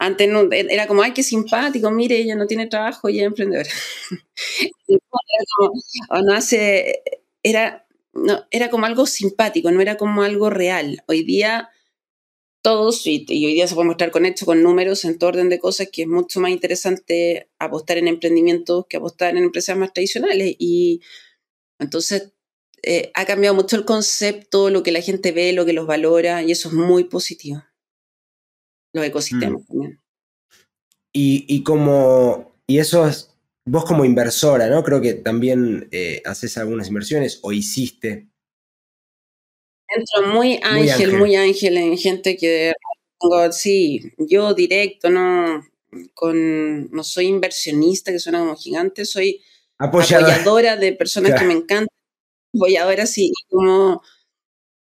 Antes 0.00 0.28
no, 0.28 0.50
e, 0.52 0.66
era 0.68 0.88
como, 0.88 1.02
ay, 1.02 1.12
qué 1.12 1.22
simpático, 1.22 1.92
mire, 1.92 2.16
ella 2.18 2.34
no 2.34 2.48
tiene 2.48 2.66
trabajo 2.66 3.08
y 3.08 3.20
es 3.20 3.26
emprendedora. 3.26 3.70
o 6.10 6.22
no 6.22 6.34
hace 6.34 7.02
era, 7.48 7.86
no, 8.12 8.44
era 8.50 8.70
como 8.70 8.86
algo 8.86 9.06
simpático, 9.06 9.70
no 9.70 9.80
era 9.80 9.96
como 9.96 10.22
algo 10.22 10.50
real. 10.50 11.02
Hoy 11.06 11.22
día 11.24 11.70
todos, 12.62 13.06
y, 13.06 13.24
hoy 13.28 13.54
día 13.54 13.66
se 13.66 13.74
puede 13.74 13.88
mostrar 13.88 14.10
con 14.10 14.26
hechos, 14.26 14.46
con 14.46 14.62
números, 14.62 15.04
en 15.04 15.18
todo 15.18 15.30
orden 15.30 15.48
de 15.48 15.58
cosas, 15.58 15.88
que 15.92 16.02
es 16.02 16.08
mucho 16.08 16.40
más 16.40 16.50
interesante 16.50 17.48
apostar 17.58 17.98
en 17.98 18.08
emprendimientos 18.08 18.86
que 18.88 18.96
apostar 18.96 19.36
en 19.36 19.44
empresas 19.44 19.76
más 19.76 19.92
tradicionales. 19.92 20.54
Y 20.58 21.00
entonces 21.78 22.32
eh, 22.82 23.10
ha 23.14 23.24
cambiado 23.24 23.54
mucho 23.54 23.76
el 23.76 23.84
concepto, 23.84 24.70
lo 24.70 24.82
que 24.82 24.92
la 24.92 25.00
gente 25.00 25.32
ve, 25.32 25.52
lo 25.52 25.64
que 25.64 25.72
los 25.72 25.86
valora, 25.86 26.42
y 26.42 26.52
eso 26.52 26.68
es 26.68 26.74
muy 26.74 27.04
positivo. 27.04 27.62
Los 28.92 29.04
ecosistemas 29.04 29.62
mm. 29.62 29.66
también. 29.66 30.00
Y, 31.12 31.44
y 31.48 31.62
como, 31.62 32.52
y 32.66 32.78
eso 32.78 33.06
es, 33.06 33.27
vos 33.68 33.84
como 33.84 34.04
inversora, 34.04 34.68
¿no? 34.68 34.82
Creo 34.82 35.00
que 35.00 35.14
también 35.14 35.88
eh, 35.92 36.22
haces 36.24 36.56
algunas 36.58 36.88
inversiones 36.88 37.38
o 37.42 37.52
hiciste. 37.52 38.28
Entro 39.88 40.32
muy 40.34 40.60
ángel, 40.62 41.14
muy 41.14 41.36
ángel, 41.36 41.76
en 41.76 41.96
gente 41.96 42.36
que 42.36 42.72
sí, 43.52 44.12
yo 44.18 44.54
directo, 44.54 45.10
no, 45.10 45.64
con, 46.14 46.90
no 46.90 47.02
soy 47.02 47.26
inversionista, 47.26 48.12
que 48.12 48.18
suena 48.18 48.40
como 48.40 48.56
gigante, 48.56 49.04
soy 49.04 49.42
apoyadora, 49.78 50.76
de 50.76 50.92
personas 50.92 51.38
que 51.38 51.46
me 51.46 51.54
encantan, 51.54 51.88
apoyadora, 52.54 53.06
sí, 53.06 53.32
como, 53.48 54.02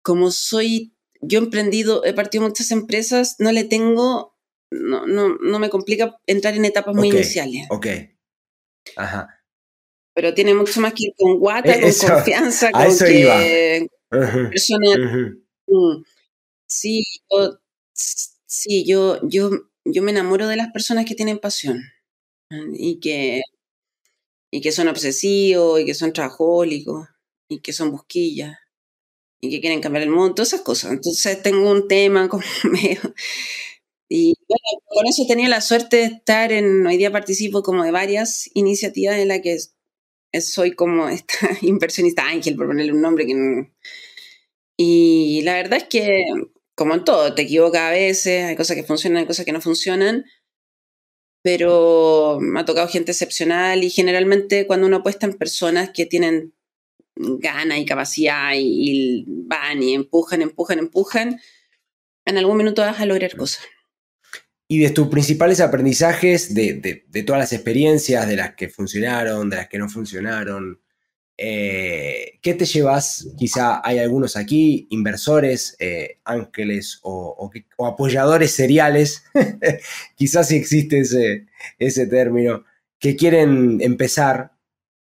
como 0.01 0.31
soy, 0.31 0.93
yo 1.21 1.39
he 1.39 1.43
emprendido, 1.43 2.03
he 2.03 2.13
partido 2.13 2.43
muchas 2.43 2.71
empresas, 2.71 3.35
no 3.39 3.51
le 3.51 3.63
tengo, 3.63 4.35
no, 4.71 5.05
no, 5.05 5.37
no 5.37 5.59
me 5.59 5.69
complica 5.69 6.17
entrar 6.25 6.55
en 6.55 6.65
etapas 6.65 6.95
muy 6.95 7.09
iniciales. 7.09 7.67
Ok. 7.69 7.87
Ajá. 8.95 9.41
Pero 10.13 10.33
tiene 10.33 10.53
mucho 10.53 10.79
más 10.79 10.93
que 10.93 11.07
ir 11.07 11.13
con 11.17 11.39
guata, 11.39 11.73
con 11.73 11.91
confianza, 11.91 12.71
con 12.71 12.97
que 12.97 13.87
mm. 15.67 16.03
Sí, 16.67 17.03
yo, 17.29 17.59
sí 17.93 18.85
yo, 18.85 19.19
yo, 19.27 19.51
yo 19.83 20.01
me 20.01 20.11
enamoro 20.11 20.47
de 20.47 20.55
las 20.55 20.71
personas 20.71 21.05
que 21.05 21.15
tienen 21.15 21.39
pasión 21.39 21.81
y 22.73 22.99
que, 22.99 23.41
y 24.51 24.61
que 24.61 24.71
son 24.71 24.87
obsesivos 24.87 25.81
y 25.81 25.85
que 25.85 25.93
son 25.93 26.13
trabajólicos 26.13 27.07
y 27.49 27.59
que 27.59 27.73
son 27.73 27.91
busquillas 27.91 28.57
y 29.41 29.49
que 29.49 29.61
quieren 29.61 29.81
cambiar 29.81 30.03
el 30.03 30.09
mundo, 30.09 30.35
todas 30.35 30.53
esas 30.53 30.61
cosas. 30.61 30.91
Entonces 30.91 31.41
tengo 31.41 31.69
un 31.69 31.87
tema 31.87 32.27
como 32.29 32.43
medio 32.63 33.01
bueno, 34.47 34.83
con 34.87 35.07
eso 35.07 35.25
tenido 35.27 35.49
la 35.49 35.61
suerte 35.61 35.97
de 35.97 36.03
estar 36.05 36.51
en, 36.51 36.85
hoy 36.85 36.97
día 36.97 37.11
participo 37.11 37.63
como 37.63 37.83
de 37.83 37.91
varias 37.91 38.49
iniciativas 38.53 39.17
en 39.17 39.29
las 39.29 39.41
que 39.41 39.57
soy 40.41 40.73
como 40.73 41.09
esta 41.09 41.49
inversionista 41.61 42.27
ángel, 42.27 42.55
por 42.55 42.67
ponerle 42.67 42.93
un 42.93 43.01
nombre 43.01 43.25
que 43.25 43.71
Y 44.77 45.41
la 45.43 45.53
verdad 45.55 45.79
es 45.79 45.85
que, 45.85 46.25
como 46.75 46.93
en 46.93 47.03
todo, 47.03 47.33
te 47.33 47.43
equivocas 47.43 47.81
a 47.81 47.91
veces, 47.91 48.45
hay 48.45 48.55
cosas 48.55 48.75
que 48.75 48.83
funcionan, 48.83 49.19
hay 49.19 49.25
cosas 49.25 49.45
que 49.45 49.51
no 49.51 49.61
funcionan, 49.61 50.25
pero 51.41 52.39
me 52.41 52.59
ha 52.59 52.65
tocado 52.65 52.87
gente 52.87 53.11
excepcional 53.11 53.83
y 53.83 53.89
generalmente 53.89 54.67
cuando 54.67 54.87
uno 54.87 54.97
apuesta 54.97 55.25
en 55.25 55.33
personas 55.33 55.91
que 55.91 56.05
tienen 56.05 56.53
gana 57.15 57.79
y 57.79 57.85
capacidad 57.85 58.51
y, 58.55 59.25
van 59.27 59.81
y 59.81 59.93
empujan, 59.93 60.41
empujan, 60.41 60.79
empujan, 60.79 61.39
en 62.25 62.37
algún 62.37 62.57
minuto 62.57 62.81
vas 62.81 62.99
a 62.99 63.05
lograr 63.05 63.35
cosas. 63.37 63.63
Y 64.67 64.79
de 64.79 64.89
tus 64.89 65.07
principales 65.09 65.61
aprendizajes, 65.61 66.53
de, 66.55 67.03
de, 67.07 67.23
todas 67.23 67.39
las 67.39 67.53
experiencias, 67.53 68.27
de 68.27 68.35
las 68.35 68.55
que 68.55 68.67
funcionaron, 68.67 69.49
de 69.49 69.57
las 69.57 69.67
que 69.67 69.77
no 69.77 69.87
funcionaron, 69.89 70.79
eh, 71.37 72.39
¿Qué 72.41 72.53
te 72.53 72.65
llevas? 72.65 73.27
Quizá 73.37 73.81
hay 73.85 73.99
algunos 73.99 74.37
aquí, 74.37 74.87
inversores, 74.89 75.75
eh, 75.79 76.19
ángeles 76.23 76.99
o, 77.03 77.51
apoyadores 77.79 78.51
seriales, 78.51 79.25
quizás 80.15 80.47
si 80.47 80.55
existe 80.55 80.99
ese, 80.99 81.47
ese, 81.77 82.07
término, 82.07 82.63
que 82.99 83.15
quieren 83.15 83.81
empezar. 83.81 84.53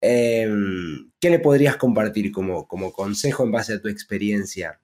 Em, 0.00 1.10
¿Qué 1.20 1.30
le 1.30 1.40
podrías 1.40 1.76
compartir 1.76 2.32
como, 2.32 2.66
como, 2.66 2.92
consejo 2.92 3.44
en 3.44 3.52
base 3.52 3.74
a 3.74 3.80
tu 3.80 3.88
experiencia 3.88 4.80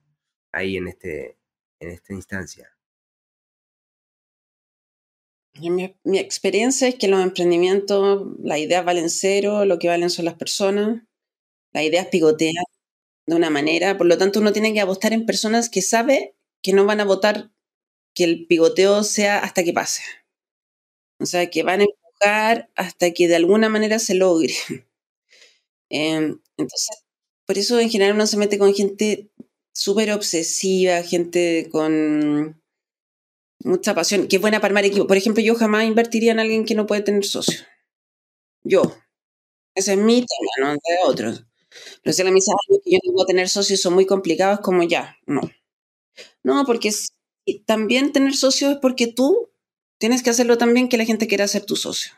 ahí 0.51 0.77
en, 0.77 0.87
este, 0.87 1.37
en 1.79 1.89
esta 1.89 2.13
instancia? 2.13 2.76
Mi, 5.61 6.19
experiencia 6.19 6.87
es 6.87 6.95
que 6.95 7.07
los 7.07 7.21
emprendimientos, 7.21 8.27
las 8.43 8.59
ideas 8.59 8.85
valen 8.85 9.09
cero, 9.09 9.65
lo 9.65 9.79
que 9.79 9.87
valen 9.87 10.09
son 10.09 10.25
las 10.25 10.35
personas 10.35 11.01
la 11.77 11.83
idea 11.83 12.01
es 12.01 12.07
pigotear 12.07 12.63
de 13.27 13.35
una 13.35 13.51
manera, 13.51 13.97
por 13.97 14.07
lo 14.07 14.17
tanto 14.17 14.39
uno 14.39 14.53
tiene 14.53 14.73
que 14.73 14.81
apostar 14.81 15.13
en 15.13 15.27
personas 15.27 15.69
que 15.69 15.83
sabe 15.83 16.33
que 16.63 16.73
no 16.73 16.85
van 16.85 17.01
a 17.01 17.05
votar 17.05 17.51
que 18.15 18.23
el 18.23 18.47
pigoteo 18.47 19.03
sea 19.03 19.39
hasta 19.39 19.63
que 19.63 19.73
pase. 19.73 20.01
O 21.19 21.27
sea, 21.27 21.49
que 21.51 21.61
van 21.61 21.81
a 21.81 21.83
empujar 21.83 22.71
hasta 22.75 23.11
que 23.11 23.27
de 23.27 23.35
alguna 23.35 23.69
manera 23.69 23.99
se 23.99 24.15
logre. 24.15 24.53
Em, 25.89 26.41
entonces, 26.57 27.05
por 27.45 27.57
eso 27.57 27.79
en 27.79 27.89
general 27.89 28.15
uno 28.15 28.27
se 28.27 28.35
mete 28.35 28.57
con 28.57 28.73
gente 28.73 29.29
súper 29.71 30.11
obsesiva, 30.11 31.01
gente 31.01 31.69
con 31.71 32.61
mucha 33.59 33.95
pasión, 33.95 34.27
que 34.27 34.37
es 34.37 34.41
buena 34.41 34.59
para 34.59 34.71
armar 34.71 34.85
equipo. 34.85 35.07
Por 35.07 35.17
ejemplo, 35.17 35.43
yo 35.43 35.55
jamás 35.55 35.85
invertiría 35.85 36.31
en 36.31 36.39
alguien 36.39 36.65
que 36.65 36.75
no 36.75 36.85
puede 36.87 37.01
tener 37.01 37.25
socio. 37.25 37.59
Yo. 38.63 38.81
Ese 39.75 39.93
es 39.93 39.99
mi 39.99 40.25
tema, 40.25 40.69
no 40.69 40.73
de 40.73 40.79
otros. 41.05 41.45
Pero 42.03 42.13
si 42.13 42.23
la 42.23 42.31
misa 42.31 42.51
que 42.83 42.91
yo 42.91 42.99
no 43.05 43.13
puedo 43.13 43.25
tener 43.27 43.49
socios 43.49 43.81
son 43.81 43.93
muy 43.93 44.05
complicados, 44.05 44.59
como 44.61 44.83
ya, 44.83 45.17
no. 45.25 45.41
No, 46.43 46.65
porque 46.65 46.91
también 47.65 48.11
tener 48.11 48.35
socios 48.35 48.73
es 48.73 48.77
porque 48.81 49.07
tú 49.07 49.49
tienes 49.99 50.23
que 50.23 50.29
hacerlo 50.31 50.57
también 50.57 50.89
que 50.89 50.97
la 50.97 51.05
gente 51.05 51.27
quiera 51.27 51.47
ser 51.47 51.65
tu 51.65 51.75
socio. 51.75 52.13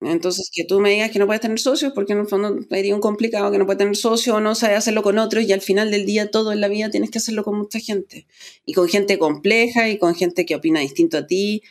Entonces, 0.00 0.50
que 0.52 0.64
tú 0.64 0.80
me 0.80 0.90
digas 0.90 1.10
que 1.10 1.18
no 1.18 1.26
puedes 1.26 1.42
tener 1.42 1.58
socios, 1.58 1.92
porque 1.94 2.14
en 2.14 2.20
el 2.20 2.26
fondo 2.26 2.58
sería 2.70 2.94
un 2.94 3.00
complicado 3.02 3.50
que 3.52 3.58
no 3.58 3.66
puedes 3.66 3.78
tener 3.78 3.96
socios 3.96 4.36
o 4.36 4.40
no 4.40 4.54
sabes 4.54 4.78
hacerlo 4.78 5.02
con 5.02 5.18
otros, 5.18 5.44
y 5.44 5.52
al 5.52 5.60
final 5.60 5.90
del 5.90 6.06
día, 6.06 6.30
todo 6.30 6.52
en 6.52 6.60
la 6.60 6.68
vida 6.68 6.90
tienes 6.90 7.10
que 7.10 7.18
hacerlo 7.18 7.44
con 7.44 7.58
mucha 7.58 7.80
gente. 7.80 8.26
Y 8.64 8.72
con 8.74 8.88
gente 8.88 9.18
compleja 9.18 9.88
y 9.90 9.98
con 9.98 10.14
gente 10.14 10.46
que 10.46 10.54
opina 10.56 10.80
distinto 10.80 11.18
a 11.18 11.26
ti, 11.26 11.62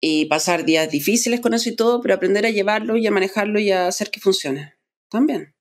y 0.00 0.26
pasar 0.26 0.66
días 0.66 0.90
difíciles 0.90 1.40
con 1.40 1.54
eso 1.54 1.70
y 1.70 1.76
todo, 1.76 2.02
pero 2.02 2.14
aprender 2.14 2.46
a 2.46 2.50
llevarlo 2.50 2.96
y 2.98 3.06
a 3.06 3.10
manejarlo 3.10 3.58
y 3.60 3.70
a 3.72 3.88
hacer 3.88 4.10
que 4.10 4.20
funcione. 4.20 4.74
También. 5.10 5.54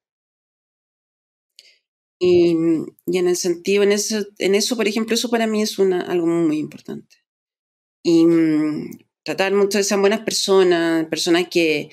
Y, 2.20 2.52
en 2.52 3.28
el 3.28 3.36
sentido, 3.36 3.84
en 3.84 3.92
eso, 3.92 4.26
en 4.40 4.56
eso, 4.56 4.76
por 4.78 4.88
ejemplo, 4.88 5.16
eso 5.16 5.30
para 5.30 5.48
mí 5.48 5.62
es 5.62 5.80
una, 5.80 6.02
algo 6.02 6.28
muy 6.28 6.58
importante. 6.58 7.18
Y 8.04 8.26
tratar 9.24 9.54
mucho 9.54 9.78
de 9.78 9.84
ser 9.84 10.00
buenas 10.00 10.22
personas, 10.22 11.08
personas 11.08 11.48
que, 11.50 11.90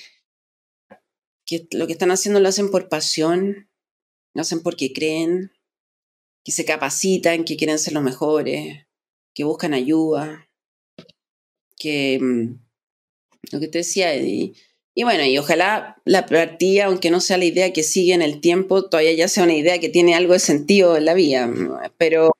que 1.47 1.67
lo 1.73 1.87
que 1.87 1.93
están 1.93 2.11
haciendo 2.11 2.41
lo 2.41 2.49
hacen 2.49 2.71
por 2.71 2.89
pasión, 2.89 3.69
lo 4.35 4.43
hacen 4.43 4.63
porque 4.63 4.93
creen, 4.93 5.53
que 6.45 6.53
se 6.53 6.65
capacitan, 6.65 7.45
que 7.45 7.57
quieren 7.57 7.79
ser 7.79 7.93
los 7.93 8.03
mejores, 8.03 8.87
que 9.35 9.45
buscan 9.45 9.75
ayuda, 9.75 10.49
que 11.77 12.19
mm, 12.21 12.59
lo 13.53 13.61
que 13.61 13.69
te 13.69 13.79
decía, 13.79 14.17
y, 14.17 14.55
y 14.95 15.05
bueno, 15.05 15.25
y 15.25 15.39
ojalá 15.39 16.01
la 16.05 16.27
partida, 16.27 16.87
aunque 16.87 17.11
no 17.11 17.21
sea 17.21 17.39
la 17.39 17.45
idea 17.45 17.73
que 17.73 17.83
sigue 17.83 18.13
en 18.13 18.23
el 18.23 18.41
tiempo, 18.41 18.89
todavía 18.89 19.13
ya 19.13 19.29
sea 19.29 19.45
una 19.45 19.55
idea 19.55 19.79
que 19.79 19.89
tiene 19.89 20.15
algo 20.15 20.33
de 20.33 20.41
sentido 20.41 20.97
en 20.97 21.05
la 21.05 21.15
vida. 21.15 21.51
Pero. 21.97 22.33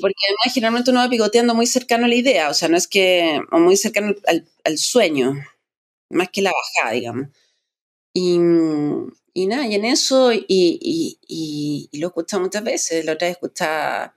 Porque 0.00 0.14
además 0.26 0.54
generalmente 0.54 0.90
uno 0.90 1.00
va 1.00 1.08
picoteando 1.08 1.54
muy 1.54 1.66
cercano 1.66 2.04
a 2.04 2.08
la 2.08 2.14
idea, 2.14 2.50
o 2.50 2.54
sea, 2.54 2.68
no 2.68 2.76
es 2.76 2.86
que. 2.86 3.40
o 3.50 3.58
muy 3.58 3.76
cercano 3.76 4.14
al, 4.64 4.78
sueño, 4.78 5.34
más 6.10 6.28
que 6.30 6.42
la 6.42 6.52
bajada, 6.52 6.94
digamos. 6.94 7.28
Y, 8.14 8.38
y 9.34 9.46
nada, 9.46 9.66
y 9.66 9.74
en 9.74 9.84
eso, 9.84 10.32
y, 10.32 10.44
y, 10.48 11.18
y, 11.92 11.98
lo 11.98 12.06
he 12.06 12.08
escuchado 12.08 12.42
muchas 12.42 12.64
veces, 12.64 13.04
la 13.04 13.12
otra 13.12 13.28
vez 13.28 13.36
escuchaba 13.36 14.14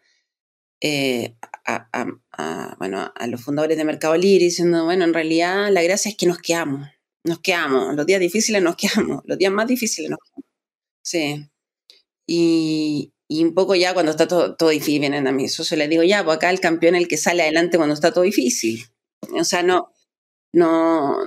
eh, 0.82 1.36
a, 1.66 2.76
bueno, 2.78 3.12
a 3.14 3.28
los 3.28 3.42
fundadores 3.42 3.78
de 3.78 3.84
Mercado 3.86 4.16
Libre 4.16 4.46
diciendo, 4.46 4.86
bueno, 4.86 5.04
en 5.06 5.14
realidad 5.14 5.70
la 5.72 5.84
gracia 5.84 6.10
es 6.10 6.18
que 6.18 6.26
nos 6.26 6.40
quedamos, 6.40 6.88
nos 7.24 7.40
quedamos, 7.40 7.96
los 7.96 8.06
días 8.06 8.20
difíciles 8.22 8.62
nos 8.62 8.76
quedamos, 8.78 9.22
los 9.26 9.38
días 9.38 9.52
más 9.52 9.68
difíciles 9.68 10.10
nos 10.10 10.20
quedamos. 10.20 10.46
Sí. 11.04 11.50
Y, 12.28 13.14
y 13.30 13.44
un 13.46 13.54
poco 13.54 13.76
ya 13.76 13.94
cuando 13.94 14.12
está 14.12 14.28
todo, 14.28 14.56
todo 14.56 14.70
difícil, 14.70 15.02
vienen 15.02 15.28
a 15.28 15.32
mí, 15.32 15.48
se 15.48 15.78
le 15.78 15.88
digo, 15.88 16.04
ya, 16.04 16.26
pues 16.26 16.38
acá 16.38 16.50
el 16.50 16.60
campeón 16.60 16.96
es 16.96 17.04
el 17.04 17.08
que 17.08 17.16
sale 17.16 17.44
adelante 17.44 17.78
cuando 17.78 17.94
está 17.94 18.12
todo 18.12 18.24
difícil. 18.24 18.84
O 19.34 19.44
sea, 19.44 19.62
no, 19.62 19.94
no, 20.52 21.20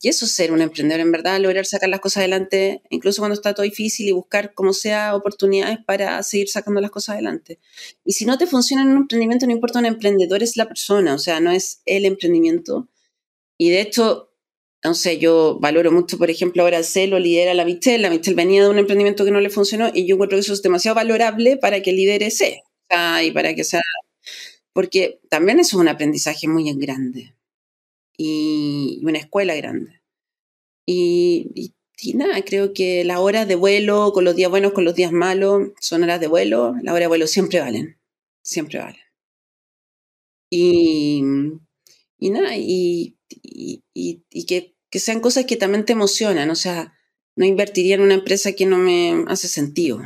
y 0.00 0.08
eso 0.08 0.24
es 0.24 0.32
ser 0.32 0.52
un 0.52 0.62
emprendedor, 0.62 1.00
en 1.00 1.12
verdad, 1.12 1.38
lograr 1.38 1.66
sacar 1.66 1.90
las 1.90 2.00
cosas 2.00 2.22
adelante, 2.22 2.82
incluso 2.88 3.20
cuando 3.20 3.34
está 3.34 3.52
todo 3.52 3.64
difícil 3.64 4.08
y 4.08 4.12
buscar 4.12 4.54
como 4.54 4.72
sea 4.72 5.14
oportunidades 5.14 5.78
para 5.84 6.22
seguir 6.22 6.48
sacando 6.48 6.80
las 6.80 6.90
cosas 6.90 7.14
adelante. 7.14 7.58
Y 8.04 8.12
si 8.12 8.24
no 8.24 8.38
te 8.38 8.46
funciona 8.46 8.82
en 8.82 8.88
un 8.88 8.96
emprendimiento, 8.96 9.44
no 9.46 9.52
importa 9.52 9.80
un 9.80 9.86
emprendedor, 9.86 10.42
es 10.42 10.56
la 10.56 10.66
persona, 10.66 11.14
o 11.14 11.18
sea, 11.18 11.40
no 11.40 11.50
es 11.50 11.82
el 11.84 12.06
emprendimiento. 12.06 12.88
Y 13.58 13.68
de 13.68 13.82
hecho, 13.82 14.29
sé, 14.94 15.18
yo 15.18 15.58
valoro 15.60 15.92
mucho, 15.92 16.16
por 16.18 16.30
ejemplo, 16.30 16.62
ahora 16.62 16.82
Celo 16.82 17.18
lidera 17.18 17.54
la 17.54 17.64
Michelle, 17.64 17.98
la 17.98 18.10
Michelle 18.10 18.36
venía 18.36 18.62
de 18.62 18.70
un 18.70 18.78
emprendimiento 18.78 19.24
que 19.24 19.30
no 19.30 19.40
le 19.40 19.50
funcionó 19.50 19.90
y 19.92 20.06
yo 20.06 20.14
encuentro 20.14 20.36
que 20.36 20.40
eso 20.40 20.54
es 20.54 20.62
demasiado 20.62 20.94
valorable 20.94 21.56
para 21.58 21.82
que 21.82 21.92
lidere 21.92 22.30
C, 22.30 22.62
y 23.22 23.30
para 23.32 23.54
que 23.54 23.64
sea, 23.64 23.82
porque 24.72 25.20
también 25.28 25.60
eso 25.60 25.76
es 25.76 25.80
un 25.80 25.88
aprendizaje 25.88 26.48
muy 26.48 26.72
grande 26.74 27.34
y 28.16 29.00
una 29.04 29.18
escuela 29.18 29.54
grande. 29.56 30.02
Y, 30.86 31.72
nada, 32.14 32.42
creo 32.44 32.72
que 32.74 33.04
las 33.04 33.18
horas 33.18 33.46
de 33.48 33.54
vuelo, 33.56 34.12
con 34.12 34.24
los 34.24 34.36
días 34.36 34.50
buenos, 34.50 34.72
con 34.72 34.84
los 34.84 34.94
días 34.94 35.12
malos, 35.12 35.70
son 35.80 36.02
horas 36.02 36.20
de 36.20 36.26
vuelo. 36.28 36.74
Las 36.82 36.92
horas 36.94 37.04
de 37.04 37.08
vuelo 37.08 37.26
siempre 37.26 37.60
valen, 37.60 37.98
siempre 38.42 38.78
valen. 38.80 39.00
Y, 40.50 41.22
y 42.18 42.30
nada, 42.30 42.56
y, 42.56 43.16
y 43.30 44.44
que, 44.46 44.74
que, 44.90 44.98
sean 44.98 45.20
cosas 45.20 45.44
que 45.46 45.56
también 45.56 45.84
te 45.84 45.92
emocionan, 45.92 46.50
o 46.50 46.56
sea, 46.56 46.94
no 47.36 47.44
invertiría 47.44 47.94
en 47.94 48.02
una 48.02 48.14
empresa 48.14 48.52
que 48.52 48.66
no 48.66 48.76
me 48.76 49.24
hace 49.28 49.48
sentido. 49.48 50.02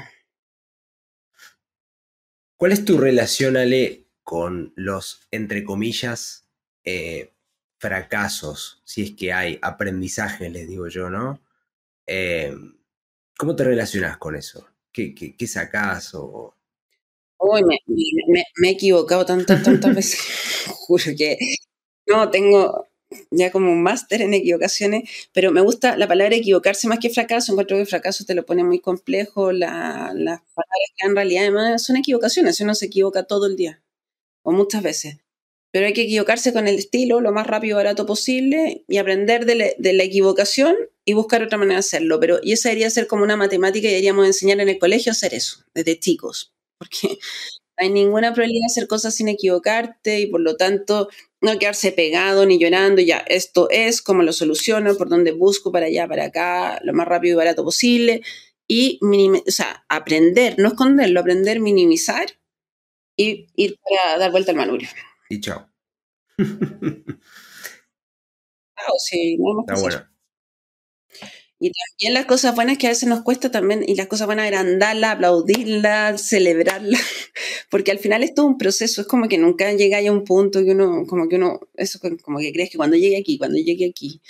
¿Cuál 2.56 2.72
es 2.72 2.84
tu 2.84 2.98
relación, 2.98 3.56
Ale, 3.56 4.06
con 4.22 4.72
los, 4.76 5.26
entre 5.30 5.64
comillas, 5.64 6.48
eh, 6.84 7.32
fracasos, 7.78 8.80
si 8.84 9.02
es 9.02 9.10
que 9.12 9.32
hay 9.32 9.58
aprendizaje, 9.60 10.48
les 10.48 10.68
digo 10.68 10.88
yo, 10.88 11.10
¿no? 11.10 11.42
Eh, 12.06 12.54
¿Cómo 13.36 13.56
te 13.56 13.64
relacionas 13.64 14.16
con 14.16 14.36
eso? 14.36 14.66
¿Qué, 14.92 15.14
qué, 15.14 15.36
qué 15.36 15.46
sacás? 15.46 16.14
O... 16.14 16.54
Uy, 17.38 17.62
me, 17.64 17.76
me, 18.56 18.68
he 18.68 18.72
equivocado 18.72 19.26
tantas, 19.26 19.62
tantas 19.62 19.94
veces. 19.94 20.20
Juro 20.68 21.04
que 21.18 21.36
no, 22.06 22.30
tengo 22.30 22.88
ya 23.30 23.50
como 23.50 23.72
un 23.72 23.82
máster 23.82 24.22
en 24.22 24.34
equivocaciones, 24.34 25.08
pero 25.32 25.52
me 25.52 25.60
gusta 25.60 25.96
la 25.96 26.08
palabra 26.08 26.36
equivocarse 26.36 26.88
más 26.88 26.98
que 26.98 27.10
fracaso. 27.10 27.52
Encuentro 27.52 27.76
que 27.76 27.86
fracaso 27.86 28.24
te 28.24 28.34
lo 28.34 28.46
pone 28.46 28.64
muy 28.64 28.80
complejo. 28.80 29.52
las 29.52 29.70
palabras 30.14 30.90
que 30.96 31.06
en 31.06 31.16
realidad 31.16 31.44
además 31.44 31.82
son 31.82 31.96
equivocaciones. 31.96 32.60
Uno 32.60 32.74
se 32.74 32.86
equivoca 32.86 33.24
todo 33.24 33.46
el 33.46 33.56
día 33.56 33.82
o 34.42 34.52
muchas 34.52 34.82
veces 34.82 35.18
pero 35.74 35.86
hay 35.86 35.92
que 35.92 36.02
equivocarse 36.02 36.52
con 36.52 36.68
el 36.68 36.76
estilo 36.76 37.20
lo 37.20 37.32
más 37.32 37.48
rápido 37.48 37.72
y 37.72 37.82
barato 37.82 38.06
posible 38.06 38.84
y 38.86 38.98
aprender 38.98 39.44
de, 39.44 39.76
la 39.76 40.02
equivocación 40.04 40.76
y 41.04 41.14
buscar 41.14 41.42
otra 41.42 41.58
manera 41.58 41.74
de 41.74 41.80
hacerlo. 41.80 42.20
Pero, 42.20 42.38
y 42.40 42.52
esa 42.52 42.68
debería 42.68 42.88
ser 42.90 43.08
como 43.08 43.24
una 43.24 43.36
matemática 43.36 43.88
y 43.88 43.90
deberíamos 43.90 44.24
enseñar 44.24 44.60
en 44.60 44.68
el 44.68 44.78
colegio 44.78 45.10
a 45.10 45.14
hacer 45.14 45.34
eso, 45.34 45.64
desde 45.74 45.98
chicos, 45.98 46.52
porque 46.78 47.18
hay 47.76 47.90
ninguna 47.90 48.32
probabilidad 48.32 48.66
de 48.68 48.72
hacer 48.72 48.86
cosas 48.88 49.14
sin 49.14 49.28
equivocarte 49.28 50.20
y 50.20 50.26
por 50.26 50.40
lo 50.40 50.56
tanto 50.56 51.08
no 51.40 51.58
quedarse 51.58 51.92
pegado 51.92 52.46
ni 52.46 52.58
llorando, 52.58 53.02
ya, 53.02 53.18
esto 53.28 53.68
es, 53.70 54.00
cómo 54.00 54.22
lo 54.22 54.32
soluciono, 54.32 54.96
por 54.96 55.08
dónde 55.08 55.32
busco, 55.32 55.72
para 55.72 55.86
allá, 55.86 56.08
para 56.08 56.24
acá, 56.24 56.80
lo 56.82 56.94
más 56.94 57.06
rápido 57.06 57.34
y 57.34 57.36
barato 57.36 57.64
posible. 57.64 58.22
Y 58.66 58.98
o 59.02 59.50
sea, 59.50 59.84
aprender, 59.88 60.54
no 60.58 60.68
esconderlo, 60.68 61.20
aprender, 61.20 61.60
minimizar 61.60 62.26
y 63.16 63.46
ir 63.56 63.78
para 63.82 64.18
dar 64.18 64.30
vuelta 64.30 64.52
al 64.52 64.56
manubrio 64.56 64.88
y 65.28 65.40
chao. 65.40 65.68
sí, 68.98 69.36
Está 69.66 69.80
bueno. 69.80 70.13
Y 71.64 71.72
también 71.72 72.12
las 72.12 72.26
cosas 72.26 72.54
buenas 72.54 72.76
que 72.76 72.88
a 72.88 72.90
veces 72.90 73.08
nos 73.08 73.22
cuesta 73.22 73.50
también, 73.50 73.82
y 73.86 73.94
las 73.94 74.06
cosas 74.06 74.26
buenas 74.26 74.44
agrandarlas, 74.44 75.12
aplaudirlas, 75.12 76.20
celebrarlas, 76.20 77.00
porque 77.70 77.90
al 77.90 77.98
final 77.98 78.22
es 78.22 78.34
todo 78.34 78.44
un 78.44 78.58
proceso, 78.58 79.00
es 79.00 79.06
como 79.06 79.28
que 79.28 79.38
nunca 79.38 79.72
llega 79.72 79.98
a 79.98 80.12
un 80.12 80.24
punto 80.24 80.62
que 80.62 80.72
uno, 80.72 81.06
como 81.06 81.26
que 81.26 81.36
uno, 81.36 81.60
eso 81.72 81.98
como 82.22 82.38
que 82.38 82.52
crees 82.52 82.68
que 82.68 82.76
cuando 82.76 82.98
llegue 82.98 83.16
aquí, 83.16 83.38
cuando 83.38 83.56
llegue 83.56 83.88
aquí, 83.88 84.20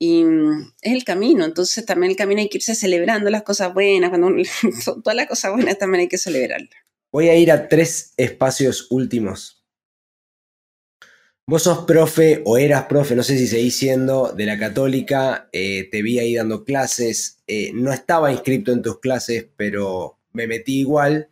y 0.00 0.24
mm, 0.24 0.72
es 0.82 0.92
el 0.92 1.04
camino, 1.04 1.44
entonces 1.44 1.86
también 1.86 2.10
el 2.10 2.16
camino 2.16 2.40
hay 2.40 2.48
que 2.48 2.58
irse 2.58 2.74
celebrando 2.74 3.30
las 3.30 3.44
cosas 3.44 3.72
buenas, 3.72 4.10
cuando 4.10 4.32
todas 5.04 5.14
las 5.14 5.28
cosas 5.28 5.52
buenas 5.52 5.78
también 5.78 6.00
hay 6.00 6.08
que 6.08 6.18
celebrarlas. 6.18 6.74
Voy 7.12 7.28
a 7.28 7.36
ir 7.36 7.52
a 7.52 7.68
tres 7.68 8.12
espacios 8.16 8.88
últimos 8.90 9.55
Vos 11.48 11.62
sos 11.62 11.84
profe 11.84 12.42
o 12.44 12.58
eras 12.58 12.86
profe, 12.86 13.14
no 13.14 13.22
sé 13.22 13.38
si 13.38 13.46
seguís 13.46 13.76
siendo 13.76 14.32
de 14.32 14.46
la 14.46 14.58
católica, 14.58 15.48
eh, 15.52 15.88
te 15.92 16.02
vi 16.02 16.18
ahí 16.18 16.34
dando 16.34 16.64
clases, 16.64 17.40
eh, 17.46 17.70
no 17.72 17.92
estaba 17.92 18.32
inscrito 18.32 18.72
en 18.72 18.82
tus 18.82 18.98
clases, 18.98 19.46
pero 19.56 20.18
me 20.32 20.48
metí 20.48 20.80
igual. 20.80 21.28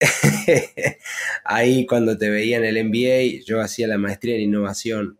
ahí 1.44 1.86
cuando 1.86 2.18
te 2.18 2.28
veía 2.28 2.58
en 2.58 2.64
el 2.64 2.84
MBA, 2.84 3.42
yo 3.46 3.62
hacía 3.62 3.88
la 3.88 3.96
maestría 3.96 4.34
en 4.34 4.42
innovación. 4.42 5.18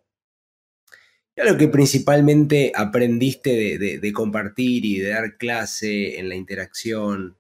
¿Qué 1.34 1.44
lo 1.44 1.56
que 1.56 1.68
principalmente 1.68 2.70
aprendiste 2.74 3.78
de, 3.78 4.12
compartir 4.12 4.84
y 4.84 4.98
de 4.98 5.08
dar 5.08 5.38
clase 5.38 6.18
en 6.18 6.28
la 6.28 6.34
interacción 6.34 7.38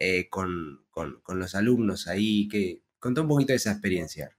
eh, 0.00 0.28
con, 0.28 0.84
los 1.28 1.54
alumnos 1.54 2.08
ahí? 2.08 2.48
Que, 2.48 2.82
un 3.04 3.28
poquito 3.28 3.52
de 3.52 3.58
esa 3.58 3.70
experiencia. 3.70 4.36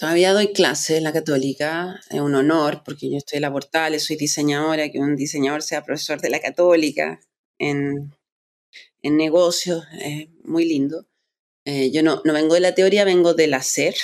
Todavía 0.00 0.32
doy 0.32 0.54
clases 0.54 0.96
en 0.96 1.04
la 1.04 1.12
católica, 1.12 2.00
es 2.08 2.20
un 2.20 2.34
honor 2.34 2.82
porque 2.86 3.10
yo 3.10 3.18
estoy 3.18 3.36
en 3.36 3.42
la 3.42 3.52
Portales, 3.52 4.02
soy 4.02 4.16
diseñadora, 4.16 4.90
que 4.90 4.98
un 4.98 5.14
diseñador 5.14 5.60
sea 5.60 5.84
profesor 5.84 6.22
de 6.22 6.30
la 6.30 6.40
católica 6.40 7.20
en, 7.58 8.10
en 9.02 9.16
negocios, 9.18 9.84
es 10.00 10.28
muy 10.42 10.64
lindo. 10.64 11.06
Eh, 11.66 11.90
yo 11.90 12.02
no, 12.02 12.22
no 12.24 12.32
vengo 12.32 12.54
de 12.54 12.60
la 12.60 12.74
teoría, 12.74 13.04
vengo 13.04 13.34
del 13.34 13.52
hacer. 13.52 13.94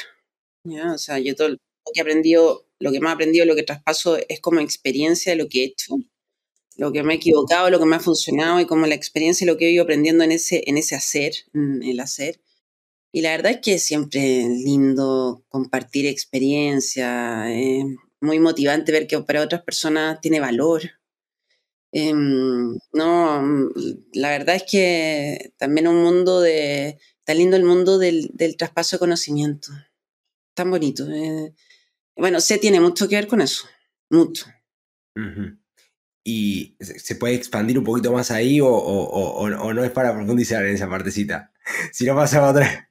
O 0.67 0.99
sea, 0.99 1.19
yo 1.19 1.35
todo 1.35 1.49
lo 1.49 1.57
que 1.95 2.01
he 2.01 2.03
aprendido, 2.03 2.67
lo 2.79 2.93
que 2.93 3.01
más 3.01 3.13
he 3.13 3.15
aprendido, 3.15 3.47
lo 3.47 3.55
que 3.55 3.63
traspaso 3.63 4.19
es 4.29 4.39
como 4.41 4.61
experiencia 4.61 5.33
de 5.33 5.39
lo 5.39 5.49
que 5.49 5.63
he 5.63 5.65
hecho, 5.65 5.97
lo 6.77 6.93
que 6.93 7.05
me 7.05 7.15
he 7.15 7.17
equivocado, 7.17 7.71
lo 7.71 7.79
que 7.79 7.87
me 7.87 7.97
ha 7.97 8.01
funcionado 8.01 8.61
y 8.61 8.67
como 8.67 8.87
la 8.87 8.95
experiencia 8.95 9.47
y 9.47 9.49
lo 9.49 9.57
que 9.57 9.69
he 9.69 9.71
ido 9.71 9.85
aprendiendo 9.85 10.25
en 10.25 10.33
ese, 10.33 10.63
en 10.67 10.77
ese 10.77 10.95
hacer, 10.95 11.33
en 11.55 11.83
el 11.83 12.01
hacer. 12.01 12.39
Y 13.17 13.23
la 13.23 13.31
verdad 13.31 13.53
es 13.53 13.61
que 13.63 13.79
siempre 13.79 14.21
lindo 14.47 15.43
compartir 15.49 16.05
experiencia, 16.05 17.51
es 17.51 17.83
muy 18.21 18.39
motivante 18.39 18.93
ver 18.93 19.07
que 19.07 19.19
para 19.23 19.41
otras 19.41 19.63
personas 19.63 20.21
tiene 20.21 20.39
valor. 20.39 20.83
Em, 21.93 22.77
no, 22.93 23.41
mm, 23.41 23.71
la 24.13 24.29
verdad 24.29 24.57
es 24.57 24.65
que 24.71 25.55
también 25.57 25.89
un 25.89 26.03
mundo 26.03 26.43
de, 26.43 26.99
está 27.21 27.33
lindo 27.33 27.57
el 27.57 27.65
mundo 27.65 27.99
del, 27.99 28.35
traspaso 28.59 28.97
de 28.97 29.01
conocimiento, 29.01 29.69
tan 30.53 30.71
bonito. 30.71 31.11
Eh. 31.11 31.55
bueno, 32.17 32.39
se 32.43 32.59
tiene 32.59 32.81
mucho 32.81 33.09
que 33.09 33.17
ver 33.17 33.29
con 33.29 33.41
eso, 33.41 33.67
mucho. 34.11 34.45
¿Y 36.23 36.77
se 36.81 37.15
puede 37.15 37.35
expandir 37.35 37.79
un 37.79 37.85
poquito 37.85 38.13
más 38.13 38.31
ahí 38.31 38.61
o, 38.61 38.69
o, 38.69 39.73
no 39.73 39.85
es 39.85 39.91
para 39.93 40.15
profundizar 40.15 40.67
en 40.67 40.75
esa 40.75 40.91
partecita? 40.91 41.51
Si 41.93 42.05
no 42.05 42.15
pasa 42.15 42.47
a 42.47 42.51
otra. 42.51 42.86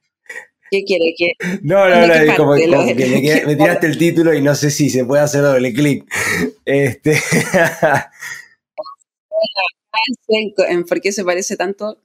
¿Qué 0.70 0.84
quiere? 0.84 1.14
que 1.16 1.32
No, 1.62 1.88
no, 1.88 2.06
no, 2.06 2.36
como, 2.36 2.54
que 2.54 2.66
me, 2.66 3.56
tiraste 3.56 3.86
el 3.86 3.98
título 3.98 4.34
y 4.34 4.42
no 4.42 4.54
sé 4.54 4.70
si 4.70 4.90
se 4.90 5.04
puede 5.04 5.22
hacer 5.22 5.42
doble 5.42 5.72
clic. 5.72 6.04
Este. 6.64 7.16
¿Por 10.88 11.00
qué 11.00 11.12
se 11.12 11.24
parece 11.24 11.56
tanto? 11.56 11.98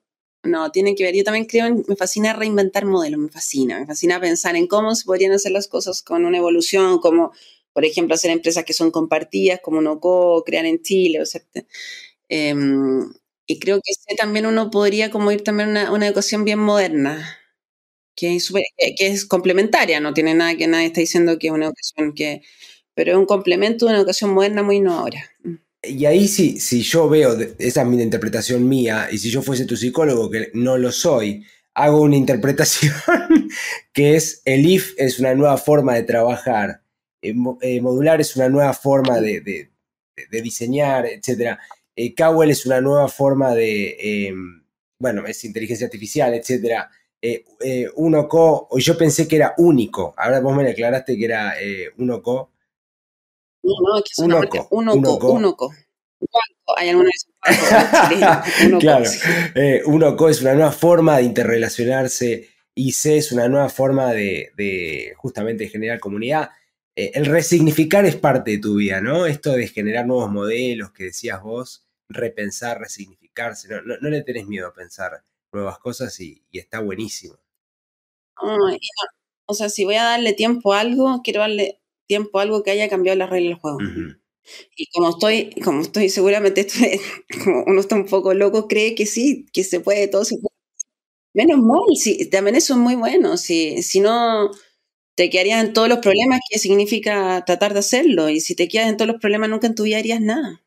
No, 0.44 0.72
tiene 0.72 0.96
que 0.96 1.04
ver. 1.04 1.16
Yo 1.16 1.24
también 1.24 1.46
creo, 1.46 1.66
me 1.88 1.96
fascina 1.96 2.34
reinventar 2.34 2.86
modelos, 2.86 3.20
me 3.20 3.30
fascina. 3.30 3.80
Me 3.80 3.86
fascina 3.86 4.20
pensar 4.20 4.56
en 4.56 4.68
cómo 4.68 4.96
se 4.96 5.06
podrían 5.06 5.34
hacer 5.34 5.52
las 5.52 5.68
cosas 5.68 6.02
con 6.02 6.26
una 6.26 6.38
evolución, 6.38 7.00
como, 7.00 7.32
por 7.74 7.86
ejemplo, 7.86 8.16
hacer 8.16 8.32
empresas 8.32 8.64
que 8.64 8.74
son 8.74 8.92
compartidas, 8.92 9.60
como 9.62 9.82
Noco, 9.82 10.44
crear 10.44 10.66
en 10.66 10.82
Chile, 10.82 11.22
o 11.22 11.26
sea, 11.26 11.42
em, 12.30 13.12
y 13.46 13.60
creo 13.60 13.80
que 13.84 14.16
también 14.16 14.46
uno 14.46 14.72
podría 14.72 15.12
como 15.12 15.32
ir 15.32 15.44
también 15.44 15.70
a 15.70 15.72
una, 15.84 15.94
una 15.94 16.08
educación 16.08 16.46
bien 16.46 16.60
moderna, 16.60 17.41
que 18.22 18.36
es, 18.36 18.54
que 18.78 19.08
es 19.08 19.26
complementaria, 19.26 20.00
no 20.00 20.14
tiene 20.14 20.36
nada 20.36 20.56
que 20.56 20.68
nadie 20.68 20.86
está 20.86 21.02
diciendo 21.02 21.40
que 21.40 21.48
es 21.48 21.54
una 21.54 21.66
educación 21.66 22.14
que, 22.14 22.44
pero 22.94 23.14
es 23.14 23.18
un 23.18 23.26
complemento 23.26 23.86
de 23.86 23.94
una 23.94 23.98
educación 23.98 24.32
moderna 24.32 24.62
muy 24.62 24.76
innovadora. 24.76 25.24
Mm. 25.44 25.56
Y 25.84 26.06
ahí 26.06 26.28
sí, 26.28 26.60
si 26.60 26.84
yo 26.84 27.10
veo, 27.10 27.36
esa 27.58 27.82
es 27.82 27.88
mi 27.88 28.00
interpretación 28.00 28.70
mía, 28.70 29.08
y 29.12 29.18
si 29.18 29.32
yo 29.32 29.42
fuese 29.42 29.66
tu 29.66 29.76
psicólogo, 29.76 30.30
que 30.30 30.52
no 30.54 30.78
lo 30.78 30.92
soy, 30.92 31.44
hago 31.74 32.04
una 32.04 32.16
interpretación 32.26 32.94
que 33.92 34.16
es 34.16 34.44
el 34.46 34.68
IF 34.68 34.94
es 34.98 35.20
una 35.20 35.34
nueva 35.34 35.58
forma 35.58 35.96
de 35.96 36.04
trabajar, 36.04 36.84
eh, 37.24 37.34
eh, 37.62 37.82
modular 37.82 38.22
es 38.22 38.36
una 38.36 38.50
nueva 38.50 38.74
forma 38.74 39.20
de, 39.20 39.42
de, 39.42 40.42
diseñar, 40.44 41.08
etc. 41.08 41.58
Eh, 41.96 42.14
es 42.16 42.66
una 42.68 42.82
nueva 42.82 43.08
forma 43.08 43.56
de, 43.56 44.28
em, 44.28 44.64
bueno, 45.00 45.26
es 45.26 45.44
inteligencia 45.44 45.88
artificial, 45.88 46.36
etc 46.36 46.86
eh, 47.22 47.46
eh, 47.60 47.88
uno 47.96 48.28
co, 48.28 48.68
yo 48.78 48.98
pensé 48.98 49.28
que 49.28 49.36
era 49.36 49.54
único. 49.58 50.14
Ahora 50.18 50.40
vos 50.40 50.56
me 50.56 50.68
aclaraste 50.70 51.16
que 51.18 51.26
era 51.26 51.62
eh, 51.62 51.92
uno 51.98 52.22
co. 52.22 52.52
No, 53.64 53.74
no, 53.80 53.98
es 53.98 54.04
que 54.04 54.10
es 54.12 54.20
uno 54.20 54.42
co, 54.50 54.68
uno 54.72 55.02
co, 55.20 55.28
uno 55.32 55.56
co. 55.56 55.72
Hay 56.78 56.90
algunos 56.90 57.12
Claro, 58.80 59.06
eh, 59.56 59.82
es 59.82 60.42
una 60.42 60.54
nueva 60.54 60.72
forma 60.72 61.18
de 61.18 61.24
interrelacionarse 61.24 62.50
y 62.74 62.92
C 62.94 63.18
es 63.18 63.32
una 63.32 63.48
nueva 63.48 63.70
forma 63.70 64.14
de, 64.14 64.52
de 64.56 65.14
justamente 65.18 65.68
generar 65.68 66.00
comunidad. 66.00 66.50
Eh, 66.96 67.12
el 67.16 67.26
resignificar 67.26 68.06
es 68.06 68.16
parte 68.16 68.52
de 68.52 68.58
tu 68.60 68.76
vida, 68.76 69.02
¿no? 69.02 69.26
Esto 69.26 69.54
de 69.54 69.68
generar 69.68 70.06
nuevos 70.06 70.30
modelos 70.32 70.92
que 70.92 71.06
decías 71.06 71.42
vos, 71.42 71.86
repensar, 72.10 72.80
resignificarse, 72.80 73.68
no, 73.68 73.82
no, 73.82 73.96
no 74.00 74.10
le 74.10 74.24
tenés 74.24 74.48
miedo 74.48 74.68
a 74.68 74.74
pensar 74.74 75.24
nuevas 75.52 75.80
cosas 75.80 76.20
y, 76.20 76.44
está 76.52 76.80
buenísimo. 76.80 77.36
o 79.46 79.54
sea, 79.54 79.70
si 79.70 79.84
voy 79.84 79.96
a 79.96 80.04
darle 80.04 80.34
tiempo 80.34 80.74
a 80.74 80.82
algo, 80.82 81.22
quiero 81.24 81.42
darle 81.42 81.82
tiempo 82.08 82.40
a 82.40 82.44
algo 82.44 82.64
que 82.64 82.72
haya 82.72 82.90
cambiado 82.90 83.18
la 83.18 83.28
regla 83.28 83.50
del 83.50 83.60
juego. 83.60 83.78
Y 84.76 84.88
como 84.88 85.10
estoy, 85.10 85.52
como 85.64 85.82
estoy 85.82 86.10
seguramente, 86.10 86.68
como 87.44 87.64
uno 87.68 87.80
está 87.80 87.96
un 87.96 88.06
poco 88.06 88.34
loco, 88.34 88.68
cree 88.68 88.96
que 88.96 89.06
sí, 89.06 89.46
que 89.54 89.64
se 89.64 89.80
puede, 89.80 90.08
todo 90.08 90.26
se 90.26 90.36
puede. 90.38 90.52
Menos 91.34 91.60
mal, 91.60 91.80
sí, 91.96 92.30
también 92.30 92.56
eso 92.56 92.74
es 92.74 92.80
muy 92.80 92.96
bueno. 92.96 93.38
Si, 93.38 93.84
si 93.84 94.02
no, 94.02 94.52
te 95.16 95.30
quedarías 95.30 95.64
en 95.64 95.74
todos 95.74 95.88
los 95.88 96.00
problemas, 96.00 96.42
¿qué 96.50 96.60
significa 96.60 97.44
tratar 97.46 97.74
de 97.74 97.80
hacerlo? 97.80 98.30
Y 98.30 98.42
si 98.42 98.56
te 98.56 98.68
quedas 98.68 98.90
en 98.90 98.98
todos 98.98 99.08
los 99.12 99.22
problemas, 99.22 99.50
nunca 99.50 99.68
en 99.68 99.76
tu 99.76 99.84
vida 99.84 99.98
harías 100.00 100.22
nada. 100.22 100.64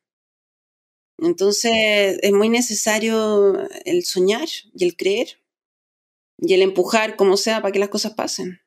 Entonces 1.18 2.18
es 2.22 2.32
muy 2.32 2.48
necesario 2.48 3.58
el 3.84 4.04
soñar 4.04 4.48
y 4.74 4.84
el 4.84 4.96
creer 4.96 5.28
y 6.38 6.54
el 6.54 6.62
empujar 6.62 7.16
como 7.16 7.36
sea 7.36 7.62
para 7.62 7.72
que 7.72 7.78
las 7.78 7.88
cosas 7.88 8.14
pasen. 8.14 8.60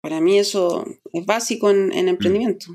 Para 0.00 0.20
mí 0.20 0.38
eso 0.38 0.86
es 1.12 1.26
básico 1.26 1.70
en, 1.70 1.88
mm. 1.88 2.08
emprendimiento. 2.08 2.66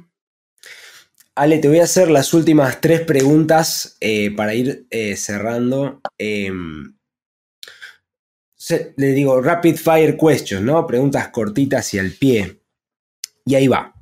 Ale, 1.35 1.57
te 1.57 1.67
voy 1.67 1.79
a 1.79 1.85
hacer 1.85 2.11
las 2.11 2.33
últimas 2.33 2.79
tres 2.79 3.01
preguntas 3.01 3.97
eh, 3.99 4.29
para 4.35 4.53
ir 4.53 4.85
eh, 4.91 5.15
cerrando. 5.15 6.01
Em, 6.17 6.95
le 8.97 9.07
digo 9.07 9.41
rapid 9.41 9.75
fire 9.77 10.15
questions, 10.15 10.63
¿no? 10.63 10.85
Preguntas 10.85 11.29
cortitas 11.29 11.93
y 11.93 11.99
al 11.99 12.11
pie. 12.11 12.61
Y 13.45 13.55
ahí 13.55 13.67
va. 13.67 13.93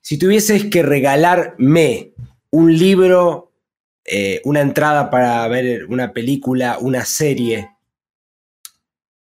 Si 0.00 0.18
tuvieses 0.18 0.66
que 0.66 0.82
regalarme 0.82 2.14
un 2.56 2.74
libro, 2.74 3.52
eh, 4.06 4.40
una 4.44 4.62
entrada 4.62 5.10
para 5.10 5.46
ver 5.48 5.84
una 5.86 6.14
película, 6.14 6.78
una 6.78 7.04
serie 7.04 7.68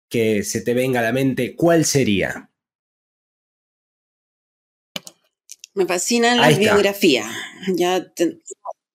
que 0.07 0.43
se 0.43 0.61
te 0.61 0.73
venga 0.73 1.01
a 1.01 1.03
la 1.03 1.11
mente, 1.11 1.53
¿cuál 1.53 1.83
sería? 1.83 2.49
Me 5.73 5.85
fascinan 5.85 6.39
las 6.39 6.57
biografías. 6.57 7.27
Ya 7.75 8.09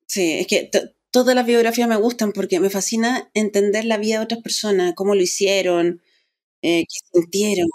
sí, 0.07 0.39
es 0.39 0.47
que 0.47 0.71
todas 1.11 1.35
las 1.35 1.45
biografías 1.45 1.87
me 1.87 1.97
gustan 1.97 2.33
porque 2.33 2.61
me 2.61 2.71
fascina 2.71 3.31
entender 3.35 3.85
la 3.85 3.99
vida 3.99 4.19
de 4.19 4.25
otras 4.25 4.41
personas, 4.41 4.95
cómo 4.97 5.15
lo 5.15 5.21
hicieron, 5.21 6.01
eh, 6.63 6.87
qué 6.89 6.99
sintieron 7.13 7.69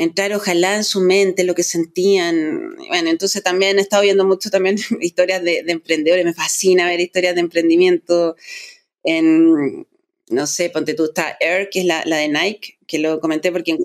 entrar 0.00 0.32
ojalá 0.32 0.76
en 0.76 0.84
su 0.84 1.00
mente 1.02 1.44
lo 1.44 1.54
que 1.54 1.62
sentían. 1.62 2.74
Bueno, 2.88 3.10
entonces 3.10 3.42
también 3.42 3.78
he 3.78 3.82
estado 3.82 4.02
viendo 4.02 4.24
mucho 4.24 4.50
también 4.50 4.76
historias 5.00 5.42
de, 5.44 5.62
emprendedores, 5.66 6.24
me 6.24 6.32
fascina 6.34 6.86
ver 6.86 7.00
historias 7.00 7.34
de 7.34 7.42
emprendimiento 7.42 8.34
en, 9.04 9.86
no 10.30 10.46
sé, 10.46 10.70
ponte 10.70 10.94
tú, 10.94 11.04
está 11.04 11.36
Air, 11.40 11.68
que 11.70 11.80
es 11.80 11.84
la, 11.84 12.02
de 12.04 12.28
Nike, 12.28 12.78
que 12.86 12.98
lo 12.98 13.20
comenté 13.20 13.52
porque 13.52 13.76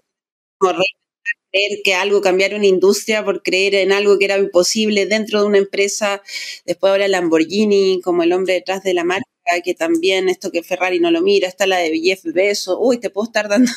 creer 1.52 1.82
que 1.84 1.96
algo 1.96 2.22
cambiar 2.22 2.56
una 2.56 2.66
industria, 2.68 3.26
por 3.26 3.44
creer 3.44 3.76
en 3.76 3.92
algo 3.92 4.18
que 4.18 4.26
era 4.26 4.38
imposible 4.38 5.06
dentro 5.08 5.42
de 5.42 5.48
una 5.48 5.58
empresa. 5.58 6.22
Después 6.66 6.92
ahora 6.92 7.08
Lamborghini, 7.10 8.02
como 8.02 8.24
el 8.24 8.34
hombre 8.34 8.54
detrás 8.56 8.84
de 8.84 8.94
la 8.94 9.04
marca, 9.04 9.26
que 9.64 9.74
también 9.74 10.30
esto 10.30 10.52
que 10.52 10.64
Ferrari 10.64 11.00
no 11.00 11.12
lo 11.12 11.22
mira, 11.22 11.48
está 11.50 11.68
la 11.68 11.78
de 11.80 12.00
Jeff 12.00 12.24
Bezos. 12.24 12.78
Uy, 12.80 13.00
te 13.00 13.10
puedo 13.10 13.26
estar 13.28 13.50
dando... 13.50 13.72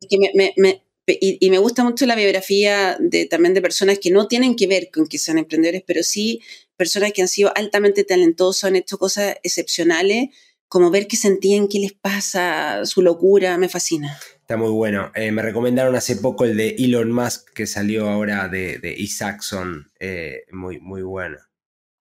y, 0.00 1.50
me 1.50 1.58
gusta 1.58 1.84
mucho 1.84 2.06
la 2.06 2.16
biografía 2.16 2.96
de, 2.98 3.26
también 3.26 3.54
de 3.54 3.62
personas 3.62 3.98
que 3.98 4.10
no 4.10 4.26
tienen 4.26 4.56
que 4.56 4.66
ver 4.66 4.90
con 4.92 5.06
que 5.06 5.18
sean 5.18 5.38
emprendedores, 5.38 5.82
pero 5.86 6.02
sí 6.02 6.40
personas 6.76 7.12
que 7.12 7.22
han 7.22 7.28
sido 7.28 7.52
altamente 7.56 8.04
talentosas, 8.04 8.68
han 8.68 8.76
hecho 8.76 8.98
cosas 8.98 9.36
excepcionales, 9.42 10.28
como 10.68 10.90
ver 10.90 11.06
qué 11.06 11.16
sentían, 11.16 11.68
qué 11.68 11.78
les 11.78 11.92
pasa, 11.92 12.84
su 12.84 13.02
locura, 13.02 13.56
me 13.56 13.68
fascina. 13.68 14.18
Está 14.34 14.56
muy 14.56 14.70
bueno. 14.70 15.10
Eh, 15.14 15.32
me 15.32 15.42
recomendaron 15.42 15.94
hace 15.96 16.16
poco 16.16 16.44
el 16.44 16.56
de 16.56 16.76
Elon 16.78 17.10
Musk 17.12 17.52
que 17.52 17.66
salió 17.66 18.08
ahora 18.08 18.48
de, 18.48 18.78
de 18.78 18.94
Isaacson. 18.96 19.90
Eh, 19.98 20.42
muy, 20.52 20.78
muy 20.80 21.02
bueno. 21.02 21.38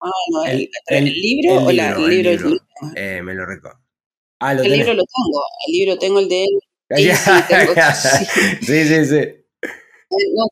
Ah, 0.02 0.10
no, 0.32 0.46
el, 0.46 0.70
libro 1.06 1.64
o 1.66 1.72
la, 1.72 1.91
el 1.91 2.10
libro? 2.10 2.52
Eh, 2.96 3.22
me 3.24 3.34
lo 3.34 3.46
recuerdo. 3.46 3.80
Ah, 4.39 4.54
el 4.54 4.72
libro 4.72 4.93
lo 4.93 5.04
tengo. 5.04 5.43
El 5.68 5.74
libro 5.74 5.98
tengo 5.98 6.20
el 6.20 6.30
de 6.30 6.43
él. 6.43 6.60
sí, 6.96 7.10
sí, 8.62 9.06
sí, 9.06 9.22
No, 10.12 10.48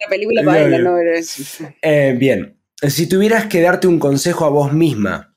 la 0.00 0.08
película 0.08 0.42
para 0.44 0.68
no, 0.78 0.96
eh, 1.82 2.14
bien, 2.18 2.60
si 2.86 3.08
tuvieras 3.08 3.46
que 3.46 3.60
darte 3.60 3.86
un 3.86 3.98
consejo 3.98 4.44
a 4.44 4.50
vos 4.50 4.72
misma, 4.72 5.34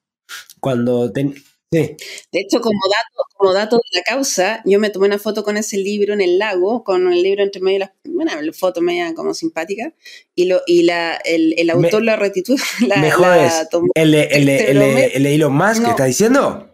cuando 0.59 1.11
te... 1.11 1.33
Sí. 1.73 1.95
De 2.33 2.39
hecho, 2.41 2.59
como 2.59 2.79
dato, 2.89 3.23
como 3.37 3.53
dato 3.53 3.77
de 3.77 3.99
la 3.99 4.03
causa, 4.03 4.61
yo 4.65 4.77
me 4.77 4.89
tomé 4.89 5.07
una 5.07 5.17
foto 5.17 5.45
con 5.45 5.55
ese 5.55 5.77
libro 5.77 6.13
en 6.13 6.19
el 6.19 6.37
lago, 6.37 6.83
con 6.83 7.13
el 7.13 7.23
libro 7.23 7.43
entre 7.43 7.61
medio 7.61 7.79
de 7.79 7.85
las, 7.85 7.91
bueno, 8.03 8.41
la 8.41 8.51
foto 8.51 8.81
media 8.81 9.13
como 9.13 9.33
simpática, 9.33 9.93
y, 10.35 10.45
lo, 10.45 10.61
y 10.67 10.83
la, 10.83 11.15
el, 11.23 11.55
el 11.57 11.69
autor 11.69 12.03
retituló. 12.03 12.61
La, 12.85 12.97
mejor 12.97 13.27
la 13.37 13.69
tomó, 13.69 13.87
¿El, 13.95 14.13
el, 14.13 14.49
el, 14.49 14.49
el, 14.49 14.81
el, 14.81 15.25
Elon 15.25 15.53
Musk 15.53 15.85
que 15.85 15.91
está 15.91 16.03
diciendo? 16.03 16.70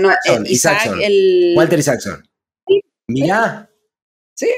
No, 0.00 0.10
Isaac, 0.46 0.90
el... 1.02 1.54
Walter 1.56 1.78
Isaacson. 1.78 2.28
Sí. 2.66 2.80
Mirá. 3.08 3.70
Sí. 4.34 4.50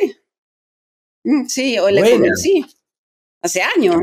Mm, 1.24 1.46
sí, 1.46 1.78
o 1.78 1.90
le 1.90 2.36
sí. 2.36 2.64
Hace 3.42 3.62
años. 3.62 3.96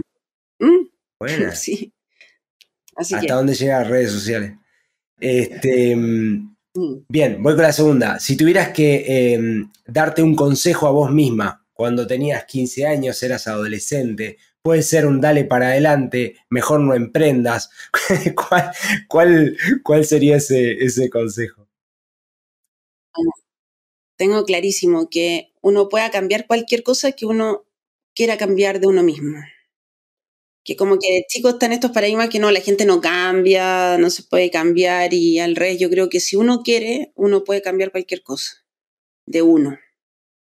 Mm. 0.59 0.87
Buena. 1.19 1.51
Sí. 1.55 1.93
¿Hasta 2.95 3.35
dónde 3.35 3.53
llegan 3.53 3.81
las 3.81 3.89
redes 3.91 4.11
sociales? 4.11 4.53
Este, 5.19 5.95
mm, 5.95 6.57
Bien, 7.09 7.41
voy 7.41 7.55
con 7.55 7.63
la 7.63 7.73
segunda. 7.73 8.19
Si 8.19 8.37
tuvieras 8.37 8.69
que 8.69 9.33
em, 9.33 9.71
darte 9.85 10.21
un 10.21 10.35
consejo 10.35 10.87
a 10.87 10.91
vos 10.91 11.11
misma 11.11 11.65
cuando 11.73 12.05
tenías 12.05 12.45
15 12.45 12.85
años, 12.85 13.21
eras 13.23 13.47
adolescente, 13.47 14.37
puede 14.67 14.83
ser 14.83 15.05
un 15.05 15.21
dale 15.21 15.45
para 15.45 15.69
adelante, 15.69 16.35
mejor 16.49 16.81
no 16.81 16.93
emprendas. 16.93 17.69
¿Cuál, 19.07 19.55
cuál, 19.81 20.05
sería 20.05 20.35
ese, 20.35 20.73
ese 20.83 21.09
consejo? 21.09 21.65
Tengo 24.17 24.43
clarísimo 24.43 25.09
que 25.09 25.53
uno 25.61 25.87
pueda 25.87 26.11
cambiar 26.11 26.47
cualquier 26.47 26.83
cosa 26.83 27.13
que 27.13 27.25
uno 27.25 27.63
quiera 28.13 28.37
cambiar 28.37 28.81
de 28.81 28.87
uno 28.87 29.03
mismo. 29.03 29.37
Que 30.65 30.75
como 30.75 30.99
que 30.99 31.23
chicos 31.29 31.53
están 31.53 31.71
estos 31.71 31.91
paradigmas 31.91 32.27
que 32.27 32.39
no, 32.39 32.51
la 32.51 32.59
gente 32.59 32.83
no 32.83 32.99
cambia, 32.99 33.97
no 33.97 34.09
se 34.09 34.23
puede 34.23 34.51
cambiar 34.51 35.13
y 35.13 35.39
al 35.39 35.55
revés, 35.55 35.79
yo 35.79 35.89
creo 35.89 36.09
que 36.09 36.19
si 36.19 36.35
uno 36.35 36.61
quiere, 36.61 37.13
uno 37.15 37.45
puede 37.45 37.61
cambiar 37.61 37.91
cualquier 37.91 38.21
cosa 38.21 38.65
de 39.25 39.43
uno. 39.43 39.79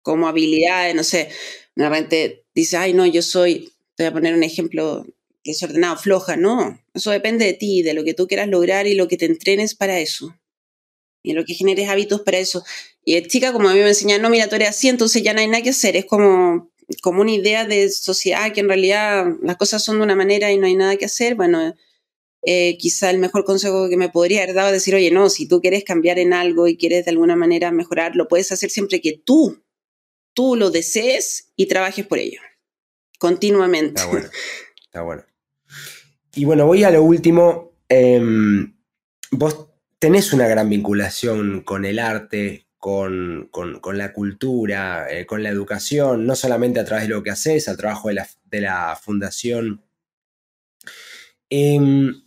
Como 0.00 0.28
habilidades, 0.28 0.94
no 0.94 1.02
sé, 1.02 1.28
de 1.74 1.88
repente 1.88 2.44
dice, 2.54 2.76
ay 2.76 2.94
no, 2.94 3.04
yo 3.04 3.20
soy 3.20 3.72
voy 4.02 4.10
a 4.10 4.12
poner 4.12 4.34
un 4.34 4.42
ejemplo 4.42 5.06
desordenado, 5.44 5.96
floja, 5.96 6.36
no. 6.36 6.80
Eso 6.94 7.10
depende 7.10 7.44
de 7.44 7.54
ti, 7.54 7.82
de 7.82 7.94
lo 7.94 8.04
que 8.04 8.14
tú 8.14 8.26
quieras 8.26 8.48
lograr 8.48 8.86
y 8.86 8.94
lo 8.94 9.08
que 9.08 9.16
te 9.16 9.26
entrenes 9.26 9.74
para 9.74 9.98
eso. 9.98 10.36
Y 11.22 11.32
lo 11.32 11.44
que 11.44 11.54
generes 11.54 11.88
hábitos 11.88 12.22
para 12.22 12.38
eso. 12.38 12.64
Y 13.04 13.14
es 13.14 13.28
chica, 13.28 13.52
como 13.52 13.68
a 13.68 13.74
mí 13.74 13.80
me 13.80 13.88
enseñan, 13.88 14.22
no, 14.22 14.30
mira, 14.30 14.48
tú 14.48 14.56
eres 14.56 14.70
así, 14.70 14.88
entonces 14.88 15.22
ya 15.22 15.32
no 15.32 15.40
hay 15.40 15.48
nada 15.48 15.62
que 15.62 15.70
hacer. 15.70 15.96
Es 15.96 16.04
como, 16.04 16.70
como 17.02 17.20
una 17.20 17.32
idea 17.32 17.64
de 17.66 17.90
sociedad 17.90 18.52
que 18.52 18.60
en 18.60 18.68
realidad 18.68 19.26
las 19.42 19.56
cosas 19.56 19.82
son 19.82 19.98
de 19.98 20.04
una 20.04 20.16
manera 20.16 20.52
y 20.52 20.58
no 20.58 20.66
hay 20.66 20.74
nada 20.74 20.96
que 20.96 21.06
hacer. 21.06 21.34
Bueno, 21.34 21.74
eh, 22.44 22.76
quizá 22.78 23.10
el 23.10 23.18
mejor 23.18 23.44
consejo 23.44 23.88
que 23.88 23.96
me 23.96 24.08
podría 24.08 24.42
haber 24.42 24.54
dado 24.54 24.68
es 24.68 24.74
decir, 24.74 24.94
oye, 24.94 25.10
no, 25.10 25.30
si 25.30 25.46
tú 25.46 25.60
quieres 25.60 25.84
cambiar 25.84 26.18
en 26.18 26.32
algo 26.32 26.66
y 26.66 26.76
quieres 26.76 27.04
de 27.04 27.12
alguna 27.12 27.36
manera 27.36 27.70
mejorar, 27.70 28.16
lo 28.16 28.28
puedes 28.28 28.50
hacer 28.50 28.70
siempre 28.70 29.00
que 29.00 29.12
tú, 29.24 29.62
tú 30.34 30.56
lo 30.56 30.70
desees 30.70 31.52
y 31.56 31.66
trabajes 31.66 32.06
por 32.06 32.18
ello 32.18 32.40
continuamente. 33.22 34.00
Está 34.00 34.10
bueno, 34.10 34.28
está 34.84 35.02
bueno. 35.02 35.22
Y 36.34 36.44
bueno, 36.44 36.66
voy 36.66 36.82
a 36.82 36.90
lo 36.90 37.04
último. 37.04 37.76
Em, 37.88 38.74
vos 39.30 39.68
tenés 40.00 40.32
una 40.32 40.48
gran 40.48 40.68
vinculación 40.68 41.60
con 41.60 41.84
el 41.84 42.00
arte, 42.00 42.66
con, 42.78 43.48
la 43.94 44.12
cultura, 44.12 45.06
eh, 45.08 45.24
con 45.24 45.44
la 45.44 45.50
educación, 45.50 46.26
no 46.26 46.34
solamente 46.34 46.80
a 46.80 46.84
través 46.84 47.04
de 47.04 47.14
lo 47.14 47.22
que 47.22 47.30
haces, 47.30 47.68
al 47.68 47.76
trabajo 47.76 48.08
de 48.08 48.60
la, 48.60 48.96
fundación. 49.00 49.84
Em, 51.48 52.24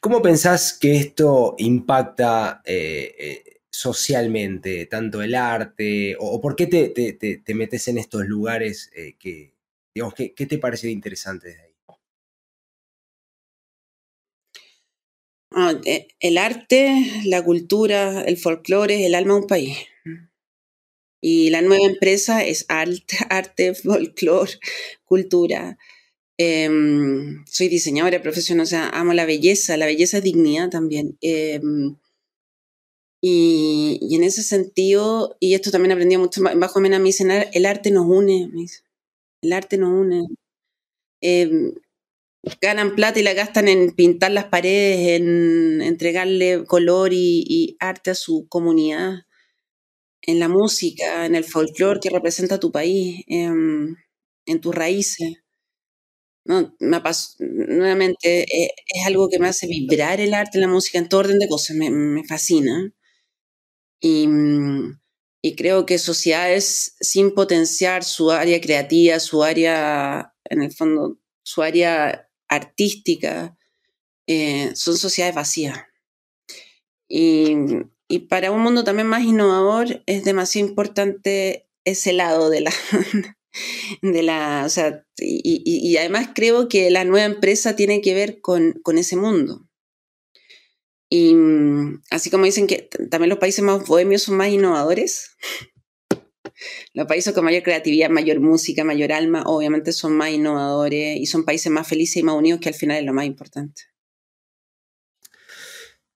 ¿Cómo 0.00 0.20
pensás 0.20 0.72
que 0.72 0.96
esto 0.96 1.54
impacta 1.58 2.60
eh, 2.64 3.14
eh, 3.18 3.60
socialmente, 3.70 4.86
tanto 4.86 5.22
el 5.22 5.36
arte, 5.36 6.16
o, 6.18 6.40
por 6.40 6.56
qué 6.56 6.66
te, 6.66 6.88
te, 6.88 7.54
metes 7.54 7.86
en 7.86 7.98
estos 7.98 8.26
lugares 8.26 8.90
que, 9.20 9.57
¿qué, 10.16 10.46
te 10.46 10.58
parece 10.58 10.90
interesante 10.90 11.48
de 11.48 11.60
ahí? 11.60 11.68
Ah, 15.50 15.74
eh, 15.86 16.08
el 16.20 16.38
arte, 16.38 17.22
la 17.24 17.42
cultura, 17.42 18.22
el 18.22 18.36
folclore 18.36 19.00
es 19.00 19.06
el 19.06 19.14
alma 19.14 19.34
de 19.34 19.40
un 19.40 19.46
país. 19.46 19.78
Y 21.20 21.50
la 21.50 21.62
nueva 21.62 21.86
empresa 21.86 22.44
es 22.44 22.66
arte, 22.68 23.74
folclore, 23.74 24.52
cultura. 25.04 25.78
Em, 26.38 27.44
soy 27.46 27.68
diseñadora 27.68 28.22
profesional, 28.22 28.64
o 28.64 28.66
sea, 28.66 28.88
amo 28.90 29.12
la 29.12 29.26
belleza, 29.26 29.76
la 29.76 29.86
belleza 29.86 30.18
es 30.18 30.24
dignidad 30.24 30.70
también. 30.70 31.18
Em, 31.20 31.96
y, 33.20 34.14
en 34.14 34.22
ese 34.22 34.42
sentido, 34.44 35.36
y 35.40 35.54
esto 35.54 35.70
también 35.72 35.92
aprendí 35.92 36.16
mucho 36.16 36.40
bajo 36.42 36.80
Mena, 36.80 36.98
me 37.00 37.06
dicen, 37.06 37.30
el 37.30 37.66
arte 37.66 37.90
nos 37.90 38.06
une, 38.06 38.48
el 39.42 39.52
arte 39.52 39.78
nos 39.78 39.90
une. 39.92 40.24
Em, 41.22 41.74
ganan 42.62 42.94
plata 42.96 43.20
y 43.20 43.22
la 43.24 43.34
gastan 43.34 43.68
en 43.68 43.92
pintar 43.92 44.32
las 44.32 44.46
paredes, 44.46 45.20
en 45.20 45.82
entregarle 45.82 46.64
color 46.66 47.12
y, 47.14 47.76
arte 47.80 48.10
a 48.12 48.14
su 48.14 48.46
comunidad, 48.48 49.24
en 50.22 50.38
la 50.40 50.48
música, 50.48 51.26
en 51.26 51.34
el 51.34 51.44
folclore 51.44 52.00
que 52.00 52.10
representa 52.10 52.60
tu 52.60 52.70
país, 52.72 53.24
em, 53.28 53.96
en 54.46 54.60
tus 54.60 54.74
raíces. 54.74 55.38
No, 56.44 56.74
me 56.80 57.00
nuevamente 57.40 58.42
eh, 58.42 58.70
es 58.86 59.06
algo 59.06 59.28
que 59.28 59.38
me 59.38 59.48
hace 59.48 59.66
vibrar 59.66 60.20
el 60.20 60.32
arte, 60.34 60.58
la 60.58 60.66
música, 60.68 60.98
en 60.98 61.08
todo 61.08 61.20
orden 61.20 61.38
de 61.38 61.46
cosas, 61.48 61.76
me, 61.76 61.90
me 61.90 62.24
fascina. 62.24 62.90
Y, 64.00 64.26
mm, 64.26 64.98
y 65.48 65.56
creo 65.56 65.86
que 65.86 65.96
sociedades 65.98 66.94
sin 67.00 67.32
potenciar 67.32 68.04
su 68.04 68.30
área 68.30 68.60
creativa, 68.60 69.18
su 69.18 69.42
área, 69.42 70.34
en 70.44 70.60
el 70.60 70.72
fondo, 70.72 71.18
su 71.42 71.62
área 71.62 72.28
artística, 72.48 73.56
eh, 74.26 74.72
son 74.74 74.98
sociedades 74.98 75.34
vacías. 75.34 75.78
Y, 77.08 77.56
para 78.28 78.50
un 78.50 78.60
mundo 78.60 78.84
también 78.84 79.06
más 79.06 79.22
innovador 79.22 80.02
es 80.04 80.24
demasiado 80.24 80.68
importante 80.68 81.66
ese 81.84 82.12
lado 82.12 82.50
de 82.50 82.60
la... 82.60 82.72
de 84.02 84.22
la 84.22 84.64
o 84.66 84.68
sea, 84.68 85.06
y, 85.16 85.96
además 85.96 86.28
creo 86.34 86.68
que 86.68 86.90
la 86.90 87.04
nueva 87.04 87.24
empresa 87.24 87.74
tiene 87.74 88.02
que 88.02 88.12
ver 88.12 88.42
con, 88.42 88.74
con 88.82 88.98
ese 88.98 89.16
mundo. 89.16 89.66
Y 91.10 91.34
mm, 91.34 92.02
así 92.10 92.30
como 92.30 92.44
dicen 92.44 92.66
que 92.66 92.88
también 93.10 93.30
los 93.30 93.38
países 93.38 93.64
más 93.64 93.86
bohemios 93.86 94.22
son 94.22 94.36
más 94.36 94.48
innovadores, 94.48 95.36
los 96.92 97.06
países 97.06 97.32
con 97.32 97.44
mayor 97.44 97.62
creatividad, 97.62 98.10
mayor 98.10 98.40
música, 98.40 98.84
mayor 98.84 99.12
alma, 99.12 99.42
obviamente 99.46 99.92
son 99.92 100.12
más 100.16 100.30
innovadores 100.30 101.16
y 101.16 101.26
son 101.26 101.44
países 101.44 101.72
más 101.72 101.88
felices 101.88 102.18
y 102.18 102.22
más 102.22 102.34
unidos, 102.34 102.60
que 102.60 102.68
al 102.68 102.74
final 102.74 102.98
es 102.98 103.04
lo 103.04 103.14
más 103.14 103.26
importante. 103.26 103.82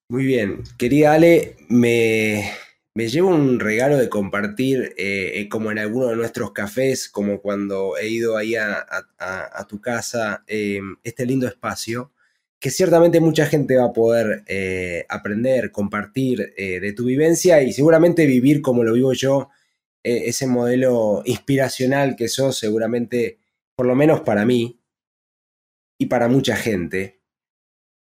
Muy 0.09 0.27
bien, 0.27 0.63
querida 0.77 1.15
Ale, 1.15 1.57
me, 1.71 2.53
llevo 2.95 3.31
un 3.31 3.59
regalo 3.61 3.97
de 3.97 4.11
compartir, 4.11 4.93
eh, 4.99 5.33
eh, 5.37 5.49
como 5.49 5.73
en 5.73 5.79
alguno 5.79 6.09
de 6.09 6.17
nuestros 6.17 6.53
cafés, 6.53 7.09
como 7.09 7.41
cuando 7.41 7.97
he 7.97 8.09
ido 8.09 8.37
ahí 8.37 8.55
a, 8.55 8.87
tu 9.71 9.81
casa, 9.81 10.45
eh, 10.47 10.83
este 11.03 11.25
lindo 11.25 11.47
espacio 11.47 12.12
que 12.63 12.71
ciertamente 12.71 13.19
mucha 13.21 13.47
gente 13.47 13.75
va 13.75 13.87
a 13.87 13.93
poder 13.93 14.45
eh, 14.47 15.05
aprender, 15.09 15.73
compartir 15.73 16.55
eh, 16.57 16.79
de 16.79 16.93
tu 16.93 17.07
vivencia 17.07 17.61
y 17.61 17.73
seguramente 17.73 18.25
vivir 18.25 18.63
como 18.63 18.85
lo 18.85 18.93
vivo 18.93 19.13
yo 19.15 19.51
e, 20.05 20.29
ese 20.29 20.47
modelo 20.47 21.23
inspiracional 21.25 22.15
que 22.15 22.29
sos 22.29 22.57
seguramente, 22.57 23.41
por 23.75 23.87
lo 23.87 23.97
menos 23.97 24.21
para 24.21 24.45
mí 24.45 24.81
y 25.99 26.07
para 26.07 26.29
mucha 26.29 26.55
gente. 26.55 27.21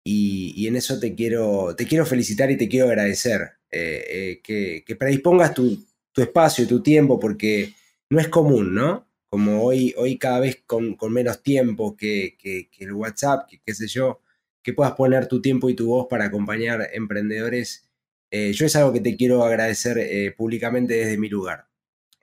Y, 0.05 0.67
en 0.67 0.77
eso 0.77 0.99
te 1.01 1.15
quiero, 1.15 1.75
te 1.75 1.85
quiero 1.85 2.05
felicitar 2.05 2.49
y 2.49 2.55
te 2.55 2.69
quiero 2.69 2.87
agradecer 2.87 3.41
eh, 3.71 4.39
eh, 4.45 4.83
que, 4.85 4.95
predispongas 4.95 5.53
tu, 5.53 5.85
tu 6.13 6.21
espacio, 6.21 6.65
tu 6.65 6.81
tiempo, 6.81 7.19
porque 7.19 7.73
no 8.09 8.21
es 8.21 8.29
común, 8.29 8.73
¿no? 8.73 9.05
Como 9.27 9.63
hoy, 9.65 9.93
hoy 9.97 10.17
cada 10.17 10.39
vez 10.39 10.63
con, 10.65 10.95
menos 11.09 11.43
tiempo 11.43 11.97
que, 11.97 12.37
que, 12.39 12.69
el 12.79 12.93
WhatsApp, 12.93 13.49
que 13.49 13.59
qué 13.65 13.73
sé 13.73 13.87
yo, 13.87 14.21
que 14.65 14.73
puedas 14.73 14.93
poner 14.93 15.27
tu 15.27 15.41
tiempo 15.41 15.69
y 15.69 15.75
tu 15.75 15.87
voz 15.87 16.07
para 16.09 16.25
acompañar 16.25 16.89
emprendedores. 16.93 17.87
Eh, 18.31 18.51
yo 18.51 18.65
es 18.65 18.75
algo 18.75 18.91
que 18.91 18.99
te 18.99 19.15
quiero 19.15 19.43
agradecer 19.43 20.35
públicamente 20.35 20.95
desde 20.95 21.17
mi 21.17 21.29
lugar. 21.29 21.67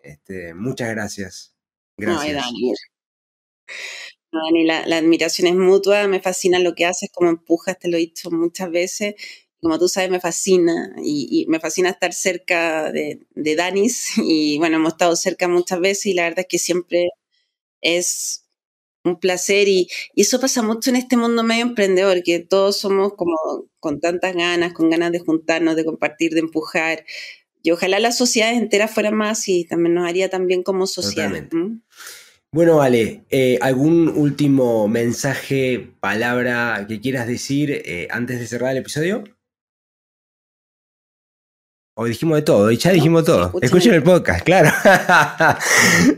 Este, 0.03 0.53
muchas 0.53 0.91
gracias. 0.91 1.55
Gracias. 1.97 2.45
Dani, 4.33 4.65
la, 4.65 4.97
admiración 4.97 5.47
es 5.47 5.55
mutua, 5.55 6.09
me 6.09 6.21
fascina 6.21 6.59
lo 6.59 6.75
que 6.75 6.87
haces, 6.87 7.11
como 7.13 7.31
empujas, 7.31 7.79
te 7.79 7.89
lo 7.89 7.97
he 7.97 8.01
dicho 8.01 8.31
muchas 8.31 8.71
veces. 8.71 9.15
Como 9.61 9.79
tú 9.79 9.89
sabes, 9.89 10.11
me 10.11 10.21
fascina 10.21 10.97
y, 11.05 11.47
me 11.49 11.61
fascina 11.61 11.91
estar 11.91 12.13
cerca 12.13 12.91
de, 12.91 13.21
de, 13.35 13.57
Danis 13.57 14.13
y 14.19 14.59
bueno, 14.59 14.77
hemos 14.77 14.95
estado 14.95 15.15
cerca 15.17 15.49
muchas 15.49 15.81
veces 15.81 16.07
y 16.07 16.15
la 16.15 16.25
verdad 16.25 16.41
es 16.41 16.47
que 16.49 16.59
siempre 16.59 17.11
es 17.83 18.42
un 19.05 19.19
placer 19.19 19.69
y, 19.69 19.89
y 20.15 20.23
eso 20.23 20.41
pasa 20.41 20.63
mucho 20.63 20.91
en 20.91 20.97
este 20.97 21.17
mundo 21.17 21.43
medio 21.43 21.63
emprendedor, 21.63 22.23
que 22.23 22.41
todos 22.41 22.77
somos 22.79 23.15
como 23.15 23.37
con 23.81 24.01
tantas 24.01 24.35
ganas, 24.35 24.73
con 24.73 24.91
ganas 24.91 25.13
de 25.13 25.19
juntarnos, 25.19 25.77
de 25.77 25.85
compartir, 25.85 26.33
de 26.33 26.41
empujar. 26.41 27.05
Y 27.63 27.71
ojalá 27.71 28.01
la 28.01 28.13
sociedad 28.13 28.53
entera 28.53 28.89
fuera 28.89 29.11
más 29.11 29.49
y 29.49 29.65
también 29.65 29.95
nos 29.95 30.09
haría 30.09 30.29
también 30.29 30.63
como 30.63 30.87
sociedad. 30.87 31.49
Bueno, 32.55 32.83
Ale, 32.83 33.25
eh, 33.31 33.59
¿algún 33.63 34.09
último 34.09 34.87
mensaje, 34.87 35.95
palabra 36.01 36.85
que 36.87 37.01
quieras 37.01 37.27
decir 37.27 37.71
eh, 37.71 38.09
antes 38.11 38.39
de 38.41 38.47
cerrar 38.47 38.73
el 38.73 38.79
episodio? 38.79 39.25
Hoy 41.95 42.11
dijimos 42.11 42.37
de 42.37 42.43
todo, 42.43 42.71
y 42.71 42.79
ya 42.79 42.91
dijimos 42.91 43.25
todo. 43.25 43.53
Escuchen 43.61 43.93
el 43.93 44.03
podcast, 44.03 44.45
claro. 44.45 44.71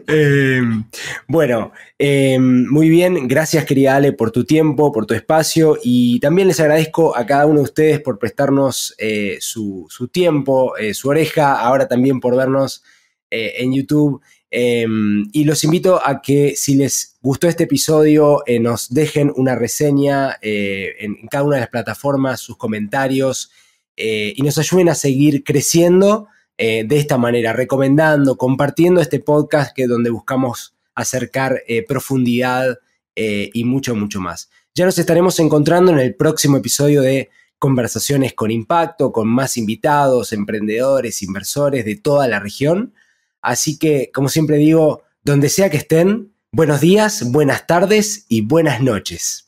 Em, 0.07 0.85
bueno, 1.27 1.73
em, 1.99 2.67
muy 2.69 2.89
bien. 2.89 3.27
Gracias, 3.27 3.65
querida 3.65 3.97
Ale, 3.97 4.13
por 4.13 4.31
tu 4.31 4.45
tiempo, 4.45 4.93
por 4.93 5.07
tu 5.07 5.15
espacio. 5.15 5.77
Y 5.83 6.21
también 6.21 6.49
les 6.49 6.61
agradezco 6.61 7.17
a 7.17 7.27
cada 7.27 7.47
uno 7.47 7.59
de 7.59 7.65
ustedes 7.65 8.01
por 8.01 8.19
prestarnos 8.19 8.95
eh, 8.99 9.39
su, 9.41 9.87
su, 9.89 10.09
tiempo, 10.09 10.75
su 10.93 11.09
oreja, 11.09 11.59
ahora 11.61 11.89
también 11.89 12.21
por 12.21 12.37
vernos 12.37 12.85
en 13.31 13.75
YouTube. 13.75 14.23
Em, 14.57 15.29
y 15.33 15.43
los 15.43 15.65
invito 15.65 16.01
a 16.01 16.23
que 16.23 16.55
si 16.55 16.77
les 16.77 17.17
gustó 17.21 17.49
este 17.49 17.65
episodio, 17.65 18.45
eh, 18.47 18.61
nos 18.61 18.95
dejen 18.95 19.33
una 19.35 19.57
reseña 19.57 20.39
eh, 20.41 20.95
en, 21.01 21.27
cada 21.27 21.43
una 21.43 21.57
de 21.57 21.63
las 21.63 21.71
plataformas, 21.71 22.39
sus 22.39 22.57
comentarios, 22.57 23.51
eh, 23.97 24.33
y 24.37 24.43
nos 24.43 24.59
ayuden 24.59 24.89
a 24.89 24.95
seguir 24.95 25.45
creciendo 25.45 26.29
de 26.57 26.87
esta 26.99 27.19
manera, 27.19 27.53
recomendando, 27.53 28.37
compartiendo 28.37 29.01
este 29.01 29.19
podcast 29.19 29.75
que 29.75 29.89
donde 29.89 30.11
buscamos 30.11 30.77
acercar 30.95 31.65
profundidad 31.89 32.79
y 33.17 33.65
mucho, 33.65 33.97
mucho 33.97 34.21
más. 34.21 34.51
Ya 34.73 34.85
nos 34.85 34.97
estaremos 34.97 35.39
encontrando 35.41 35.91
en 35.91 35.99
el 35.99 36.15
próximo 36.15 36.57
episodio 36.57 37.03
de 37.03 37.29
Conversaciones 37.65 38.35
con 38.35 38.51
Impacto, 38.51 39.11
con 39.11 39.27
más 39.29 39.57
invitados, 39.57 40.33
emprendedores, 40.33 41.23
inversores 41.23 41.85
de 41.85 41.97
toda 41.97 42.29
la 42.29 42.41
región. 42.41 42.93
Así 43.41 43.79
que, 43.79 44.11
como 44.13 44.29
siempre 44.29 44.57
digo, 44.59 45.03
donde 45.23 45.49
sea 45.49 45.71
que 45.71 45.79
estén, 45.79 46.35
buenos 46.53 46.81
días, 46.81 47.31
buenas 47.31 47.67
tardes 47.67 48.27
y 48.29 48.43
buenas 48.43 48.83
noches. 48.83 49.44